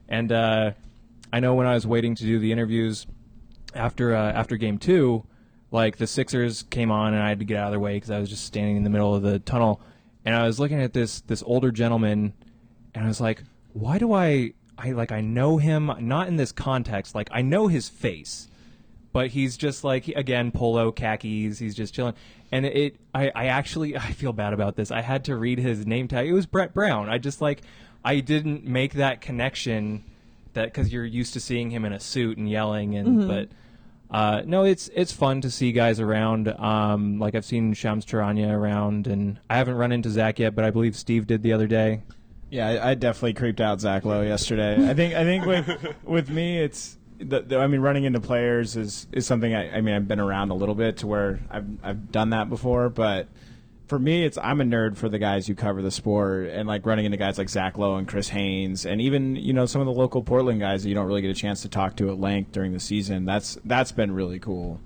And 0.09 0.33
uh, 0.33 0.73
I 1.33 1.41
know 1.41 1.55
when 1.55 1.67
I 1.67 1.75
was 1.75 1.87
waiting 1.87 2.15
to 2.17 2.25
do 2.25 2.39
the 2.39 2.53
interviews 2.53 3.07
after 3.75 4.15
uh, 4.15 4.33
after 4.33 4.57
game 4.57 4.79
two, 4.79 5.25
like 5.71 5.97
the 5.97 6.07
Sixers 6.07 6.65
came 6.65 6.91
on, 6.91 7.15
and 7.15 7.23
I 7.23 7.29
had 7.29 7.39
to 7.39 7.45
get 7.45 7.57
out 7.57 7.67
of 7.69 7.73
their 7.73 7.81
way 7.81 7.95
because 7.95 8.11
I 8.11 8.19
was 8.19 8.29
just 8.29 8.45
standing 8.45 8.77
in 8.77 8.85
the 8.85 8.91
middle 8.91 9.15
of 9.15 9.23
the 9.23 9.39
tunnel, 9.39 9.81
and 10.25 10.35
I 10.35 10.47
was 10.47 10.59
looking 10.59 10.83
at 10.83 10.93
this 10.93 11.21
this 11.23 11.43
older 11.47 11.71
gentleman, 11.71 12.35
and 12.95 13.05
I 13.05 13.09
was 13.09 13.21
like, 13.21 13.45
why 13.73 13.99
do 13.99 14.13
I 14.13 14.53
I 14.77 14.93
like 14.93 15.13
I 15.13 15.21
know 15.21 15.59
him 15.59 15.93
not 16.01 16.29
in 16.29 16.37
this 16.37 16.51
context, 16.51 17.15
like 17.15 17.29
I 17.31 17.43
know 17.43 17.69
his 17.69 17.89
face, 17.89 18.49
but 19.13 19.29
he's 19.29 19.57
just 19.57 19.85
like 19.85 20.09
again 20.09 20.51
polo 20.51 20.91
khakis, 20.93 21.59
he's 21.59 21.75
just 21.75 21.95
chilling, 21.95 22.15
and 22.51 22.67
it 22.67 22.97
I 23.15 23.31
I 23.35 23.47
actually 23.47 23.97
I 23.97 24.13
feel 24.13 24.33
bad 24.33 24.53
about 24.53 24.77
this. 24.77 24.91
I 24.91 25.01
had 25.01 25.25
to 25.27 25.37
read 25.37 25.59
his 25.59 25.87
name 25.87 26.09
tag. 26.09 26.27
It 26.27 26.33
was 26.33 26.47
Brett 26.47 26.75
Brown. 26.75 27.09
I 27.09 27.19
just 27.19 27.41
like 27.41 27.63
I 28.05 28.21
didn't 28.21 28.65
make 28.65 28.95
that 28.95 29.21
connection 29.21 30.05
that 30.55 30.67
because 30.67 30.93
you're 30.93 31.05
used 31.05 31.33
to 31.35 31.41
seeing 31.41 31.71
him 31.71 31.85
in 31.85 31.93
a 31.93 32.01
suit 32.01 32.39
and 32.39 32.49
yelling 32.51 32.97
and 32.97 33.29
but. 33.29 33.49
Uh, 34.11 34.43
no, 34.45 34.63
it's 34.63 34.91
it's 34.95 35.11
fun 35.11 35.41
to 35.41 35.51
see 35.51 35.73
guys 35.73 35.99
around. 35.99 36.47
Um, 36.47 37.19
like 37.19 37.35
I've 37.35 37.47
seen 37.47 37.73
Shams 37.73 38.05
Charania 38.05 38.53
around, 38.53 39.07
and 39.07 39.41
I 39.49 39.57
haven't 39.57 39.77
run 39.77 39.91
into 39.91 40.11
Zach 40.11 40.39
yet, 40.39 40.55
but 40.55 40.67
I 40.67 40.71
believe 40.71 40.97
Steve 40.97 41.27
did 41.27 41.43
the 41.43 41.55
other 41.55 41.67
day. 41.67 42.03
Yeah, 42.51 42.69
I, 42.69 42.91
I 42.91 42.95
definitely 42.95 43.33
creeped 43.33 43.63
out 43.63 43.81
Zach 43.81 44.05
Lowe 44.05 44.21
yesterday. 44.21 44.75
I 44.87 44.93
think 44.93 45.15
I 45.15 45.25
think 45.25 45.47
with 45.47 45.97
with 46.05 46.29
me, 46.29 46.59
it's 46.59 46.99
the, 47.23 47.41
the, 47.41 47.59
I 47.59 47.67
mean, 47.67 47.81
running 47.81 48.05
into 48.05 48.21
players 48.21 48.77
is 48.77 49.07
is 49.13 49.27
something 49.27 49.55
I, 49.55 49.77
I 49.77 49.81
mean 49.81 49.95
I've 49.95 50.09
been 50.09 50.21
around 50.21 50.51
a 50.51 50.55
little 50.55 50.75
bit 50.75 50.99
to 50.99 51.07
where 51.07 51.41
I've 51.51 51.67
I've 51.83 52.13
done 52.13 52.31
that 52.31 52.49
before, 52.49 52.89
but 52.89 53.29
for 53.87 53.99
me, 53.99 54.25
it's 54.25 54.39
I'm 54.39 54.61
a 54.61 54.65
nerd 54.65 54.97
for 54.97 55.09
the 55.09 55.19
guys 55.19 55.47
who 55.47 55.55
cover 55.55 55.83
the 55.83 55.91
sport 55.91 56.49
and 56.49 56.67
like 56.67 56.87
running 56.87 57.05
into 57.05 57.19
guys 57.19 57.37
like 57.37 57.51
Zach 57.51 57.77
Lowe 57.77 57.97
and 57.97 58.09
Chris 58.09 58.29
Haynes 58.29 58.87
and 58.87 59.01
even 59.01 59.37
you 59.37 59.53
know 59.53 59.67
some 59.67 59.81
of 59.81 59.87
the 59.87 59.93
local 59.93 60.23
Portland 60.23 60.61
guys 60.61 60.83
that 60.83 60.89
you 60.89 60.95
don't 60.95 61.07
really 61.07 61.21
get 61.21 61.31
a 61.31 61.35
chance 61.35 61.63
to 61.63 61.69
talk 61.69 61.97
to 61.97 62.11
at 62.11 62.19
length 62.19 62.53
during 62.53 62.73
the 62.73 62.81
season. 62.81 63.25
That's 63.25 63.59
that's 63.65 63.93
been 63.93 64.13
really 64.13 64.39
cool. 64.39 64.81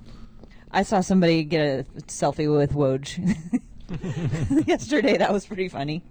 I 0.73 0.83
saw 0.83 1.01
somebody 1.01 1.45
get 1.45 1.61
a 1.61 1.85
selfie 2.03 2.53
with 2.53 2.73
Woj 2.73 3.47
yesterday. 4.67 5.17
That 5.17 5.33
was 5.33 5.47
pretty 5.47 5.69
funny. 5.69 6.03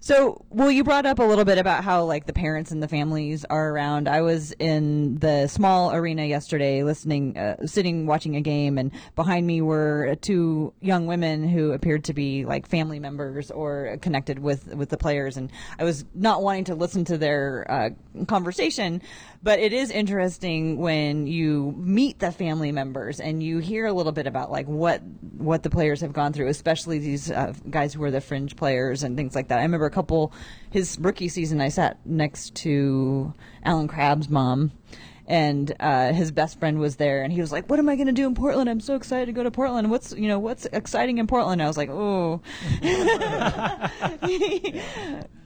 So, 0.00 0.44
well, 0.50 0.70
you 0.70 0.84
brought 0.84 1.06
up 1.06 1.18
a 1.18 1.22
little 1.22 1.44
bit 1.44 1.58
about 1.58 1.84
how 1.84 2.04
like 2.04 2.26
the 2.26 2.32
parents 2.32 2.70
and 2.70 2.82
the 2.82 2.88
families 2.88 3.44
are 3.44 3.70
around. 3.70 4.08
I 4.08 4.22
was 4.22 4.52
in 4.58 5.18
the 5.18 5.46
small 5.46 5.92
arena 5.92 6.24
yesterday, 6.24 6.82
listening, 6.82 7.36
uh, 7.36 7.66
sitting, 7.66 8.06
watching 8.06 8.36
a 8.36 8.40
game, 8.40 8.78
and 8.78 8.90
behind 9.14 9.46
me 9.46 9.60
were 9.60 10.16
two 10.20 10.72
young 10.80 11.06
women 11.06 11.48
who 11.48 11.72
appeared 11.72 12.04
to 12.04 12.14
be 12.14 12.44
like 12.44 12.66
family 12.66 12.98
members 12.98 13.50
or 13.50 13.98
connected 14.00 14.38
with 14.38 14.74
with 14.74 14.88
the 14.88 14.98
players. 14.98 15.36
And 15.36 15.50
I 15.78 15.84
was 15.84 16.04
not 16.14 16.42
wanting 16.42 16.64
to 16.64 16.74
listen 16.74 17.04
to 17.06 17.18
their 17.18 17.66
uh, 17.70 17.90
conversation, 18.26 19.02
but 19.46 19.60
it 19.60 19.72
is 19.72 19.92
interesting 19.92 20.76
when 20.76 21.28
you 21.28 21.72
meet 21.78 22.18
the 22.18 22.32
family 22.32 22.72
members 22.72 23.20
and 23.20 23.40
you 23.40 23.58
hear 23.58 23.86
a 23.86 23.92
little 23.92 24.10
bit 24.10 24.26
about 24.26 24.50
like 24.50 24.66
what 24.66 25.00
what 25.38 25.62
the 25.62 25.70
players 25.70 26.00
have 26.00 26.12
gone 26.12 26.32
through, 26.32 26.48
especially 26.48 26.98
these 26.98 27.30
uh, 27.30 27.54
guys 27.70 27.94
who 27.94 28.02
are 28.02 28.10
the 28.10 28.20
fringe 28.20 28.56
players 28.56 29.04
and 29.04 29.16
things 29.16 29.36
like 29.36 29.46
that. 29.46 29.60
I 29.60 29.62
remember 29.62 29.86
a 29.86 29.90
couple 29.90 30.32
his 30.70 30.98
rookie 31.00 31.28
season. 31.28 31.60
I 31.60 31.68
sat 31.68 32.04
next 32.04 32.56
to 32.56 33.32
Allen 33.62 33.86
Crabbe's 33.86 34.28
mom. 34.28 34.72
And 35.28 35.74
uh, 35.80 36.12
his 36.12 36.30
best 36.30 36.60
friend 36.60 36.78
was 36.78 36.96
there, 36.96 37.22
and 37.24 37.32
he 37.32 37.40
was 37.40 37.50
like, 37.50 37.68
"What 37.68 37.80
am 37.80 37.88
I 37.88 37.96
going 37.96 38.06
to 38.06 38.12
do 38.12 38.26
in 38.26 38.34
Portland? 38.34 38.70
I'm 38.70 38.80
so 38.80 38.94
excited 38.94 39.26
to 39.26 39.32
go 39.32 39.42
to 39.42 39.50
Portland. 39.50 39.90
What's 39.90 40.12
you 40.12 40.28
know 40.28 40.38
what's 40.38 40.66
exciting 40.66 41.18
in 41.18 41.26
Portland?" 41.26 41.60
I 41.60 41.66
was 41.66 41.76
like, 41.76 41.90
"Oh, 41.90 42.40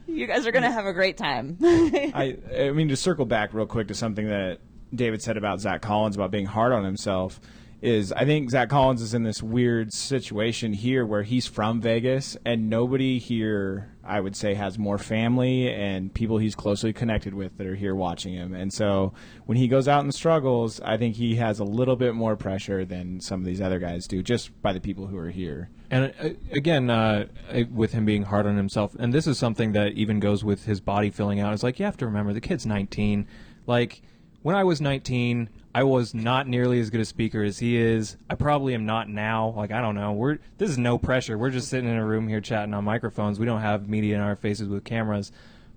you 0.07 0.27
guys 0.27 0.45
are 0.45 0.51
going 0.51 0.63
to 0.63 0.71
have 0.71 0.85
a 0.85 0.93
great 0.93 1.17
time." 1.17 1.57
I 1.63 2.37
I 2.55 2.69
mean 2.71 2.89
to 2.89 2.95
circle 2.95 3.25
back 3.25 3.55
real 3.55 3.65
quick 3.65 3.87
to 3.87 3.95
something 3.95 4.27
that 4.27 4.59
David 4.93 5.23
said 5.23 5.37
about 5.37 5.61
Zach 5.61 5.81
Collins 5.81 6.15
about 6.15 6.29
being 6.29 6.45
hard 6.45 6.73
on 6.73 6.83
himself 6.83 7.41
is 7.81 8.11
I 8.11 8.25
think 8.25 8.49
Zach 8.51 8.69
Collins 8.69 9.01
is 9.01 9.13
in 9.13 9.23
this 9.23 9.41
weird 9.41 9.91
situation 9.91 10.73
here 10.73 11.05
where 11.05 11.23
he's 11.23 11.47
from 11.47 11.81
Vegas 11.81 12.37
and 12.45 12.69
nobody 12.69 13.17
here 13.17 13.91
I 14.03 14.19
would 14.19 14.35
say 14.35 14.53
has 14.53 14.77
more 14.77 14.97
family 14.97 15.71
and 15.71 16.13
people 16.13 16.37
he's 16.37 16.55
closely 16.55 16.93
connected 16.93 17.33
with 17.33 17.57
that 17.57 17.67
are 17.67 17.75
here 17.75 17.95
watching 17.95 18.33
him. 18.33 18.53
And 18.53 18.73
so 18.73 19.13
when 19.45 19.57
he 19.57 19.67
goes 19.67 19.87
out 19.87 20.03
and 20.03 20.13
struggles, 20.13 20.79
I 20.81 20.97
think 20.97 21.15
he 21.15 21.35
has 21.35 21.59
a 21.59 21.63
little 21.63 21.95
bit 21.95 22.13
more 22.13 22.35
pressure 22.35 22.85
than 22.85 23.19
some 23.19 23.39
of 23.39 23.45
these 23.45 23.61
other 23.61 23.79
guys 23.79 24.07
do 24.07 24.21
just 24.21 24.59
by 24.61 24.73
the 24.73 24.79
people 24.79 25.07
who 25.07 25.17
are 25.17 25.29
here. 25.29 25.69
And 25.89 26.13
uh, 26.19 26.29
again, 26.51 26.89
uh, 26.89 27.27
with 27.71 27.93
him 27.93 28.05
being 28.05 28.23
hard 28.23 28.45
on 28.45 28.57
himself, 28.57 28.95
and 28.99 29.13
this 29.13 29.27
is 29.27 29.37
something 29.37 29.71
that 29.73 29.93
even 29.93 30.19
goes 30.19 30.43
with 30.43 30.65
his 30.65 30.81
body 30.81 31.09
filling 31.09 31.39
out. 31.39 31.53
It's 31.53 31.63
like 31.63 31.79
you 31.79 31.85
have 31.85 31.97
to 31.97 32.05
remember 32.05 32.33
the 32.33 32.41
kid's 32.41 32.65
19. 32.65 33.27
Like 33.67 34.01
when 34.41 34.55
I 34.55 34.63
was 34.63 34.81
19, 34.81 35.49
I 35.73 35.83
was 35.83 36.13
not 36.13 36.47
nearly 36.47 36.79
as 36.79 36.89
good 36.89 37.01
a 37.01 37.05
speaker 37.05 37.43
as 37.43 37.59
he 37.59 37.77
is. 37.77 38.17
I 38.29 38.35
probably 38.35 38.73
am 38.73 38.85
not 38.85 39.07
now. 39.09 39.53
Like 39.55 39.71
I 39.71 39.81
don't 39.81 39.95
know. 39.95 40.11
We're 40.11 40.39
this 40.57 40.69
is 40.69 40.77
no 40.77 40.97
pressure. 40.97 41.37
We're 41.37 41.49
just 41.49 41.69
sitting 41.69 41.89
in 41.89 41.95
a 41.95 42.05
room 42.05 42.27
here 42.27 42.41
chatting 42.41 42.73
on 42.73 42.83
microphones. 42.83 43.39
We 43.39 43.45
don't 43.45 43.61
have 43.61 43.87
media 43.87 44.15
in 44.15 44.21
our 44.21 44.35
faces 44.35 44.67
with 44.67 44.83
cameras. 44.83 45.31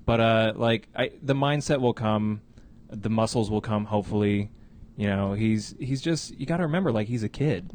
But 0.05 0.21
uh, 0.21 0.53
like 0.57 0.89
I, 0.97 1.13
the 1.23 1.35
mindset 1.35 1.81
will 1.81 1.95
come. 1.95 2.41
the 2.91 3.11
muscles 3.11 3.51
will 3.51 3.61
come. 3.61 3.85
Hopefully, 3.85 4.51
you 4.97 5.07
know 5.07 5.33
he's 5.33 5.75
he's 5.79 6.01
just 6.01 6.39
you 6.39 6.47
got 6.47 6.59
to 6.59 6.65
remember 6.65 6.93
like 6.93 7.09
he's 7.09 7.23
a 7.23 7.29
kid. 7.29 7.71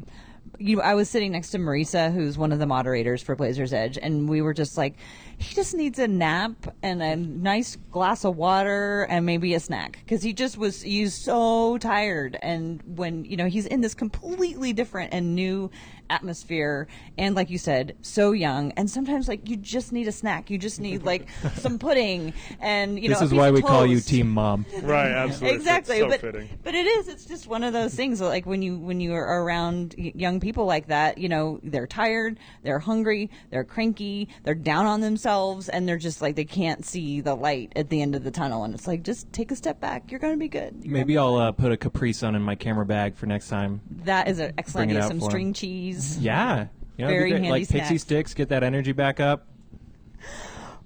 you 0.58 0.80
I 0.80 0.94
was 0.94 1.08
sitting 1.08 1.32
next 1.32 1.50
to 1.50 1.58
Marisa, 1.58 2.12
who's 2.12 2.38
one 2.38 2.52
of 2.52 2.58
the 2.58 2.66
moderators 2.66 3.22
for 3.22 3.34
Blazers 3.34 3.72
Edge, 3.72 3.98
and 4.00 4.28
we 4.28 4.42
were 4.42 4.54
just 4.54 4.76
like, 4.76 4.96
he 5.40 5.54
just 5.54 5.74
needs 5.74 5.98
a 5.98 6.06
nap 6.06 6.52
and 6.82 7.02
a 7.02 7.16
nice 7.16 7.76
glass 7.90 8.24
of 8.24 8.36
water 8.36 9.06
and 9.08 9.24
maybe 9.24 9.54
a 9.54 9.60
snack 9.60 9.98
because 10.04 10.22
he 10.22 10.32
just 10.34 10.58
was 10.58 10.82
he's 10.82 11.14
so 11.14 11.78
tired 11.78 12.38
and 12.42 12.82
when 12.84 13.24
you 13.24 13.36
know 13.36 13.46
he's 13.46 13.64
in 13.66 13.80
this 13.80 13.94
completely 13.94 14.72
different 14.74 15.14
and 15.14 15.34
new 15.34 15.70
atmosphere 16.10 16.88
and 17.16 17.34
like 17.36 17.48
you 17.48 17.56
said 17.56 17.96
so 18.02 18.32
young 18.32 18.72
and 18.72 18.90
sometimes 18.90 19.28
like 19.28 19.48
you 19.48 19.56
just 19.56 19.92
need 19.92 20.08
a 20.08 20.12
snack 20.12 20.50
you 20.50 20.58
just 20.58 20.80
need 20.80 21.04
like 21.04 21.26
some 21.54 21.78
pudding 21.78 22.34
and 22.60 22.98
you 23.00 23.08
know 23.08 23.14
this 23.14 23.22
is 23.22 23.32
why 23.32 23.48
of 23.48 23.54
we 23.54 23.62
call 23.62 23.86
you. 23.86 24.00
Team 24.00 24.28
Mom. 24.28 24.66
Right, 24.82 25.10
absolutely. 25.10 25.56
exactly 25.56 26.00
So 26.00 26.08
but 26.08 26.20
fitting. 26.20 26.48
but 26.62 26.74
it 26.74 26.86
is 26.86 27.08
it's 27.08 27.24
just 27.24 27.46
one 27.46 27.62
of 27.64 27.72
those 27.72 27.94
things 27.94 28.20
like 28.20 28.44
when 28.44 28.60
you 28.60 28.76
when 28.76 29.00
you 29.00 29.14
are 29.14 29.42
around 29.42 29.94
young 29.96 30.40
people 30.40 30.66
like 30.66 30.88
that 30.88 31.16
you 31.16 31.28
know 31.28 31.60
they're 31.62 31.86
tired 31.86 32.38
they're 32.62 32.80
hungry 32.80 33.30
they're 33.50 33.64
cranky 33.64 34.28
they're 34.42 34.54
down 34.54 34.84
on 34.86 35.00
themselves 35.00 35.29
and 35.68 35.88
they're 35.88 35.98
just 35.98 36.20
like 36.20 36.36
they 36.36 36.44
can't 36.44 36.84
see 36.84 37.20
the 37.20 37.34
light 37.34 37.72
at 37.76 37.88
the 37.88 38.02
end 38.02 38.14
of 38.14 38.24
the 38.24 38.30
tunnel 38.30 38.64
and 38.64 38.74
it's 38.74 38.86
like 38.86 39.02
just 39.02 39.32
take 39.32 39.50
a 39.50 39.56
step 39.56 39.80
back. 39.80 40.10
You're 40.10 40.20
gonna 40.20 40.36
be 40.36 40.48
good. 40.48 40.80
You're 40.82 40.92
Maybe 40.92 41.16
I'll 41.16 41.36
uh, 41.36 41.52
put 41.52 41.72
a 41.72 41.76
Capri 41.76 42.12
Sun 42.12 42.34
in 42.34 42.42
my 42.42 42.54
camera 42.54 42.84
bag 42.86 43.16
for 43.16 43.26
next 43.26 43.48
time. 43.48 43.80
that 44.04 44.28
is 44.28 44.38
an 44.38 44.52
excellent 44.58 44.90
idea 44.90 45.02
some 45.02 45.20
string 45.20 45.52
cheese. 45.52 46.18
Yeah, 46.30 46.66
you 46.96 47.04
know, 47.04 47.10
Very 47.10 47.32
handy 47.32 47.50
like 47.50 47.68
pixie 47.68 47.98
sticks, 47.98 48.34
get 48.34 48.50
that 48.50 48.62
energy 48.62 48.92
back 48.92 49.20
up. 49.20 49.46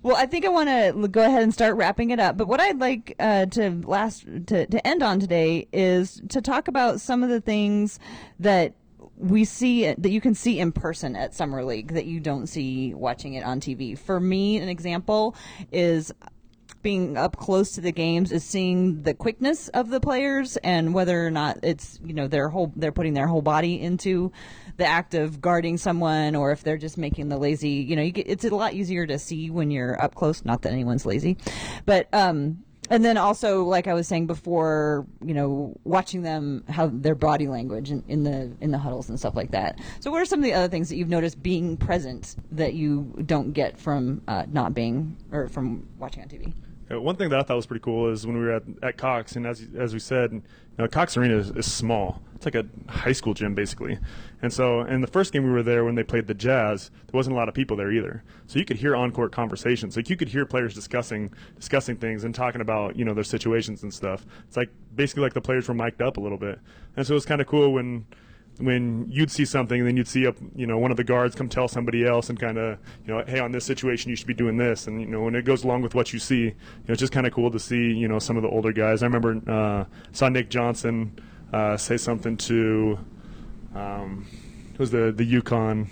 Well, 0.04 0.16
I 0.16 0.26
think 0.26 0.44
I 0.44 0.50
want 0.50 0.68
to 0.68 1.08
go 1.08 1.24
ahead 1.24 1.42
and 1.42 1.52
start 1.52 1.76
wrapping 1.76 2.10
it 2.10 2.20
up. 2.20 2.36
But 2.36 2.46
what 2.46 2.60
I'd 2.60 2.78
like 2.78 3.16
uh, 3.18 3.46
to 3.46 3.70
last 3.86 4.26
to, 4.48 4.66
to 4.66 4.86
end 4.86 5.02
on 5.02 5.18
today 5.18 5.66
is 5.72 6.20
to 6.28 6.42
talk 6.42 6.68
about 6.68 7.00
some 7.00 7.22
of 7.22 7.30
the 7.30 7.40
things 7.40 7.98
that 8.38 8.74
we 9.16 9.44
see 9.44 9.92
that 9.92 10.10
you 10.10 10.20
can 10.20 10.34
see 10.34 10.58
in 10.58 10.72
person 10.72 11.16
at 11.16 11.34
Summer 11.34 11.64
League 11.64 11.94
that 11.94 12.06
you 12.06 12.20
don't 12.20 12.46
see 12.46 12.94
watching 12.94 13.34
it 13.34 13.44
on 13.44 13.60
TV. 13.60 13.98
For 13.98 14.18
me, 14.18 14.58
an 14.58 14.68
example 14.68 15.36
is 15.72 16.12
being 16.84 17.16
up 17.16 17.36
close 17.36 17.72
to 17.72 17.80
the 17.80 17.90
games 17.90 18.30
is 18.30 18.44
seeing 18.44 19.02
the 19.02 19.14
quickness 19.14 19.68
of 19.68 19.88
the 19.88 19.98
players 19.98 20.58
and 20.58 20.92
whether 20.92 21.26
or 21.26 21.30
not 21.30 21.58
it's 21.62 21.98
you 22.04 22.12
know 22.12 22.28
their 22.28 22.50
whole 22.50 22.72
they're 22.76 22.92
putting 22.92 23.14
their 23.14 23.26
whole 23.26 23.40
body 23.40 23.80
into 23.80 24.30
the 24.76 24.84
act 24.84 25.14
of 25.14 25.40
guarding 25.40 25.78
someone 25.78 26.36
or 26.36 26.52
if 26.52 26.62
they're 26.62 26.76
just 26.76 26.98
making 26.98 27.30
the 27.30 27.38
lazy 27.38 27.70
you 27.70 27.96
know 27.96 28.02
you 28.02 28.12
get, 28.12 28.28
it's 28.28 28.44
a 28.44 28.54
lot 28.54 28.74
easier 28.74 29.06
to 29.06 29.18
see 29.18 29.48
when 29.50 29.70
you're 29.70 30.00
up 30.00 30.14
close 30.14 30.44
not 30.44 30.60
that 30.60 30.72
anyone's 30.72 31.06
lazy 31.06 31.38
but 31.86 32.06
um 32.12 32.62
and 32.90 33.04
then 33.04 33.16
also 33.16 33.64
like 33.64 33.86
i 33.86 33.94
was 33.94 34.06
saying 34.06 34.26
before 34.26 35.06
you 35.24 35.34
know 35.34 35.74
watching 35.84 36.22
them 36.22 36.64
how 36.68 36.88
their 36.88 37.14
body 37.14 37.46
language 37.46 37.90
in, 37.90 38.02
in 38.08 38.24
the 38.24 38.50
in 38.60 38.70
the 38.70 38.78
huddles 38.78 39.08
and 39.08 39.18
stuff 39.18 39.34
like 39.34 39.50
that. 39.52 39.78
So 40.00 40.10
what 40.10 40.20
are 40.20 40.24
some 40.24 40.40
of 40.40 40.44
the 40.44 40.52
other 40.52 40.68
things 40.68 40.88
that 40.88 40.96
you've 40.96 41.08
noticed 41.08 41.42
being 41.42 41.76
present 41.76 42.36
that 42.52 42.74
you 42.74 43.14
don't 43.26 43.52
get 43.52 43.78
from 43.78 44.22
uh, 44.28 44.46
not 44.50 44.74
being 44.74 45.16
or 45.32 45.48
from 45.48 45.86
watching 45.98 46.22
on 46.22 46.28
tv 46.28 46.52
Uh, 46.90 47.00
one 47.00 47.16
thing 47.16 47.30
that 47.30 47.38
I 47.38 47.42
thought 47.42 47.56
was 47.56 47.66
pretty 47.66 47.82
cool 47.82 48.10
is 48.10 48.26
when 48.26 48.36
we 48.36 48.44
were 48.44 48.52
at, 48.52 48.62
at 48.82 48.96
Cox, 48.98 49.36
and 49.36 49.46
as 49.46 49.66
as 49.76 49.94
we 49.94 49.98
said, 49.98 50.32
you 50.32 50.42
know, 50.78 50.88
Cox 50.88 51.16
Arena 51.16 51.36
is, 51.36 51.50
is 51.50 51.70
small. 51.70 52.20
It's 52.34 52.44
like 52.44 52.54
a 52.54 52.66
high 52.90 53.12
school 53.12 53.32
gym 53.32 53.54
basically. 53.54 53.98
And 54.42 54.52
so, 54.52 54.82
in 54.82 55.00
the 55.00 55.06
first 55.06 55.32
game 55.32 55.44
we 55.44 55.50
were 55.50 55.62
there 55.62 55.84
when 55.84 55.94
they 55.94 56.02
played 56.02 56.26
the 56.26 56.34
Jazz, 56.34 56.90
there 56.90 57.16
wasn't 57.16 57.34
a 57.34 57.38
lot 57.38 57.48
of 57.48 57.54
people 57.54 57.76
there 57.76 57.90
either. 57.90 58.22
So 58.46 58.58
you 58.58 58.64
could 58.64 58.76
hear 58.76 58.94
on 58.94 59.12
court 59.12 59.32
conversations. 59.32 59.96
Like 59.96 60.10
you 60.10 60.16
could 60.16 60.28
hear 60.28 60.44
players 60.44 60.74
discussing 60.74 61.32
discussing 61.56 61.96
things 61.96 62.24
and 62.24 62.34
talking 62.34 62.60
about 62.60 62.96
you 62.96 63.04
know 63.04 63.14
their 63.14 63.24
situations 63.24 63.82
and 63.82 63.92
stuff. 63.92 64.26
It's 64.46 64.56
like 64.56 64.70
basically 64.94 65.22
like 65.22 65.34
the 65.34 65.40
players 65.40 65.68
were 65.68 65.74
mic'd 65.74 66.02
up 66.02 66.18
a 66.18 66.20
little 66.20 66.38
bit. 66.38 66.58
And 66.96 67.06
so 67.06 67.14
it 67.14 67.16
was 67.16 67.26
kind 67.26 67.40
of 67.40 67.46
cool 67.46 67.72
when 67.72 68.06
when 68.58 69.06
you'd 69.10 69.30
see 69.30 69.44
something 69.44 69.80
and 69.80 69.88
then 69.88 69.96
you'd 69.96 70.08
see 70.08 70.26
up 70.26 70.36
you 70.54 70.66
know 70.66 70.78
one 70.78 70.90
of 70.90 70.96
the 70.96 71.04
guards 71.04 71.34
come 71.34 71.48
tell 71.48 71.66
somebody 71.66 72.06
else 72.06 72.30
and 72.30 72.38
kind 72.38 72.56
of 72.56 72.78
you 73.04 73.12
know 73.12 73.24
hey 73.26 73.40
on 73.40 73.50
this 73.50 73.64
situation 73.64 74.10
you 74.10 74.16
should 74.16 74.26
be 74.26 74.34
doing 74.34 74.56
this. 74.56 74.86
And 74.86 75.00
you 75.00 75.06
know 75.06 75.22
when 75.22 75.34
it 75.34 75.44
goes 75.44 75.64
along 75.64 75.82
with 75.82 75.94
what 75.94 76.12
you 76.12 76.18
see 76.18 76.42
you 76.44 76.54
know 76.88 76.92
it's 76.92 77.00
just 77.00 77.12
kind 77.12 77.26
of 77.26 77.32
cool 77.32 77.50
to 77.50 77.58
see 77.58 77.92
you 77.92 78.08
know 78.08 78.18
some 78.18 78.36
of 78.36 78.42
the 78.42 78.48
older 78.48 78.72
guys. 78.72 79.02
I 79.02 79.06
remember 79.06 79.40
uh, 79.50 79.84
saw 80.12 80.28
nick 80.28 80.50
johnson 80.50 81.18
uh, 81.52 81.76
say 81.76 81.96
something 81.96 82.36
to 82.36 82.98
um, 83.74 84.26
who 84.72 84.78
was 84.78 84.90
the 84.90 85.12
the 85.12 85.40
UConn 85.40 85.88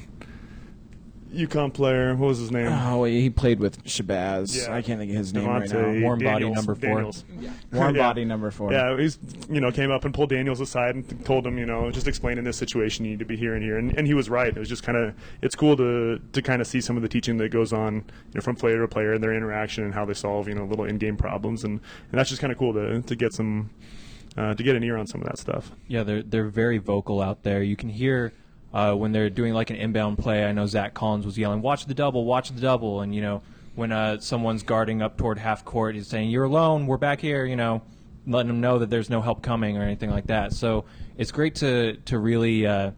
UConn 1.33 1.73
player 1.73 2.15
what 2.15 2.27
was 2.29 2.39
his 2.39 2.51
name 2.51 2.69
Oh, 2.71 3.05
he 3.05 3.31
played 3.31 3.59
with 3.59 3.83
Shabazz. 3.85 4.57
Yeah. 4.69 4.75
I 4.75 4.83
can't 4.83 4.99
think 5.01 5.11
of 5.11 5.17
his 5.17 5.33
name 5.33 5.47
right 5.47 5.69
now. 5.69 6.01
Warm 6.03 6.19
body 6.19 6.49
number 6.51 6.75
four. 6.75 6.89
Daniels. 6.97 7.25
Warm 7.73 7.95
Yeah. 7.97 8.03
body 8.03 8.25
number 8.25 8.51
four. 8.51 8.73
Yeah, 8.73 8.97
he's 8.99 9.19
you 9.49 9.61
know 9.61 9.71
came 9.73 9.91
up 9.91 10.05
and 10.05 10.15
pulled 10.15 10.31
Daniels 10.31 10.61
aside 10.61 10.95
and 10.95 11.09
th- 11.09 11.25
told 11.25 11.47
him 11.47 11.59
you 11.59 11.67
know 11.67 11.91
just 11.91 12.07
explaining 12.07 12.45
this 12.45 12.57
situation 12.57 13.05
you 13.05 13.13
need 13.13 13.19
to 13.19 13.25
be 13.25 13.37
here 13.37 13.55
and 13.55 13.63
here 13.63 13.79
and, 13.79 13.97
and 13.97 14.07
he 14.07 14.15
was 14.15 14.29
right. 14.31 14.49
It 14.55 14.59
was 14.59 14.69
just 14.69 14.83
kind 14.83 14.99
of 14.99 15.15
it's 15.41 15.55
cool 15.55 15.77
to 15.77 16.19
to 16.33 16.43
kind 16.43 16.61
of 16.61 16.67
see 16.67 16.81
some 16.81 16.97
of 16.97 17.03
the 17.03 17.09
teaching 17.09 17.37
that 17.39 17.51
goes 17.51 17.73
on 17.73 17.95
you 17.97 18.03
know 18.35 18.41
from 18.41 18.57
player 18.57 18.81
to 18.81 18.89
player 18.89 19.13
and 19.15 19.23
their 19.23 19.35
interaction 19.35 19.85
and 19.85 19.95
how 19.95 20.05
they 20.05 20.15
solve 20.15 20.49
you 20.49 20.55
know 20.55 20.65
little 20.65 20.85
in 20.85 20.99
game 20.99 21.17
problems 21.17 21.65
and, 21.65 21.81
and 22.11 22.19
that's 22.19 22.29
just 22.31 22.41
kind 22.41 22.53
of 22.53 22.59
cool 22.59 22.73
to 22.75 23.01
to 23.03 23.17
get 23.17 23.33
some 23.33 23.71
uh, 24.37 24.55
to 24.55 24.63
get 24.63 24.75
an 24.77 24.83
ear 24.83 24.97
on 24.97 25.07
some 25.07 25.21
of 25.21 25.27
that 25.27 25.39
stuff. 25.39 25.73
Yeah, 25.89 26.03
they're 26.05 26.23
they're 26.23 26.49
very 26.49 26.79
vocal 26.79 27.21
out 27.21 27.43
there. 27.43 27.63
You 27.63 27.77
can 27.77 27.89
hear 27.91 28.33
uh, 28.73 28.95
when 28.95 29.13
they're 29.13 29.31
doing 29.31 29.55
like 29.55 29.71
an 29.71 29.77
inbound 29.77 30.19
play. 30.19 30.45
I 30.45 30.53
know 30.53 30.67
Zach 30.67 30.95
Collins 30.95 31.27
was 31.27 31.37
yelling, 31.37 31.63
"Watch 31.63 31.87
the 31.87 31.95
double, 31.95 32.25
watch 32.25 32.51
the 32.51 32.61
double," 32.61 33.01
and 33.01 33.15
you 33.15 33.21
know 33.21 33.43
when 33.75 33.93
uh, 33.93 34.21
someone's 34.21 34.63
guarding 34.63 35.03
up 35.03 35.17
toward 35.17 35.39
half 35.39 35.65
court, 35.65 35.95
he's 35.95 36.07
saying, 36.07 36.31
"You're 36.31 36.45
alone. 36.45 36.87
We're 36.87 36.97
back 36.99 37.21
here." 37.21 37.45
You 37.45 37.57
know, 37.57 37.83
letting 38.27 38.49
them 38.49 38.61
know 38.61 38.79
that 38.79 38.91
there's 38.91 39.11
no 39.11 39.21
help 39.21 39.43
coming 39.43 39.77
or 39.77 39.83
anything 39.83 40.11
like 40.11 40.27
that. 40.27 40.53
So 40.53 40.85
it's 41.17 41.33
great 41.33 41.57
to 41.57 41.97
to 42.07 42.19
really. 42.19 42.67
Uh, 42.67 42.93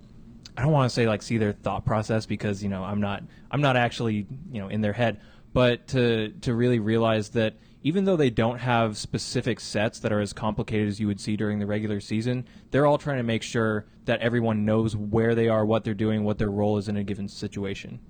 I 0.57 0.62
don't 0.62 0.70
want 0.70 0.89
to 0.89 0.95
say 0.95 1.09
like 1.09 1.22
see 1.22 1.39
their 1.39 1.53
thought 1.53 1.85
process 1.85 2.27
because 2.27 2.62
you 2.62 2.68
know 2.68 2.85
I'm 2.85 3.01
not 3.01 3.25
I'm 3.51 3.61
not 3.61 3.77
actually 3.77 4.27
you 4.53 4.61
know 4.61 4.68
in 4.68 4.81
their 4.81 4.93
head, 4.93 5.20
but 5.53 5.89
to 5.89 6.33
to 6.43 6.55
really 6.55 6.79
realize 6.79 7.31
that 7.31 7.55
even 7.85 8.07
though 8.07 8.16
they 8.16 8.30
don't 8.30 8.59
have 8.59 8.97
specific 8.97 9.61
sets 9.61 10.01
that 10.01 10.11
are 10.11 10.20
as 10.20 10.32
complicated 10.32 10.89
as 10.89 10.99
you 10.99 11.07
would 11.07 11.20
see 11.20 11.37
during 11.37 11.59
the 11.59 11.66
regular 11.66 12.01
season, 12.01 12.49
they're 12.70 12.87
all 12.87 12.97
trying 12.97 13.18
to 13.18 13.22
make 13.22 13.43
sure 13.43 13.85
that 14.07 14.20
everyone 14.20 14.64
knows 14.64 14.97
where 14.97 15.35
they 15.35 15.49
are, 15.49 15.66
what 15.66 15.85
they're 15.85 15.93
doing, 15.93 16.24
what 16.24 16.39
their 16.39 16.51
role 16.51 16.78
is 16.78 16.89
in 16.89 16.97
a 16.97 17.05
given 17.05 17.28
situation. 17.28 18.01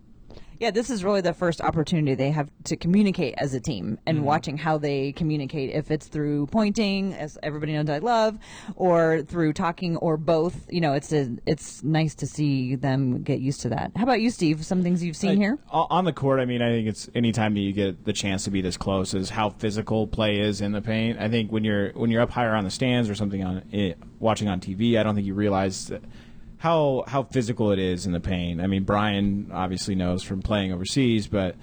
Yeah, 0.60 0.70
this 0.70 0.90
is 0.90 1.04
really 1.04 1.20
the 1.20 1.32
first 1.34 1.60
opportunity 1.60 2.14
they 2.14 2.30
have 2.30 2.48
to 2.64 2.76
communicate 2.76 3.34
as 3.38 3.54
a 3.54 3.60
team 3.60 3.98
and 4.06 4.18
Mm-hmm. 4.18 4.26
watching 4.26 4.56
how 4.58 4.78
they 4.78 5.12
communicate, 5.12 5.70
if 5.70 5.90
it's 5.90 6.06
through 6.06 6.46
pointing, 6.46 7.12
as 7.14 7.36
everybody 7.42 7.72
knows 7.72 7.88
I 7.90 7.98
love, 7.98 8.38
or 8.76 9.22
through 9.22 9.52
talking, 9.54 9.96
or 9.96 10.16
both. 10.16 10.66
You 10.70 10.80
know, 10.80 10.92
it's 10.92 11.12
a, 11.12 11.30
it's 11.46 11.82
nice 11.82 12.14
to 12.16 12.26
see 12.26 12.76
them 12.76 13.22
get 13.22 13.40
used 13.40 13.60
to 13.62 13.68
that. 13.70 13.92
How 13.96 14.04
about 14.04 14.20
you, 14.20 14.30
Steve? 14.30 14.64
Some 14.64 14.82
things 14.82 15.02
you've 15.02 15.16
seen 15.16 15.32
I- 15.32 15.34
here? 15.36 15.58
on 15.70 16.04
the 16.04 16.12
court. 16.12 16.38
I 16.40 16.44
mean, 16.44 16.62
I 16.62 16.70
think 16.70 16.86
it's 16.88 17.08
anytime 17.14 17.54
that 17.54 17.60
you 17.60 17.72
get 17.72 18.04
the 18.04 18.12
chance 18.12 18.44
to 18.44 18.50
be 18.50 18.60
this 18.60 18.76
close 18.76 19.14
is 19.14 19.30
how 19.30 19.50
physical 19.50 20.06
play 20.06 20.38
is 20.38 20.60
in 20.60 20.72
the 20.72 20.80
paint. 20.82 21.18
I 21.18 21.28
think 21.28 21.50
when 21.50 21.64
you're 21.64 21.90
when 21.92 22.10
you're 22.10 22.22
up 22.22 22.30
higher 22.30 22.54
on 22.54 22.64
the 22.64 22.70
stands 22.70 23.10
or 23.10 23.14
something 23.14 23.42
on 23.44 23.62
it, 23.72 23.98
watching 24.20 24.48
on 24.48 24.60
TV, 24.60 24.98
I 24.98 25.02
don't 25.02 25.14
think 25.14 25.26
you 25.26 25.34
realize 25.34 25.86
that 25.88 26.02
how 26.64 27.04
how 27.06 27.22
physical 27.24 27.72
it 27.72 27.78
is 27.78 28.06
in 28.06 28.12
the 28.12 28.20
pain. 28.20 28.58
I 28.58 28.66
mean, 28.66 28.84
Brian 28.84 29.50
obviously 29.52 29.94
knows 29.94 30.22
from 30.22 30.40
playing 30.40 30.72
overseas, 30.72 31.26
but 31.26 31.56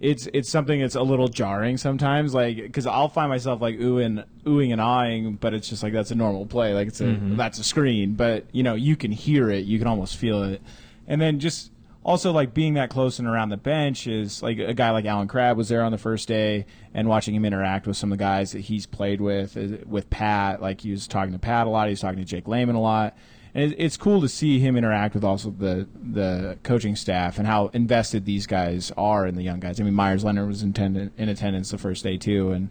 it's 0.00 0.28
it's 0.34 0.50
something 0.50 0.80
that's 0.80 0.96
a 0.96 1.02
little 1.02 1.28
jarring 1.28 1.76
sometimes. 1.76 2.34
Like 2.34 2.56
because 2.56 2.84
I'll 2.84 3.08
find 3.08 3.28
myself 3.28 3.60
like 3.62 3.76
oohing 3.78 4.24
oohing 4.44 4.72
and 4.72 4.80
ahhing, 4.80 5.38
but 5.38 5.54
it's 5.54 5.68
just 5.68 5.84
like 5.84 5.92
that's 5.92 6.10
a 6.10 6.16
normal 6.16 6.44
play. 6.44 6.74
Like 6.74 6.88
it's 6.88 7.00
a 7.00 7.04
mm-hmm. 7.04 7.36
that's 7.36 7.60
a 7.60 7.64
screen, 7.64 8.14
but 8.14 8.46
you 8.50 8.64
know 8.64 8.74
you 8.74 8.96
can 8.96 9.12
hear 9.12 9.48
it, 9.48 9.64
you 9.64 9.78
can 9.78 9.86
almost 9.86 10.16
feel 10.16 10.42
it, 10.42 10.60
and 11.06 11.20
then 11.20 11.38
just 11.38 11.70
also 12.02 12.32
like 12.32 12.52
being 12.52 12.74
that 12.74 12.90
close 12.90 13.20
and 13.20 13.28
around 13.28 13.50
the 13.50 13.56
bench 13.56 14.08
is 14.08 14.42
like 14.42 14.58
a 14.58 14.74
guy 14.74 14.90
like 14.90 15.04
Allen 15.04 15.28
Crabbe 15.28 15.56
was 15.56 15.68
there 15.68 15.84
on 15.84 15.92
the 15.92 15.98
first 15.98 16.26
day 16.26 16.66
and 16.92 17.08
watching 17.08 17.32
him 17.32 17.44
interact 17.44 17.86
with 17.86 17.96
some 17.96 18.10
of 18.10 18.18
the 18.18 18.24
guys 18.24 18.50
that 18.52 18.60
he's 18.60 18.86
played 18.86 19.20
with 19.20 19.56
with 19.86 20.10
Pat 20.10 20.60
like 20.60 20.80
he 20.80 20.90
was 20.90 21.06
talking 21.06 21.32
to 21.32 21.38
Pat 21.38 21.68
a 21.68 21.70
lot 21.70 21.86
he 21.86 21.90
was 21.90 22.00
talking 22.00 22.18
to 22.18 22.24
Jake 22.24 22.48
Layman 22.48 22.74
a 22.74 22.80
lot 22.80 23.16
and 23.58 23.74
it's 23.76 23.96
cool 23.96 24.20
to 24.20 24.28
see 24.28 24.58
him 24.58 24.76
interact 24.76 25.14
with 25.14 25.24
also 25.24 25.50
the 25.50 25.86
the 25.94 26.58
coaching 26.62 26.96
staff 26.96 27.38
and 27.38 27.46
how 27.46 27.68
invested 27.68 28.24
these 28.24 28.46
guys 28.46 28.92
are 28.96 29.26
in 29.26 29.34
the 29.34 29.42
young 29.42 29.60
guys 29.60 29.80
I 29.80 29.84
mean 29.84 29.94
Meyers 29.94 30.24
Leonard 30.24 30.48
was 30.48 30.62
in, 30.62 30.70
attendant, 30.70 31.12
in 31.16 31.28
attendance 31.28 31.70
the 31.70 31.78
first 31.78 32.02
day 32.04 32.16
too 32.16 32.52
and 32.52 32.70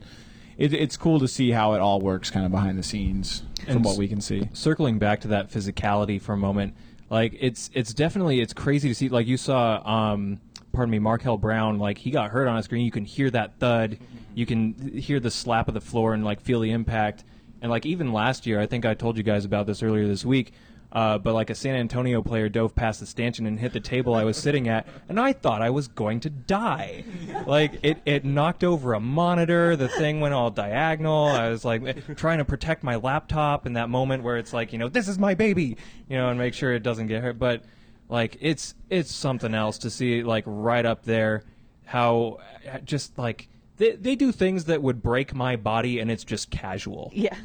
it, 0.57 0.73
it's 0.73 0.97
cool 0.97 1.19
to 1.19 1.27
see 1.27 1.51
how 1.51 1.73
it 1.73 1.79
all 1.79 2.01
works 2.01 2.29
kind 2.29 2.45
of 2.45 2.51
behind 2.51 2.77
the 2.77 2.83
scenes 2.83 3.43
from 3.63 3.77
And 3.77 3.85
what 3.85 3.97
we 3.97 4.07
can 4.07 4.21
see 4.21 4.49
circling 4.53 4.97
back 4.99 5.21
to 5.21 5.27
that 5.29 5.51
physicality 5.51 6.21
for 6.21 6.33
a 6.33 6.37
moment, 6.37 6.75
like 7.09 7.35
it's 7.39 7.69
it's 7.73 7.93
definitely 7.93 8.41
it's 8.41 8.53
crazy 8.53 8.89
to 8.89 8.95
see. 8.95 9.09
Like 9.09 9.27
you 9.27 9.37
saw, 9.37 9.81
um, 9.85 10.39
pardon 10.73 10.91
me, 10.91 10.99
Markel 10.99 11.37
Brown, 11.37 11.79
like 11.79 11.97
he 11.97 12.11
got 12.11 12.31
hurt 12.31 12.47
on 12.47 12.57
a 12.57 12.63
screen. 12.63 12.85
You 12.85 12.91
can 12.91 13.05
hear 13.05 13.29
that 13.31 13.59
thud, 13.59 13.99
you 14.33 14.45
can 14.45 14.97
hear 14.97 15.19
the 15.19 15.31
slap 15.31 15.67
of 15.67 15.73
the 15.73 15.81
floor, 15.81 16.13
and 16.13 16.25
like 16.25 16.41
feel 16.41 16.59
the 16.59 16.71
impact. 16.71 17.23
And 17.61 17.71
like 17.71 17.85
even 17.85 18.13
last 18.13 18.45
year, 18.45 18.59
I 18.59 18.65
think 18.65 18.85
I 18.85 18.93
told 18.93 19.17
you 19.17 19.23
guys 19.23 19.45
about 19.45 19.67
this 19.67 19.83
earlier 19.83 20.07
this 20.07 20.25
week. 20.25 20.53
Uh, 20.91 21.17
but 21.17 21.33
like 21.33 21.49
a 21.49 21.55
San 21.55 21.75
Antonio 21.75 22.21
player 22.21 22.47
dove 22.47 22.73
past 22.73 23.01
the 23.01 23.05
stanchion 23.05 23.45
and 23.45 23.59
hit 23.59 23.73
the 23.73 23.79
table 23.79 24.13
I 24.13 24.23
was 24.23 24.37
sitting 24.37 24.69
at, 24.69 24.87
and 25.09 25.19
I 25.19 25.33
thought 25.33 25.61
I 25.61 25.69
was 25.69 25.87
going 25.89 26.21
to 26.21 26.29
die. 26.29 27.03
Like 27.45 27.79
it, 27.83 28.01
it 28.05 28.23
knocked 28.23 28.63
over 28.63 28.93
a 28.93 28.99
monitor. 28.99 29.75
The 29.75 29.89
thing 29.89 30.21
went 30.21 30.33
all 30.33 30.49
diagonal. 30.49 31.25
I 31.27 31.49
was 31.49 31.65
like 31.65 32.15
trying 32.15 32.37
to 32.37 32.45
protect 32.45 32.83
my 32.83 32.95
laptop 32.95 33.65
in 33.65 33.73
that 33.73 33.89
moment 33.89 34.23
where 34.23 34.37
it's 34.37 34.53
like, 34.53 34.71
you 34.71 34.79
know, 34.79 34.87
this 34.87 35.09
is 35.09 35.19
my 35.19 35.33
baby, 35.33 35.77
you 36.07 36.17
know, 36.17 36.29
and 36.29 36.39
make 36.39 36.53
sure 36.53 36.73
it 36.73 36.83
doesn't 36.83 37.07
get 37.07 37.21
hurt. 37.21 37.37
But 37.37 37.63
like 38.09 38.37
it's 38.39 38.73
it's 38.89 39.13
something 39.13 39.53
else 39.53 39.77
to 39.79 39.89
see 39.89 40.23
like 40.23 40.43
right 40.47 40.85
up 40.85 41.03
there 41.03 41.43
how 41.85 42.37
just 42.85 43.17
like 43.17 43.49
they 43.77 43.95
they 43.95 44.15
do 44.15 44.31
things 44.31 44.65
that 44.65 44.81
would 44.81 45.01
break 45.01 45.33
my 45.33 45.55
body 45.55 45.99
and 45.99 46.09
it's 46.09 46.23
just 46.23 46.49
casual. 46.49 47.11
Yeah. 47.13 47.35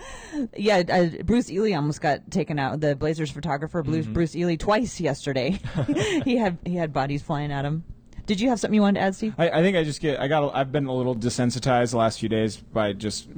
yeah, 0.56 0.82
uh, 0.88 1.22
Bruce 1.22 1.50
Ely 1.50 1.72
almost 1.72 2.00
got 2.00 2.30
taken 2.30 2.58
out. 2.58 2.80
The 2.80 2.96
Blazers 2.96 3.30
photographer, 3.30 3.82
Bruce, 3.82 4.06
Bruce 4.06 4.36
Ely, 4.36 4.56
twice 4.56 5.00
yesterday. 5.00 5.58
he 6.24 6.36
had 6.36 6.58
he 6.64 6.76
had 6.76 6.92
bodies 6.92 7.22
flying 7.22 7.52
at 7.52 7.64
him. 7.64 7.84
Did 8.26 8.40
you 8.40 8.48
have 8.50 8.60
something 8.60 8.74
you 8.74 8.82
wanted 8.82 9.00
to 9.00 9.06
add, 9.06 9.14
Steve? 9.14 9.34
I, 9.36 9.50
I 9.50 9.62
think 9.62 9.76
I 9.76 9.84
just 9.84 10.00
get 10.00 10.20
I 10.20 10.28
got 10.28 10.44
a- 10.44 10.56
I've 10.56 10.72
been 10.72 10.86
a 10.86 10.94
little 10.94 11.14
desensitized 11.14 11.90
the 11.90 11.96
last 11.98 12.20
few 12.20 12.28
days 12.28 12.56
by 12.56 12.92
just 12.92 13.28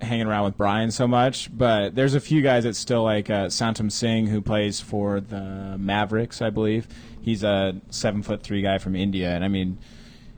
hanging 0.00 0.26
around 0.26 0.44
with 0.44 0.56
Brian 0.56 0.90
so 0.90 1.06
much. 1.06 1.56
But 1.56 1.94
there's 1.94 2.14
a 2.14 2.20
few 2.20 2.42
guys 2.42 2.64
that 2.64 2.74
still 2.74 3.04
like 3.04 3.30
uh, 3.30 3.46
Satnam 3.46 3.90
Singh 3.90 4.26
who 4.26 4.40
plays 4.40 4.80
for 4.80 5.20
the 5.20 5.76
Mavericks, 5.78 6.42
I 6.42 6.50
believe. 6.50 6.88
He's 7.20 7.44
a 7.44 7.76
seven 7.90 8.22
foot 8.22 8.42
three 8.42 8.62
guy 8.62 8.78
from 8.78 8.96
India, 8.96 9.30
and 9.34 9.44
I 9.44 9.48
mean. 9.48 9.78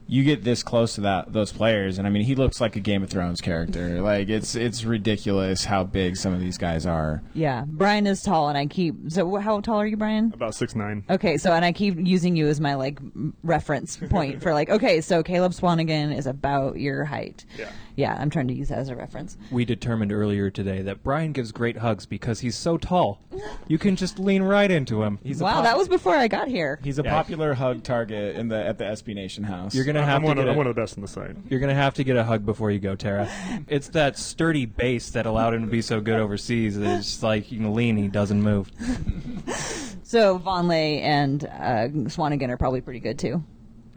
You 0.06 0.22
get 0.22 0.44
this 0.44 0.62
close 0.62 0.96
to 0.96 1.00
that 1.02 1.32
those 1.32 1.50
players, 1.52 1.96
and 1.98 2.06
I 2.06 2.10
mean, 2.10 2.24
he 2.24 2.34
looks 2.34 2.60
like 2.60 2.76
a 2.76 2.80
Game 2.80 3.02
of 3.02 3.08
Thrones 3.10 3.40
character. 3.40 4.02
Like 4.02 4.28
it's 4.28 4.54
it's 4.54 4.84
ridiculous 4.84 5.64
how 5.64 5.84
big 5.84 6.16
some 6.16 6.34
of 6.34 6.40
these 6.40 6.58
guys 6.58 6.84
are. 6.84 7.22
Yeah, 7.32 7.64
Brian 7.66 8.06
is 8.06 8.22
tall, 8.22 8.48
and 8.50 8.58
I 8.58 8.66
keep. 8.66 8.94
So, 9.08 9.36
how 9.36 9.60
tall 9.60 9.80
are 9.80 9.86
you, 9.86 9.96
Brian? 9.96 10.30
About 10.34 10.54
six 10.54 10.74
nine. 10.74 11.04
Okay, 11.08 11.38
so 11.38 11.52
and 11.52 11.64
I 11.64 11.72
keep 11.72 11.96
using 11.98 12.36
you 12.36 12.48
as 12.48 12.60
my 12.60 12.74
like 12.74 12.98
reference 13.42 13.96
point 13.96 14.42
for 14.42 14.52
like, 14.52 14.70
okay, 14.70 15.00
so 15.00 15.22
Caleb 15.22 15.52
Swanigan 15.52 16.16
is 16.16 16.26
about 16.26 16.78
your 16.78 17.04
height. 17.04 17.44
Yeah. 17.58 17.70
Yeah, 17.96 18.16
I'm 18.18 18.28
trying 18.28 18.48
to 18.48 18.54
use 18.54 18.70
that 18.70 18.78
as 18.78 18.88
a 18.88 18.96
reference. 18.96 19.36
We 19.52 19.64
determined 19.64 20.10
earlier 20.10 20.50
today 20.50 20.82
that 20.82 21.04
Brian 21.04 21.30
gives 21.30 21.52
great 21.52 21.76
hugs 21.76 22.06
because 22.06 22.40
he's 22.40 22.56
so 22.56 22.76
tall. 22.76 23.20
You 23.68 23.78
can 23.78 23.94
just 23.94 24.18
lean 24.18 24.42
right 24.42 24.68
into 24.68 25.04
him. 25.04 25.20
He's 25.22 25.40
a 25.40 25.44
Wow, 25.44 25.52
pop- 25.54 25.64
that 25.64 25.78
was 25.78 25.86
before 25.88 26.16
I 26.16 26.26
got 26.26 26.48
here. 26.48 26.80
he's 26.82 26.98
a 26.98 27.04
Yeah. 27.04 27.12
popular 27.14 27.54
hug 27.54 27.84
target 27.84 28.34
in 28.34 28.48
the 28.48 28.56
at 28.66 28.78
the 28.78 28.84
SB 28.84 29.14
Nation 29.14 29.44
house. 29.44 29.76
You're 29.76 29.84
gonna 29.84 29.93
have 30.02 30.16
I'm 30.16 30.22
to 30.22 30.26
one, 30.26 30.38
of, 30.38 30.44
get 30.44 30.50
I'm 30.50 30.56
one 30.56 30.66
of 30.66 30.74
the 30.74 30.80
best 30.80 30.96
on 30.96 31.02
the 31.02 31.08
site. 31.08 31.36
You're 31.48 31.60
gonna 31.60 31.74
have 31.74 31.94
to 31.94 32.04
get 32.04 32.16
a 32.16 32.24
hug 32.24 32.44
before 32.44 32.70
you 32.70 32.78
go, 32.78 32.94
Tara. 32.96 33.28
It's 33.68 33.88
that 33.88 34.18
sturdy 34.18 34.66
base 34.66 35.10
that 35.10 35.26
allowed 35.26 35.54
him 35.54 35.62
to 35.62 35.70
be 35.70 35.80
so 35.82 36.00
good 36.00 36.20
overseas. 36.20 36.78
That 36.78 36.98
it's 36.98 37.06
just 37.06 37.22
like 37.22 37.50
you 37.50 37.58
can 37.58 37.74
lean, 37.74 37.96
he 37.96 38.08
doesn't 38.08 38.42
move. 38.42 38.70
So 40.06 40.38
Vonleh 40.38 41.00
and 41.00 41.44
uh, 41.44 41.88
Swanigan 42.08 42.48
are 42.50 42.56
probably 42.56 42.82
pretty 42.82 43.00
good 43.00 43.18
too. 43.18 43.42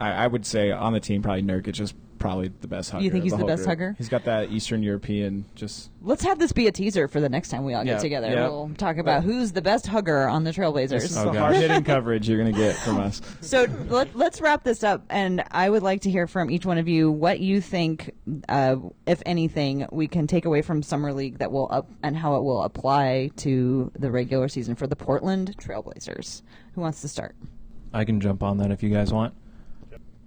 I, 0.00 0.10
I 0.12 0.26
would 0.26 0.46
say 0.46 0.72
on 0.72 0.92
the 0.92 1.00
team, 1.00 1.22
probably 1.22 1.42
Nurkic 1.42 1.78
is 1.78 1.94
probably 2.18 2.48
the 2.60 2.68
best 2.68 2.90
hugger. 2.90 3.04
You 3.04 3.10
think 3.10 3.24
he's 3.24 3.32
the 3.32 3.38
whole 3.38 3.46
best 3.46 3.58
group. 3.60 3.68
hugger? 3.68 3.94
He's 3.98 4.08
got 4.08 4.24
that 4.24 4.50
Eastern 4.50 4.82
European 4.82 5.44
just. 5.54 5.90
Let's 6.02 6.22
have 6.24 6.38
this 6.38 6.52
be 6.52 6.66
a 6.66 6.72
teaser 6.72 7.08
for 7.08 7.20
the 7.20 7.28
next 7.28 7.48
time 7.48 7.64
we 7.64 7.74
all 7.74 7.84
get 7.84 7.92
Yeah, 7.94 7.98
together. 7.98 8.28
yeah. 8.30 8.48
We'll 8.48 8.70
talk 8.76 8.96
about 8.98 9.24
who's 9.24 9.52
the 9.52 9.62
best 9.62 9.86
hugger 9.86 10.28
on 10.28 10.44
the 10.44 10.50
This 10.50 10.58
Trailblazers. 10.58 11.02
is 11.04 11.16
Oh, 11.16 11.24
the 11.26 11.30
gosh. 11.32 11.38
hard 11.40 11.56
hitting 11.56 11.84
coverage 11.84 12.28
you're 12.28 12.38
gonna 12.38 12.52
get 12.52 12.76
from 12.76 12.98
us. 12.98 13.20
So 13.40 13.66
let, 13.88 14.14
let's 14.16 14.40
wrap 14.40 14.62
this 14.64 14.82
up, 14.84 15.04
and 15.10 15.42
I 15.50 15.70
would 15.70 15.82
like 15.82 16.02
to 16.02 16.10
hear 16.10 16.26
from 16.26 16.50
each 16.50 16.66
one 16.66 16.78
of 16.78 16.86
you 16.88 17.10
what 17.10 17.40
you 17.40 17.60
think, 17.60 18.12
uh, 18.48 18.76
if 19.06 19.22
anything, 19.26 19.86
we 19.90 20.06
can 20.08 20.26
take 20.26 20.44
away 20.44 20.60
from 20.62 20.82
summer 20.82 21.12
league 21.12 21.38
that 21.38 21.50
will 21.52 21.68
up 21.70 21.88
and 22.02 22.16
how 22.16 22.36
it 22.36 22.42
will 22.42 22.62
apply 22.62 23.30
to 23.36 23.90
the 23.98 24.10
regular 24.10 24.48
season 24.48 24.74
for 24.74 24.86
the 24.86 24.96
Portland 24.96 25.54
Trailblazers. 25.58 26.42
Who 26.74 26.80
wants 26.80 27.00
to 27.02 27.08
start? 27.08 27.34
I 27.92 28.04
can 28.04 28.20
jump 28.20 28.42
on 28.42 28.58
that 28.58 28.70
if 28.70 28.82
you 28.82 28.90
guys 28.90 29.12
want. 29.12 29.34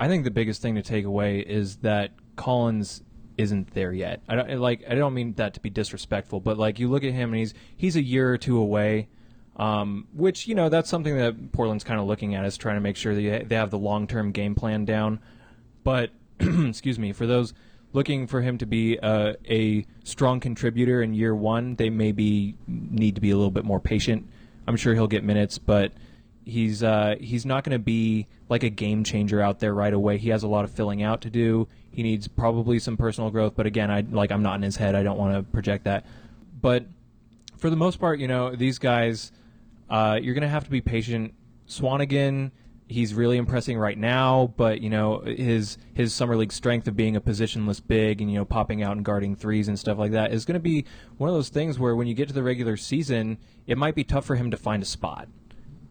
I 0.01 0.07
think 0.07 0.23
the 0.23 0.31
biggest 0.31 0.63
thing 0.63 0.73
to 0.75 0.81
take 0.81 1.05
away 1.05 1.41
is 1.41 1.75
that 1.77 2.09
Collins 2.35 3.03
isn't 3.37 3.75
there 3.75 3.93
yet. 3.93 4.23
I 4.27 4.35
don't 4.35 4.59
like. 4.59 4.83
I 4.89 4.95
don't 4.95 5.13
mean 5.13 5.33
that 5.33 5.53
to 5.53 5.59
be 5.59 5.69
disrespectful, 5.69 6.39
but 6.39 6.57
like 6.57 6.79
you 6.79 6.89
look 6.89 7.03
at 7.03 7.13
him 7.13 7.29
and 7.29 7.37
he's 7.37 7.53
he's 7.77 7.95
a 7.95 8.01
year 8.01 8.33
or 8.33 8.39
two 8.39 8.57
away. 8.57 9.09
Um, 9.57 10.07
which 10.13 10.47
you 10.47 10.55
know 10.55 10.69
that's 10.69 10.89
something 10.89 11.15
that 11.17 11.51
Portland's 11.51 11.83
kind 11.83 11.99
of 11.99 12.07
looking 12.07 12.33
at 12.33 12.45
is 12.45 12.57
trying 12.57 12.77
to 12.77 12.81
make 12.81 12.95
sure 12.95 13.13
that 13.13 13.47
they 13.47 13.55
have 13.55 13.69
the 13.69 13.77
long 13.77 14.07
term 14.07 14.31
game 14.31 14.55
plan 14.55 14.85
down. 14.85 15.19
But 15.83 16.09
excuse 16.39 16.97
me, 16.97 17.13
for 17.13 17.27
those 17.27 17.53
looking 17.93 18.25
for 18.25 18.41
him 18.41 18.57
to 18.57 18.65
be 18.65 18.97
uh, 18.97 19.33
a 19.47 19.85
strong 20.03 20.39
contributor 20.39 21.03
in 21.03 21.13
year 21.13 21.35
one, 21.35 21.75
they 21.75 21.91
maybe 21.91 22.55
need 22.67 23.13
to 23.13 23.21
be 23.21 23.29
a 23.29 23.35
little 23.35 23.51
bit 23.51 23.65
more 23.65 23.79
patient. 23.79 24.27
I'm 24.65 24.77
sure 24.77 24.95
he'll 24.95 25.05
get 25.05 25.23
minutes, 25.23 25.59
but 25.59 25.91
he's 26.51 26.83
uh, 26.83 27.15
he's 27.19 27.45
not 27.45 27.63
going 27.63 27.75
to 27.75 27.83
be 27.83 28.27
like 28.49 28.63
a 28.63 28.69
game 28.69 29.03
changer 29.03 29.41
out 29.41 29.59
there 29.59 29.73
right 29.73 29.93
away. 29.93 30.17
He 30.17 30.29
has 30.29 30.43
a 30.43 30.47
lot 30.47 30.65
of 30.65 30.71
filling 30.71 31.01
out 31.01 31.21
to 31.21 31.29
do. 31.29 31.67
He 31.91 32.03
needs 32.03 32.27
probably 32.27 32.79
some 32.79 32.97
personal 32.97 33.31
growth, 33.31 33.53
but 33.55 33.65
again, 33.65 33.89
I 33.89 34.01
like 34.01 34.31
I'm 34.31 34.43
not 34.43 34.55
in 34.55 34.61
his 34.61 34.75
head. 34.75 34.93
I 34.95 35.03
don't 35.03 35.17
want 35.17 35.35
to 35.35 35.51
project 35.51 35.85
that. 35.85 36.05
But 36.61 36.85
for 37.57 37.69
the 37.69 37.75
most 37.75 37.99
part, 37.99 38.19
you 38.19 38.27
know, 38.27 38.55
these 38.55 38.77
guys, 38.77 39.31
uh, 39.89 40.19
you're 40.21 40.33
going 40.33 40.43
to 40.43 40.47
have 40.47 40.65
to 40.65 40.69
be 40.69 40.81
patient. 40.81 41.33
Swanigan, 41.67 42.51
he's 42.87 43.13
really 43.13 43.37
impressing 43.37 43.77
right 43.77 43.97
now, 43.97 44.53
but 44.57 44.81
you 44.81 44.89
know 44.89 45.19
his 45.21 45.77
his 45.93 46.13
summer 46.13 46.35
league 46.35 46.51
strength 46.51 46.87
of 46.87 46.95
being 46.95 47.15
a 47.15 47.21
positionless 47.21 47.81
big 47.85 48.21
and 48.21 48.29
you 48.29 48.37
know 48.37 48.45
popping 48.45 48.83
out 48.83 48.95
and 48.97 49.05
guarding 49.05 49.35
threes 49.35 49.67
and 49.67 49.79
stuff 49.79 49.97
like 49.97 50.11
that 50.11 50.33
is 50.33 50.45
going 50.45 50.55
to 50.55 50.59
be 50.59 50.85
one 51.17 51.29
of 51.29 51.35
those 51.35 51.49
things 51.49 51.79
where 51.79 51.95
when 51.95 52.07
you 52.07 52.13
get 52.13 52.27
to 52.27 52.33
the 52.33 52.43
regular 52.43 52.75
season, 52.75 53.37
it 53.67 53.77
might 53.77 53.95
be 53.95 54.03
tough 54.03 54.25
for 54.25 54.35
him 54.35 54.51
to 54.51 54.57
find 54.57 54.83
a 54.83 54.85
spot. 54.85 55.29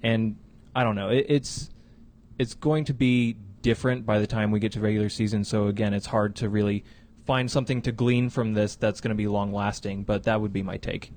And 0.03 0.37
I 0.75 0.85
don't 0.85 0.95
know, 0.95 1.09
it, 1.09 1.27
it's 1.29 1.71
it's 2.39 2.55
going 2.55 2.85
to 2.87 2.95
be 2.95 3.37
different 3.63 4.07
by 4.07 4.19
the 4.19 4.27
time 4.27 4.51
we 4.51 4.61
get 4.61 4.73
to 4.73 4.81
regular 4.81 5.09
season. 5.09 5.45
So 5.45 5.67
again, 5.67 5.93
it's 5.93 6.07
hard 6.07 6.37
to 6.37 6.49
really 6.49 6.85
find 7.27 7.51
something 7.51 7.83
to 7.83 7.93
glean 7.93 8.31
from 8.31 8.55
this 8.55 8.77
that's 8.77 9.01
going 9.01 9.11
to 9.11 9.15
be 9.15 9.27
long 9.27 9.53
lasting. 9.53 10.05
But 10.05 10.25
that 10.25 10.41
would 10.41 10.53
be 10.53 10.63
my 10.63 10.79
take. 10.79 11.13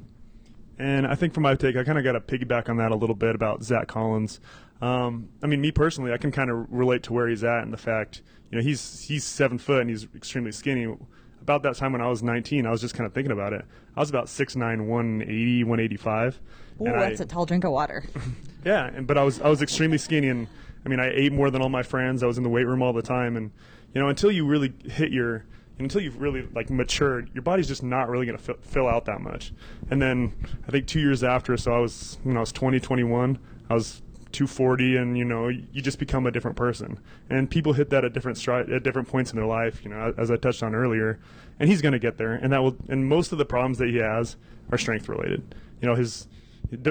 And 0.77 1.07
I 1.07 1.15
think 1.15 1.33
for 1.33 1.39
my 1.39 1.55
take, 1.55 1.75
I 1.75 1.83
kind 1.83 1.97
of 1.97 2.03
got 2.03 2.13
to 2.13 2.19
piggyback 2.19 2.67
on 2.67 2.77
that 2.77 2.91
a 2.91 2.95
little 2.95 3.15
bit 3.15 3.35
about 3.35 3.63
Zach 3.63 3.87
Collins. 3.87 4.39
Um, 4.81 5.29
I 5.41 5.47
mean, 5.47 5.61
me 5.61 5.71
personally, 5.71 6.11
I 6.11 6.17
can 6.17 6.31
kind 6.31 6.49
of 6.49 6.65
relate 6.69 7.03
to 7.03 7.13
where 7.13 7.27
he's 7.27 7.43
at 7.43 7.63
and 7.63 7.71
the 7.71 7.77
fact, 7.77 8.21
you 8.51 8.57
know, 8.57 8.63
he's 8.63 9.01
he's 9.01 9.23
seven 9.23 9.57
foot 9.57 9.81
and 9.81 9.89
he's 9.89 10.07
extremely 10.15 10.51
skinny. 10.51 10.93
About 11.41 11.63
that 11.63 11.75
time 11.75 11.91
when 11.91 12.01
I 12.01 12.07
was 12.07 12.23
19, 12.23 12.65
I 12.65 12.71
was 12.71 12.81
just 12.81 12.95
kind 12.95 13.05
of 13.05 13.13
thinking 13.13 13.31
about 13.31 13.53
it. 13.53 13.65
I 13.95 13.99
was 13.99 14.09
about 14.09 14.27
6'9", 14.27 14.85
180, 14.87 15.63
185. 15.63 16.41
Ooh, 16.81 16.85
and 16.85 17.01
that's 17.01 17.19
a 17.19 17.25
tall 17.25 17.45
drink 17.45 17.63
of 17.63 17.71
water. 17.71 18.05
yeah, 18.65 18.89
and, 18.93 19.07
but 19.07 19.17
I 19.17 19.23
was 19.23 19.41
I 19.41 19.49
was 19.49 19.61
extremely 19.61 19.97
skinny, 19.97 20.29
and 20.29 20.47
I 20.85 20.89
mean 20.89 20.99
I 20.99 21.11
ate 21.13 21.31
more 21.31 21.49
than 21.51 21.61
all 21.61 21.69
my 21.69 21.83
friends. 21.83 22.23
I 22.23 22.27
was 22.27 22.37
in 22.37 22.43
the 22.43 22.49
weight 22.49 22.67
room 22.67 22.81
all 22.81 22.93
the 22.93 23.01
time, 23.01 23.35
and 23.35 23.51
you 23.93 24.01
know 24.01 24.09
until 24.09 24.31
you 24.31 24.45
really 24.45 24.73
hit 24.85 25.11
your 25.11 25.45
until 25.79 26.01
you've 26.01 26.21
really 26.21 26.47
like 26.53 26.69
matured, 26.69 27.29
your 27.33 27.41
body's 27.41 27.67
just 27.67 27.83
not 27.83 28.09
really 28.09 28.25
going 28.25 28.37
to 28.37 28.43
fill, 28.43 28.57
fill 28.61 28.87
out 28.87 29.05
that 29.05 29.21
much. 29.21 29.53
And 29.89 30.01
then 30.01 30.33
I 30.67 30.71
think 30.71 30.87
two 30.87 30.99
years 30.99 31.23
after, 31.23 31.57
so 31.57 31.73
I 31.73 31.79
was 31.79 32.17
when 32.23 32.37
I 32.37 32.39
was 32.39 32.51
20, 32.51 32.79
21, 32.79 33.39
I 33.69 33.73
was 33.73 34.01
240, 34.31 34.97
and 34.97 35.17
you 35.17 35.25
know 35.25 35.47
you 35.47 35.81
just 35.81 35.99
become 35.99 36.25
a 36.25 36.31
different 36.31 36.57
person. 36.57 36.99
And 37.29 37.49
people 37.49 37.73
hit 37.73 37.89
that 37.91 38.03
at 38.03 38.13
different 38.13 38.37
stri- 38.37 38.73
at 38.73 38.83
different 38.83 39.07
points 39.07 39.31
in 39.31 39.37
their 39.37 39.45
life. 39.47 39.83
You 39.83 39.91
know, 39.91 40.13
as 40.17 40.29
I 40.29 40.35
touched 40.35 40.63
on 40.63 40.75
earlier, 40.75 41.19
and 41.59 41.69
he's 41.69 41.81
going 41.81 41.93
to 41.93 41.99
get 41.99 42.17
there. 42.17 42.33
And 42.33 42.51
that 42.51 42.61
will. 42.61 42.75
And 42.89 43.07
most 43.07 43.31
of 43.31 43.37
the 43.37 43.45
problems 43.45 43.77
that 43.77 43.89
he 43.89 43.97
has 43.97 44.35
are 44.71 44.77
strength 44.77 45.07
related. 45.07 45.55
You 45.81 45.87
know, 45.87 45.95
his 45.95 46.27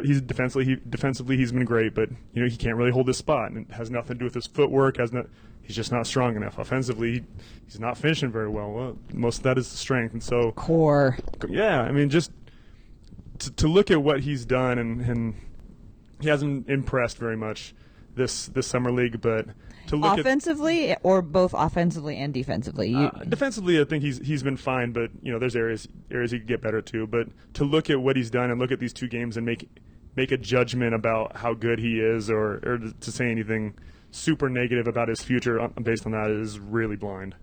he's 0.04 0.20
defensively 0.20 0.64
he, 0.64 0.76
defensively 0.88 1.36
he's 1.36 1.52
been 1.52 1.64
great, 1.64 1.94
but 1.94 2.10
you 2.32 2.42
know 2.42 2.48
he 2.48 2.56
can't 2.56 2.76
really 2.76 2.90
hold 2.90 3.08
his 3.08 3.16
spot, 3.16 3.50
and 3.50 3.66
it 3.68 3.74
has 3.74 3.90
nothing 3.90 4.16
to 4.16 4.18
do 4.20 4.24
with 4.24 4.34
his 4.34 4.46
footwork. 4.46 4.96
Has 4.96 5.12
not 5.12 5.26
he's 5.62 5.76
just 5.76 5.92
not 5.92 6.06
strong 6.06 6.36
enough. 6.36 6.58
Offensively, 6.58 7.12
he, 7.12 7.22
he's 7.66 7.80
not 7.80 7.96
finishing 7.96 8.30
very 8.30 8.48
well. 8.48 8.70
Well, 8.72 8.98
most 9.12 9.38
of 9.38 9.42
that 9.44 9.58
is 9.58 9.70
the 9.70 9.76
strength, 9.76 10.12
and 10.12 10.22
so 10.22 10.52
Core. 10.52 11.18
yeah, 11.48 11.80
I 11.82 11.92
mean 11.92 12.10
just 12.10 12.32
to, 13.40 13.50
to 13.52 13.68
look 13.68 13.90
at 13.90 14.02
what 14.02 14.20
he's 14.20 14.44
done, 14.44 14.78
and, 14.78 15.00
and 15.00 15.34
he 16.20 16.28
hasn't 16.28 16.68
impressed 16.68 17.18
very 17.18 17.36
much 17.36 17.74
this 18.14 18.46
this 18.46 18.66
summer 18.66 18.92
league, 18.92 19.20
but 19.20 19.46
to 19.92 19.96
look 19.98 20.12
at 20.14 20.20
Offensively, 20.20 20.96
or 21.02 21.20
both 21.20 21.54
offensively 21.54 22.16
and 22.16 22.32
defensively. 22.32 22.88
You, 22.88 23.06
uh, 23.06 23.24
defensively, 23.24 23.78
I 23.78 23.84
think 23.84 24.02
he's 24.02 24.18
he's 24.18 24.42
been 24.42 24.56
fine, 24.56 24.92
but 24.92 25.10
you 25.22 25.30
know, 25.30 25.38
there's 25.38 25.54
areas 25.54 25.86
areas 26.10 26.30
he 26.30 26.38
could 26.38 26.48
get 26.48 26.62
better 26.62 26.80
too. 26.80 27.06
But 27.06 27.28
to 27.54 27.64
look 27.64 27.90
at 27.90 28.00
what 28.00 28.16
he's 28.16 28.30
done 28.30 28.50
and 28.50 28.58
look 28.58 28.72
at 28.72 28.80
these 28.80 28.94
two 28.94 29.06
games 29.06 29.36
and 29.36 29.44
make 29.44 29.68
make 30.16 30.32
a 30.32 30.38
judgment 30.38 30.94
about 30.94 31.36
how 31.36 31.52
good 31.52 31.78
he 31.78 32.00
is, 32.00 32.30
or 32.30 32.54
or 32.64 32.78
to 33.00 33.12
say 33.12 33.30
anything 33.30 33.74
super 34.10 34.48
negative 34.48 34.86
about 34.86 35.08
his 35.08 35.22
future 35.22 35.68
based 35.82 36.06
on 36.06 36.12
that 36.12 36.30
is 36.30 36.58
really 36.58 36.96
blind. 36.96 37.34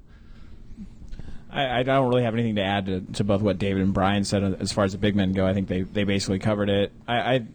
I, 1.51 1.79
I 1.79 1.83
don't 1.83 2.09
really 2.09 2.23
have 2.23 2.33
anything 2.33 2.55
to 2.55 2.63
add 2.63 2.85
to, 2.85 3.01
to 3.13 3.23
both 3.23 3.41
what 3.41 3.57
David 3.57 3.81
and 3.81 3.93
Brian 3.93 4.23
said 4.23 4.57
as 4.59 4.71
far 4.71 4.83
as 4.83 4.91
the 4.91 4.99
big 4.99 5.15
men 5.15 5.33
go. 5.33 5.47
I 5.47 5.53
think 5.53 5.67
they, 5.67 5.81
they 5.81 6.03
basically 6.03 6.37
covered 6.37 6.69
it. 6.69 6.91
I, 7.07 7.17
I 7.17 7.45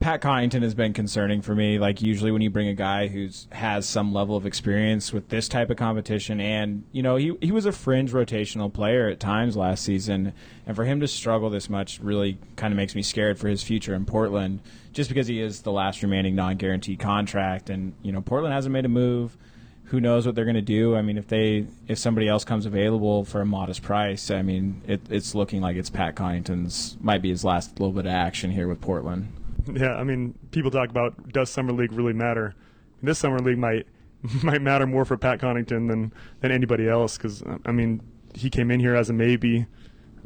Pat 0.00 0.22
Connaughton 0.22 0.62
has 0.62 0.74
been 0.74 0.94
concerning 0.94 1.42
for 1.42 1.54
me. 1.54 1.78
Like 1.78 2.00
usually 2.00 2.32
when 2.32 2.40
you 2.40 2.48
bring 2.48 2.68
a 2.68 2.74
guy 2.74 3.08
who's 3.08 3.46
has 3.52 3.86
some 3.86 4.14
level 4.14 4.34
of 4.34 4.46
experience 4.46 5.12
with 5.12 5.28
this 5.28 5.46
type 5.46 5.68
of 5.68 5.76
competition, 5.76 6.40
and 6.40 6.84
you 6.90 7.02
know 7.02 7.16
he 7.16 7.36
he 7.42 7.52
was 7.52 7.66
a 7.66 7.72
fringe 7.72 8.10
rotational 8.10 8.72
player 8.72 9.08
at 9.10 9.20
times 9.20 9.58
last 9.58 9.84
season, 9.84 10.32
and 10.66 10.74
for 10.74 10.84
him 10.84 11.00
to 11.00 11.06
struggle 11.06 11.50
this 11.50 11.68
much 11.68 12.00
really 12.00 12.38
kind 12.56 12.72
of 12.72 12.78
makes 12.78 12.94
me 12.94 13.02
scared 13.02 13.38
for 13.38 13.48
his 13.48 13.62
future 13.62 13.94
in 13.94 14.06
Portland, 14.06 14.60
just 14.94 15.10
because 15.10 15.26
he 15.26 15.38
is 15.38 15.60
the 15.60 15.72
last 15.72 16.02
remaining 16.02 16.34
non-guaranteed 16.34 16.98
contract, 16.98 17.68
and 17.68 17.92
you 18.02 18.10
know 18.10 18.22
Portland 18.22 18.54
hasn't 18.54 18.72
made 18.72 18.86
a 18.86 18.88
move. 18.88 19.36
Who 19.84 20.00
knows 20.00 20.24
what 20.24 20.34
they're 20.34 20.44
going 20.44 20.54
to 20.54 20.62
do? 20.62 20.96
I 20.96 21.02
mean, 21.02 21.18
if 21.18 21.26
they 21.28 21.66
if 21.88 21.98
somebody 21.98 22.26
else 22.26 22.44
comes 22.44 22.64
available 22.64 23.26
for 23.26 23.42
a 23.42 23.46
modest 23.46 23.82
price, 23.82 24.30
I 24.30 24.40
mean, 24.40 24.80
it, 24.86 25.02
it's 25.10 25.34
looking 25.34 25.60
like 25.60 25.76
it's 25.76 25.90
Pat 25.90 26.14
Connaughton's 26.14 26.96
might 27.02 27.20
be 27.20 27.28
his 27.28 27.44
last 27.44 27.78
little 27.78 27.92
bit 27.92 28.06
of 28.06 28.12
action 28.12 28.50
here 28.50 28.66
with 28.66 28.80
Portland. 28.80 29.30
Yeah, 29.72 29.94
I 29.94 30.04
mean, 30.04 30.34
people 30.50 30.70
talk 30.70 30.88
about 30.88 31.32
does 31.32 31.50
summer 31.50 31.72
league 31.72 31.92
really 31.92 32.12
matter? 32.12 32.54
This 33.02 33.18
summer 33.18 33.38
league 33.38 33.58
might 33.58 33.86
might 34.42 34.62
matter 34.62 34.86
more 34.86 35.04
for 35.04 35.16
Pat 35.16 35.40
Connaughton 35.40 35.88
than 35.88 36.12
than 36.40 36.52
anybody 36.52 36.88
else 36.88 37.16
because 37.16 37.42
I 37.64 37.72
mean 37.72 38.00
he 38.34 38.50
came 38.50 38.70
in 38.70 38.80
here 38.80 38.94
as 38.94 39.10
a 39.10 39.12
maybe. 39.12 39.66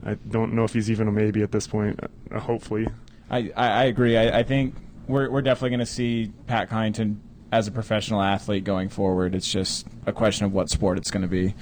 I 0.05 0.15
don't 0.15 0.53
know 0.53 0.65
if 0.65 0.75
he's 0.75 0.91
even 0.91 1.09
a 1.09 1.13
maybe 1.13 1.43
at 1.43 1.53
this 1.53 1.67
point. 1.67 1.99
Uh, 2.31 2.41
hopefully, 2.41 2.87
I, 3.31 3.51
I, 3.57 3.85
agree. 3.85 4.19
I, 4.19 4.41
I 4.41 4.43
think 4.43 4.75
we're 5.07 5.31
we're 5.31 5.43
definitely 5.43 5.71
going 5.71 5.81
to 5.81 5.87
see 5.87 6.33
Pat 6.47 6.69
Connaughton 6.69 7.19
as 7.53 7.69
a 7.69 7.71
professional 7.71 8.21
athlete 8.21 8.65
going 8.65 8.89
forward. 8.89 9.35
It's 9.35 9.51
just 9.51 9.87
a 10.07 10.13
question 10.13 10.45
of 10.45 10.53
what 10.53 10.69
sport 10.69 10.99
it's 10.99 11.11
going 11.11 11.23
to 11.23 11.29
be. 11.29 11.55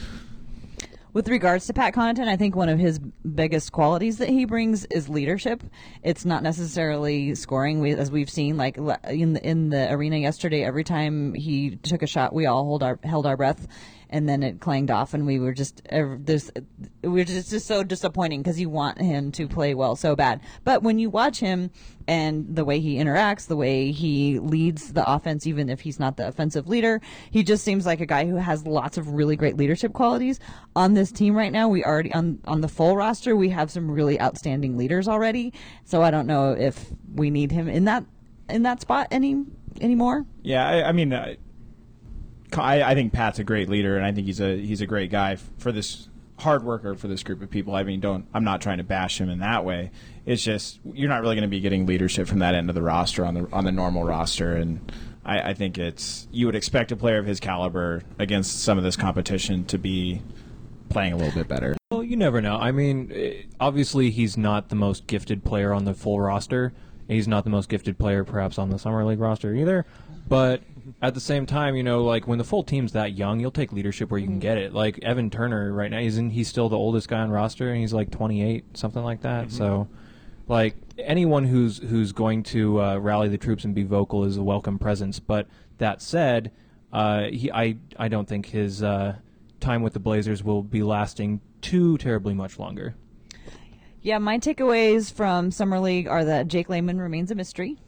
With 1.14 1.28
regards 1.28 1.66
to 1.66 1.74
Pat 1.74 1.92
Connaughton, 1.92 2.26
I 2.26 2.36
think 2.36 2.56
one 2.56 2.70
of 2.70 2.78
his 2.78 2.98
biggest 2.98 3.70
qualities 3.70 4.16
that 4.16 4.30
he 4.30 4.46
brings 4.46 4.86
is 4.86 5.10
leadership. 5.10 5.62
It's 6.02 6.24
not 6.24 6.42
necessarily 6.42 7.34
scoring, 7.34 7.80
we, 7.80 7.92
as 7.92 8.10
we've 8.10 8.30
seen, 8.30 8.56
like 8.56 8.78
in 8.78 9.34
the, 9.34 9.46
in 9.46 9.68
the 9.68 9.92
arena 9.92 10.16
yesterday. 10.16 10.64
Every 10.64 10.84
time 10.84 11.34
he 11.34 11.76
took 11.76 12.02
a 12.02 12.06
shot, 12.06 12.32
we 12.32 12.46
all 12.46 12.64
hold 12.64 12.82
our 12.82 12.98
held 13.04 13.26
our 13.26 13.36
breath, 13.36 13.68
and 14.12 14.28
then 14.28 14.42
it 14.42 14.60
clanged 14.60 14.90
off, 14.90 15.14
and 15.14 15.26
we 15.26 15.40
were 15.40 15.54
just 15.54 15.82
this. 15.90 16.50
We 17.02 17.08
were 17.08 17.24
just, 17.24 17.50
just 17.50 17.66
so 17.66 17.82
disappointing 17.82 18.42
because 18.42 18.60
you 18.60 18.68
want 18.68 19.00
him 19.00 19.32
to 19.32 19.48
play 19.48 19.74
well 19.74 19.96
so 19.96 20.14
bad. 20.14 20.40
But 20.64 20.82
when 20.82 20.98
you 20.98 21.08
watch 21.08 21.40
him 21.40 21.70
and 22.06 22.54
the 22.54 22.64
way 22.64 22.78
he 22.78 22.96
interacts, 22.96 23.46
the 23.46 23.56
way 23.56 23.90
he 23.90 24.38
leads 24.38 24.92
the 24.92 25.10
offense, 25.10 25.46
even 25.46 25.70
if 25.70 25.80
he's 25.80 25.98
not 25.98 26.18
the 26.18 26.28
offensive 26.28 26.68
leader, 26.68 27.00
he 27.30 27.42
just 27.42 27.64
seems 27.64 27.86
like 27.86 28.00
a 28.00 28.06
guy 28.06 28.26
who 28.26 28.36
has 28.36 28.66
lots 28.66 28.98
of 28.98 29.08
really 29.08 29.34
great 29.34 29.56
leadership 29.56 29.94
qualities. 29.94 30.38
On 30.76 30.92
this 30.92 31.10
team 31.10 31.34
right 31.34 31.50
now, 31.50 31.68
we 31.68 31.82
already 31.82 32.12
on 32.12 32.38
on 32.44 32.60
the 32.60 32.68
full 32.68 32.96
roster, 32.96 33.34
we 33.34 33.48
have 33.48 33.70
some 33.70 33.90
really 33.90 34.20
outstanding 34.20 34.76
leaders 34.76 35.08
already. 35.08 35.54
So 35.84 36.02
I 36.02 36.10
don't 36.10 36.26
know 36.26 36.52
if 36.52 36.86
we 37.14 37.30
need 37.30 37.50
him 37.50 37.66
in 37.66 37.86
that 37.86 38.04
in 38.50 38.62
that 38.64 38.82
spot 38.82 39.08
any 39.10 39.42
anymore. 39.80 40.26
Yeah, 40.42 40.68
I, 40.68 40.88
I 40.88 40.92
mean. 40.92 41.14
Uh, 41.14 41.34
I, 42.58 42.82
I 42.82 42.94
think 42.94 43.12
Pat's 43.12 43.38
a 43.38 43.44
great 43.44 43.68
leader, 43.68 43.96
and 43.96 44.04
I 44.04 44.12
think 44.12 44.26
he's 44.26 44.40
a 44.40 44.56
he's 44.56 44.80
a 44.80 44.86
great 44.86 45.10
guy 45.10 45.36
for 45.58 45.72
this 45.72 46.08
hard 46.38 46.64
worker 46.64 46.94
for 46.94 47.08
this 47.08 47.22
group 47.22 47.40
of 47.42 47.50
people. 47.50 47.74
I 47.74 47.82
mean, 47.82 48.00
don't 48.00 48.26
I'm 48.34 48.44
not 48.44 48.60
trying 48.60 48.78
to 48.78 48.84
bash 48.84 49.20
him 49.20 49.28
in 49.28 49.38
that 49.40 49.64
way. 49.64 49.90
It's 50.26 50.42
just 50.42 50.80
you're 50.84 51.08
not 51.08 51.22
really 51.22 51.34
going 51.34 51.42
to 51.42 51.48
be 51.48 51.60
getting 51.60 51.86
leadership 51.86 52.28
from 52.28 52.40
that 52.40 52.54
end 52.54 52.68
of 52.68 52.74
the 52.74 52.82
roster 52.82 53.24
on 53.24 53.34
the 53.34 53.48
on 53.52 53.64
the 53.64 53.72
normal 53.72 54.04
roster, 54.04 54.56
and 54.56 54.92
I, 55.24 55.50
I 55.50 55.54
think 55.54 55.78
it's 55.78 56.26
you 56.30 56.46
would 56.46 56.56
expect 56.56 56.92
a 56.92 56.96
player 56.96 57.18
of 57.18 57.26
his 57.26 57.40
caliber 57.40 58.02
against 58.18 58.62
some 58.62 58.78
of 58.78 58.84
this 58.84 58.96
competition 58.96 59.64
to 59.66 59.78
be 59.78 60.22
playing 60.88 61.12
a 61.12 61.16
little 61.16 61.32
bit 61.32 61.48
better. 61.48 61.76
Well, 61.90 62.02
you 62.02 62.16
never 62.16 62.40
know. 62.40 62.56
I 62.56 62.72
mean, 62.72 63.10
eh, 63.14 63.42
obviously 63.60 64.10
he's 64.10 64.36
not 64.36 64.68
the 64.68 64.76
most 64.76 65.06
gifted 65.06 65.44
player 65.44 65.72
on 65.72 65.84
the 65.84 65.94
full 65.94 66.20
roster. 66.20 66.72
He's 67.08 67.28
not 67.28 67.44
the 67.44 67.50
most 67.50 67.68
gifted 67.68 67.98
player, 67.98 68.24
perhaps, 68.24 68.58
on 68.58 68.70
the 68.70 68.78
summer 68.78 69.04
league 69.04 69.20
roster 69.20 69.54
either. 69.54 69.86
But 70.28 70.62
at 71.00 71.14
the 71.14 71.20
same 71.20 71.46
time, 71.46 71.76
you 71.76 71.82
know, 71.82 72.04
like 72.04 72.26
when 72.26 72.38
the 72.38 72.44
full 72.44 72.62
team's 72.62 72.92
that 72.92 73.12
young, 73.12 73.40
you'll 73.40 73.50
take 73.50 73.72
leadership 73.72 74.10
where 74.10 74.20
you 74.20 74.26
can 74.26 74.38
get 74.38 74.58
it. 74.58 74.72
Like 74.72 74.98
Evan 75.02 75.30
Turner 75.30 75.72
right 75.72 75.90
now, 75.90 75.98
isn't 75.98 76.30
he's 76.30 76.48
still 76.48 76.68
the 76.68 76.76
oldest 76.76 77.08
guy 77.08 77.20
on 77.20 77.30
roster, 77.30 77.70
and 77.70 77.80
he's 77.80 77.92
like 77.92 78.10
28, 78.10 78.76
something 78.76 79.02
like 79.02 79.22
that. 79.22 79.48
Mm-hmm. 79.48 79.56
So, 79.56 79.88
like 80.48 80.76
anyone 80.98 81.44
who's 81.44 81.78
who's 81.78 82.12
going 82.12 82.42
to 82.44 82.80
uh, 82.80 82.96
rally 82.98 83.28
the 83.28 83.38
troops 83.38 83.64
and 83.64 83.74
be 83.74 83.84
vocal 83.84 84.24
is 84.24 84.36
a 84.36 84.42
welcome 84.42 84.78
presence. 84.78 85.18
But 85.20 85.46
that 85.78 86.02
said, 86.02 86.52
uh, 86.92 87.24
he 87.24 87.50
I 87.50 87.76
I 87.96 88.08
don't 88.08 88.28
think 88.28 88.46
his 88.46 88.82
uh, 88.82 89.16
time 89.60 89.82
with 89.82 89.92
the 89.92 90.00
Blazers 90.00 90.42
will 90.42 90.62
be 90.62 90.82
lasting 90.82 91.40
too 91.60 91.98
terribly 91.98 92.34
much 92.34 92.58
longer. 92.58 92.94
Yeah, 94.00 94.18
my 94.18 94.38
takeaways 94.38 95.12
from 95.12 95.52
summer 95.52 95.78
league 95.78 96.08
are 96.08 96.24
that 96.24 96.48
Jake 96.48 96.68
Layman 96.68 96.98
remains 96.98 97.30
a 97.30 97.36
mystery 97.36 97.78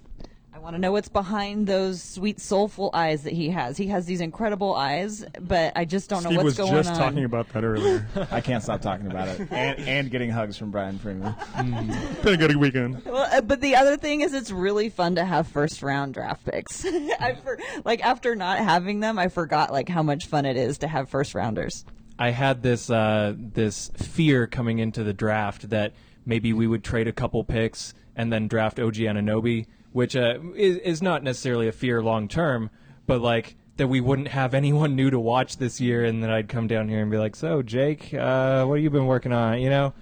want 0.64 0.74
to 0.74 0.80
know 0.80 0.92
what's 0.92 1.10
behind 1.10 1.66
those 1.66 2.02
sweet, 2.02 2.40
soulful 2.40 2.88
eyes 2.94 3.22
that 3.24 3.34
he 3.34 3.50
has. 3.50 3.76
He 3.76 3.88
has 3.88 4.06
these 4.06 4.22
incredible 4.22 4.74
eyes, 4.74 5.22
but 5.38 5.74
I 5.76 5.84
just 5.84 6.08
don't 6.08 6.22
Steve 6.22 6.38
know 6.38 6.42
what's 6.42 6.56
going 6.56 6.70
on. 6.70 6.74
He 6.74 6.78
was 6.78 6.86
just 6.86 6.98
talking 6.98 7.24
about 7.24 7.50
that 7.50 7.64
earlier. 7.64 8.08
I 8.30 8.40
can't 8.40 8.62
stop 8.62 8.80
talking 8.80 9.06
about 9.06 9.28
it, 9.28 9.40
and, 9.50 9.78
and 9.80 10.10
getting 10.10 10.30
hugs 10.30 10.56
from 10.56 10.70
Brian 10.70 10.98
Freeman. 10.98 11.34
Mm. 11.34 12.22
Been 12.22 12.34
a 12.34 12.36
good 12.38 12.56
weekend. 12.56 13.04
Well, 13.04 13.28
uh, 13.30 13.42
but 13.42 13.60
the 13.60 13.76
other 13.76 13.98
thing 13.98 14.22
is, 14.22 14.32
it's 14.32 14.50
really 14.50 14.88
fun 14.88 15.16
to 15.16 15.24
have 15.24 15.46
first 15.46 15.82
round 15.82 16.14
draft 16.14 16.46
picks. 16.46 16.84
I 16.86 17.36
for, 17.44 17.58
like 17.84 18.02
after 18.02 18.34
not 18.34 18.56
having 18.56 19.00
them, 19.00 19.18
I 19.18 19.28
forgot 19.28 19.70
like 19.70 19.90
how 19.90 20.02
much 20.02 20.26
fun 20.26 20.46
it 20.46 20.56
is 20.56 20.78
to 20.78 20.88
have 20.88 21.10
first 21.10 21.34
rounders. 21.34 21.84
I 22.18 22.30
had 22.30 22.62
this 22.62 22.88
uh, 22.88 23.34
this 23.36 23.90
fear 23.96 24.46
coming 24.46 24.78
into 24.78 25.04
the 25.04 25.12
draft 25.12 25.68
that 25.68 25.92
maybe 26.24 26.54
we 26.54 26.66
would 26.66 26.82
trade 26.82 27.06
a 27.06 27.12
couple 27.12 27.44
picks 27.44 27.92
and 28.16 28.32
then 28.32 28.48
draft 28.48 28.80
OG 28.80 28.94
Anunoby 28.94 29.66
which 29.94 30.16
uh, 30.16 30.38
is, 30.56 30.76
is 30.78 31.02
not 31.02 31.22
necessarily 31.22 31.68
a 31.68 31.72
fear 31.72 32.02
long 32.02 32.26
term, 32.26 32.68
but 33.06 33.20
like 33.20 33.54
that 33.76 33.86
we 33.86 34.00
wouldn't 34.00 34.28
have 34.28 34.52
anyone 34.62 34.96
new 34.96 35.08
to 35.08 35.20
watch 35.20 35.56
this 35.56 35.80
year, 35.80 36.04
and 36.04 36.22
then 36.22 36.30
I'd 36.30 36.48
come 36.48 36.66
down 36.66 36.88
here 36.88 37.00
and 37.00 37.10
be 37.10 37.16
like, 37.16 37.36
"So, 37.36 37.62
Jake, 37.62 38.12
uh, 38.12 38.64
what 38.64 38.74
have 38.74 38.82
you 38.82 38.90
been 38.90 39.06
working 39.06 39.32
on?" 39.32 39.60
You 39.60 39.70
know. 39.70 39.94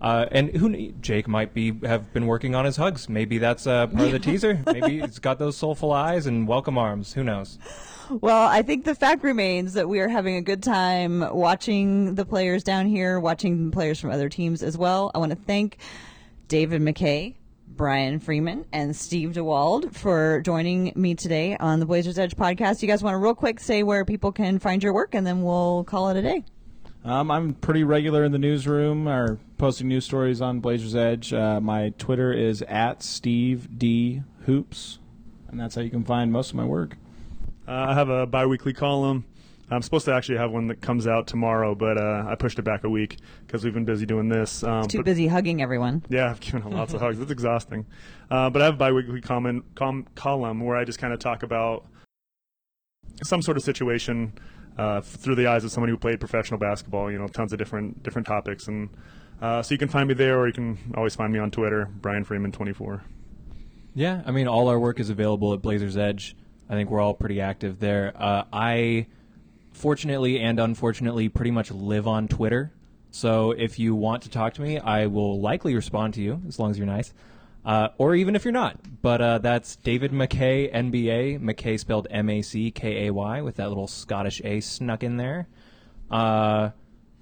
Uh, 0.00 0.26
and 0.32 0.50
who 0.50 0.92
Jake 1.00 1.26
might 1.26 1.54
be 1.54 1.72
have 1.86 2.12
been 2.12 2.26
working 2.26 2.54
on 2.54 2.66
his 2.66 2.76
hugs. 2.76 3.08
Maybe 3.08 3.38
that's 3.38 3.66
uh, 3.66 3.86
part 3.86 4.06
of 4.06 4.12
the 4.12 4.18
teaser. 4.18 4.60
Maybe 4.66 5.00
he's 5.00 5.18
got 5.18 5.38
those 5.38 5.56
soulful 5.56 5.92
eyes 5.92 6.26
and 6.26 6.46
welcome 6.46 6.76
arms. 6.76 7.14
Who 7.14 7.24
knows? 7.24 7.58
Well, 8.10 8.46
I 8.46 8.60
think 8.60 8.84
the 8.84 8.94
fact 8.94 9.22
remains 9.22 9.72
that 9.74 9.88
we 9.88 10.00
are 10.00 10.08
having 10.08 10.36
a 10.36 10.42
good 10.42 10.62
time 10.62 11.24
watching 11.34 12.16
the 12.16 12.26
players 12.26 12.62
down 12.62 12.86
here, 12.86 13.18
watching 13.18 13.70
players 13.70 13.98
from 13.98 14.10
other 14.10 14.28
teams 14.28 14.62
as 14.62 14.76
well. 14.76 15.10
I 15.14 15.18
want 15.18 15.30
to 15.30 15.38
thank 15.38 15.78
David 16.48 16.82
MacKay 16.82 17.36
Brian 17.76 18.20
Freeman 18.20 18.64
and 18.72 18.94
Steve 18.94 19.30
DeWald 19.30 19.94
for 19.94 20.40
joining 20.42 20.92
me 20.94 21.14
today 21.16 21.56
on 21.56 21.80
the 21.80 21.86
Blazers 21.86 22.18
Edge 22.18 22.36
podcast. 22.36 22.82
You 22.82 22.88
guys 22.88 23.02
want 23.02 23.14
to 23.14 23.18
real 23.18 23.34
quick 23.34 23.58
say 23.58 23.82
where 23.82 24.04
people 24.04 24.30
can 24.30 24.60
find 24.60 24.82
your 24.82 24.92
work, 24.92 25.14
and 25.14 25.26
then 25.26 25.42
we'll 25.42 25.82
call 25.84 26.08
it 26.10 26.16
a 26.16 26.22
day. 26.22 26.44
Um, 27.04 27.30
I'm 27.30 27.54
pretty 27.54 27.82
regular 27.82 28.24
in 28.24 28.32
the 28.32 28.38
newsroom 28.38 29.08
or 29.08 29.38
posting 29.58 29.88
news 29.88 30.04
stories 30.04 30.40
on 30.40 30.60
Blazers 30.60 30.94
Edge. 30.94 31.32
Uh, 31.32 31.60
my 31.60 31.92
Twitter 31.98 32.32
is 32.32 32.62
at 32.62 33.02
Steve 33.02 33.76
D 33.76 34.22
Hoops, 34.46 35.00
and 35.48 35.58
that's 35.58 35.74
how 35.74 35.82
you 35.82 35.90
can 35.90 36.04
find 36.04 36.32
most 36.32 36.50
of 36.50 36.56
my 36.56 36.64
work. 36.64 36.96
Uh, 37.66 37.86
I 37.88 37.94
have 37.94 38.08
a 38.08 38.26
biweekly 38.26 38.72
column 38.72 39.24
I'm 39.74 39.82
supposed 39.82 40.04
to 40.06 40.14
actually 40.14 40.38
have 40.38 40.50
one 40.50 40.68
that 40.68 40.80
comes 40.80 41.06
out 41.06 41.26
tomorrow, 41.26 41.74
but 41.74 41.98
uh, 41.98 42.24
I 42.28 42.34
pushed 42.34 42.58
it 42.58 42.62
back 42.62 42.84
a 42.84 42.88
week 42.88 43.18
because 43.46 43.64
we've 43.64 43.74
been 43.74 43.84
busy 43.84 44.06
doing 44.06 44.28
this. 44.28 44.62
Um, 44.62 44.86
too 44.86 45.02
busy 45.02 45.26
hugging 45.26 45.60
everyone. 45.62 46.02
Yeah, 46.08 46.30
I've 46.30 46.40
given 46.40 46.70
lots 46.70 46.94
of 46.94 47.00
hugs. 47.00 47.18
It's 47.18 47.30
exhausting. 47.30 47.86
Uh, 48.30 48.50
but 48.50 48.62
I 48.62 48.66
have 48.66 48.74
a 48.74 48.78
biweekly 48.78 49.20
comment, 49.20 49.64
com- 49.74 50.06
column 50.14 50.60
where 50.64 50.76
I 50.76 50.84
just 50.84 50.98
kind 50.98 51.12
of 51.12 51.18
talk 51.18 51.42
about 51.42 51.86
some 53.22 53.42
sort 53.42 53.56
of 53.56 53.62
situation 53.62 54.32
uh, 54.78 55.00
through 55.00 55.34
the 55.34 55.46
eyes 55.46 55.64
of 55.64 55.70
somebody 55.70 55.92
who 55.92 55.98
played 55.98 56.20
professional 56.20 56.58
basketball. 56.58 57.10
You 57.10 57.18
know, 57.18 57.28
tons 57.28 57.52
of 57.52 57.58
different 57.58 58.02
different 58.02 58.26
topics, 58.26 58.66
and 58.68 58.90
uh, 59.42 59.62
so 59.62 59.74
you 59.74 59.78
can 59.78 59.88
find 59.88 60.08
me 60.08 60.14
there, 60.14 60.38
or 60.38 60.46
you 60.46 60.52
can 60.52 60.78
always 60.96 61.14
find 61.14 61.32
me 61.32 61.38
on 61.38 61.50
Twitter, 61.50 61.88
Brian 62.00 62.24
Freeman 62.24 62.52
twenty 62.52 62.72
four. 62.72 63.04
Yeah, 63.94 64.22
I 64.26 64.32
mean, 64.32 64.48
all 64.48 64.68
our 64.68 64.78
work 64.78 64.98
is 64.98 65.10
available 65.10 65.52
at 65.52 65.62
Blazers 65.62 65.96
Edge. 65.96 66.34
I 66.68 66.74
think 66.74 66.90
we're 66.90 67.00
all 67.00 67.14
pretty 67.14 67.40
active 67.40 67.78
there. 67.78 68.12
Uh, 68.16 68.44
I 68.52 69.06
fortunately 69.74 70.40
and 70.40 70.58
unfortunately 70.58 71.28
pretty 71.28 71.50
much 71.50 71.70
live 71.70 72.08
on 72.08 72.28
Twitter. 72.28 72.72
So 73.10 73.52
if 73.52 73.78
you 73.78 73.94
want 73.94 74.22
to 74.22 74.30
talk 74.30 74.54
to 74.54 74.62
me, 74.62 74.78
I 74.78 75.06
will 75.06 75.40
likely 75.40 75.74
respond 75.74 76.14
to 76.14 76.22
you 76.22 76.42
as 76.48 76.58
long 76.58 76.70
as 76.70 76.78
you're 76.78 76.86
nice. 76.86 77.12
Uh, 77.64 77.88
or 77.96 78.14
even 78.14 78.36
if 78.36 78.44
you're 78.44 78.52
not. 78.52 78.78
But 79.00 79.20
uh, 79.20 79.38
that's 79.38 79.76
David 79.76 80.12
MacKay, 80.12 80.70
NBA. 80.70 81.40
MacKay 81.40 81.78
spelled 81.78 82.06
M 82.10 82.28
A 82.28 82.42
C 82.42 82.70
K 82.70 83.06
A 83.06 83.12
Y 83.12 83.40
with 83.40 83.56
that 83.56 83.68
little 83.68 83.86
Scottish 83.86 84.42
A 84.44 84.60
snuck 84.60 85.02
in 85.02 85.16
there. 85.16 85.48
Uh, 86.10 86.70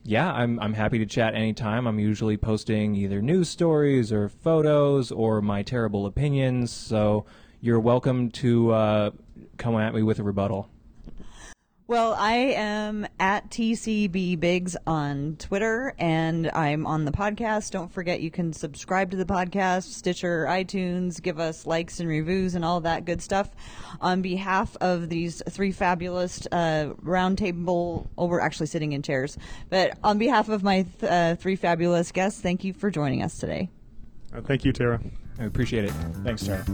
yeah, 0.05 0.33
I'm, 0.33 0.59
I'm 0.59 0.73
happy 0.73 0.99
to 0.99 1.07
chat 1.07 1.35
anytime. 1.35 1.87
I'm 1.87 2.01
usually 2.01 2.37
posting 2.37 2.97
either 2.97 3.23
news 3.23 3.49
stories 3.49 4.13
or 4.13 4.29
photos 4.29 5.13
or 5.13 5.41
my 5.41 5.63
terrible 5.63 6.07
opinions. 6.07 6.73
So 6.73 7.25
you're 7.61 7.79
welcome 7.79 8.31
to 8.33 8.73
uh, 8.73 9.11
come 9.59 9.77
at 9.77 9.95
me 9.95 10.03
with 10.03 10.19
a 10.19 10.25
rebuttal. 10.25 10.69
Well, 11.93 12.15
I 12.15 12.55
am 12.57 13.07
at 13.21 13.51
TCB 13.51 14.41
Biggs 14.41 14.79
on 14.87 15.37
Twitter 15.39 15.95
and 15.99 16.51
I'm 16.51 16.87
on 16.87 17.05
the 17.05 17.13
podcast. 17.13 17.71
Don't 17.71 17.93
forget 17.93 18.23
you 18.23 18.31
can 18.31 18.55
subscribe 18.55 19.11
to 19.11 19.19
the 19.19 19.27
podcast, 19.27 19.93
Stitcher, 19.93 20.47
iTunes, 20.49 21.21
give 21.21 21.39
us 21.39 21.67
likes 21.67 22.01
and 22.01 22.09
reviews 22.09 22.55
and 22.55 22.65
all 22.65 22.81
that 22.81 23.05
good 23.05 23.21
stuff. 23.21 23.51
On 24.01 24.23
behalf 24.23 24.75
of 24.81 25.11
these 25.11 25.43
three 25.51 25.71
fabulous 25.71 26.47
uh, 26.51 26.95
roundtable, 27.05 28.09
oh, 28.17 28.25
we're 28.25 28.41
actually 28.41 28.69
sitting 28.69 28.93
in 28.93 29.03
chairs, 29.03 29.37
but 29.69 29.99
on 30.03 30.17
behalf 30.17 30.49
of 30.49 30.63
my 30.63 30.87
th- 30.99 31.13
uh, 31.13 31.37
three 31.37 31.57
fabulous 31.57 32.11
guests, 32.11 32.41
thank 32.41 32.65
you 32.65 32.73
for 32.73 32.91
joining 32.91 33.23
us 33.23 33.37
today. 33.37 33.69
Uh, 34.35 34.41
thank 34.41 34.65
you, 34.65 34.73
Tara. 34.73 34.99
I 35.39 35.45
appreciate 35.45 35.85
it. 35.85 35.93
Thanks, 36.25 36.47
Tara. 36.47 36.65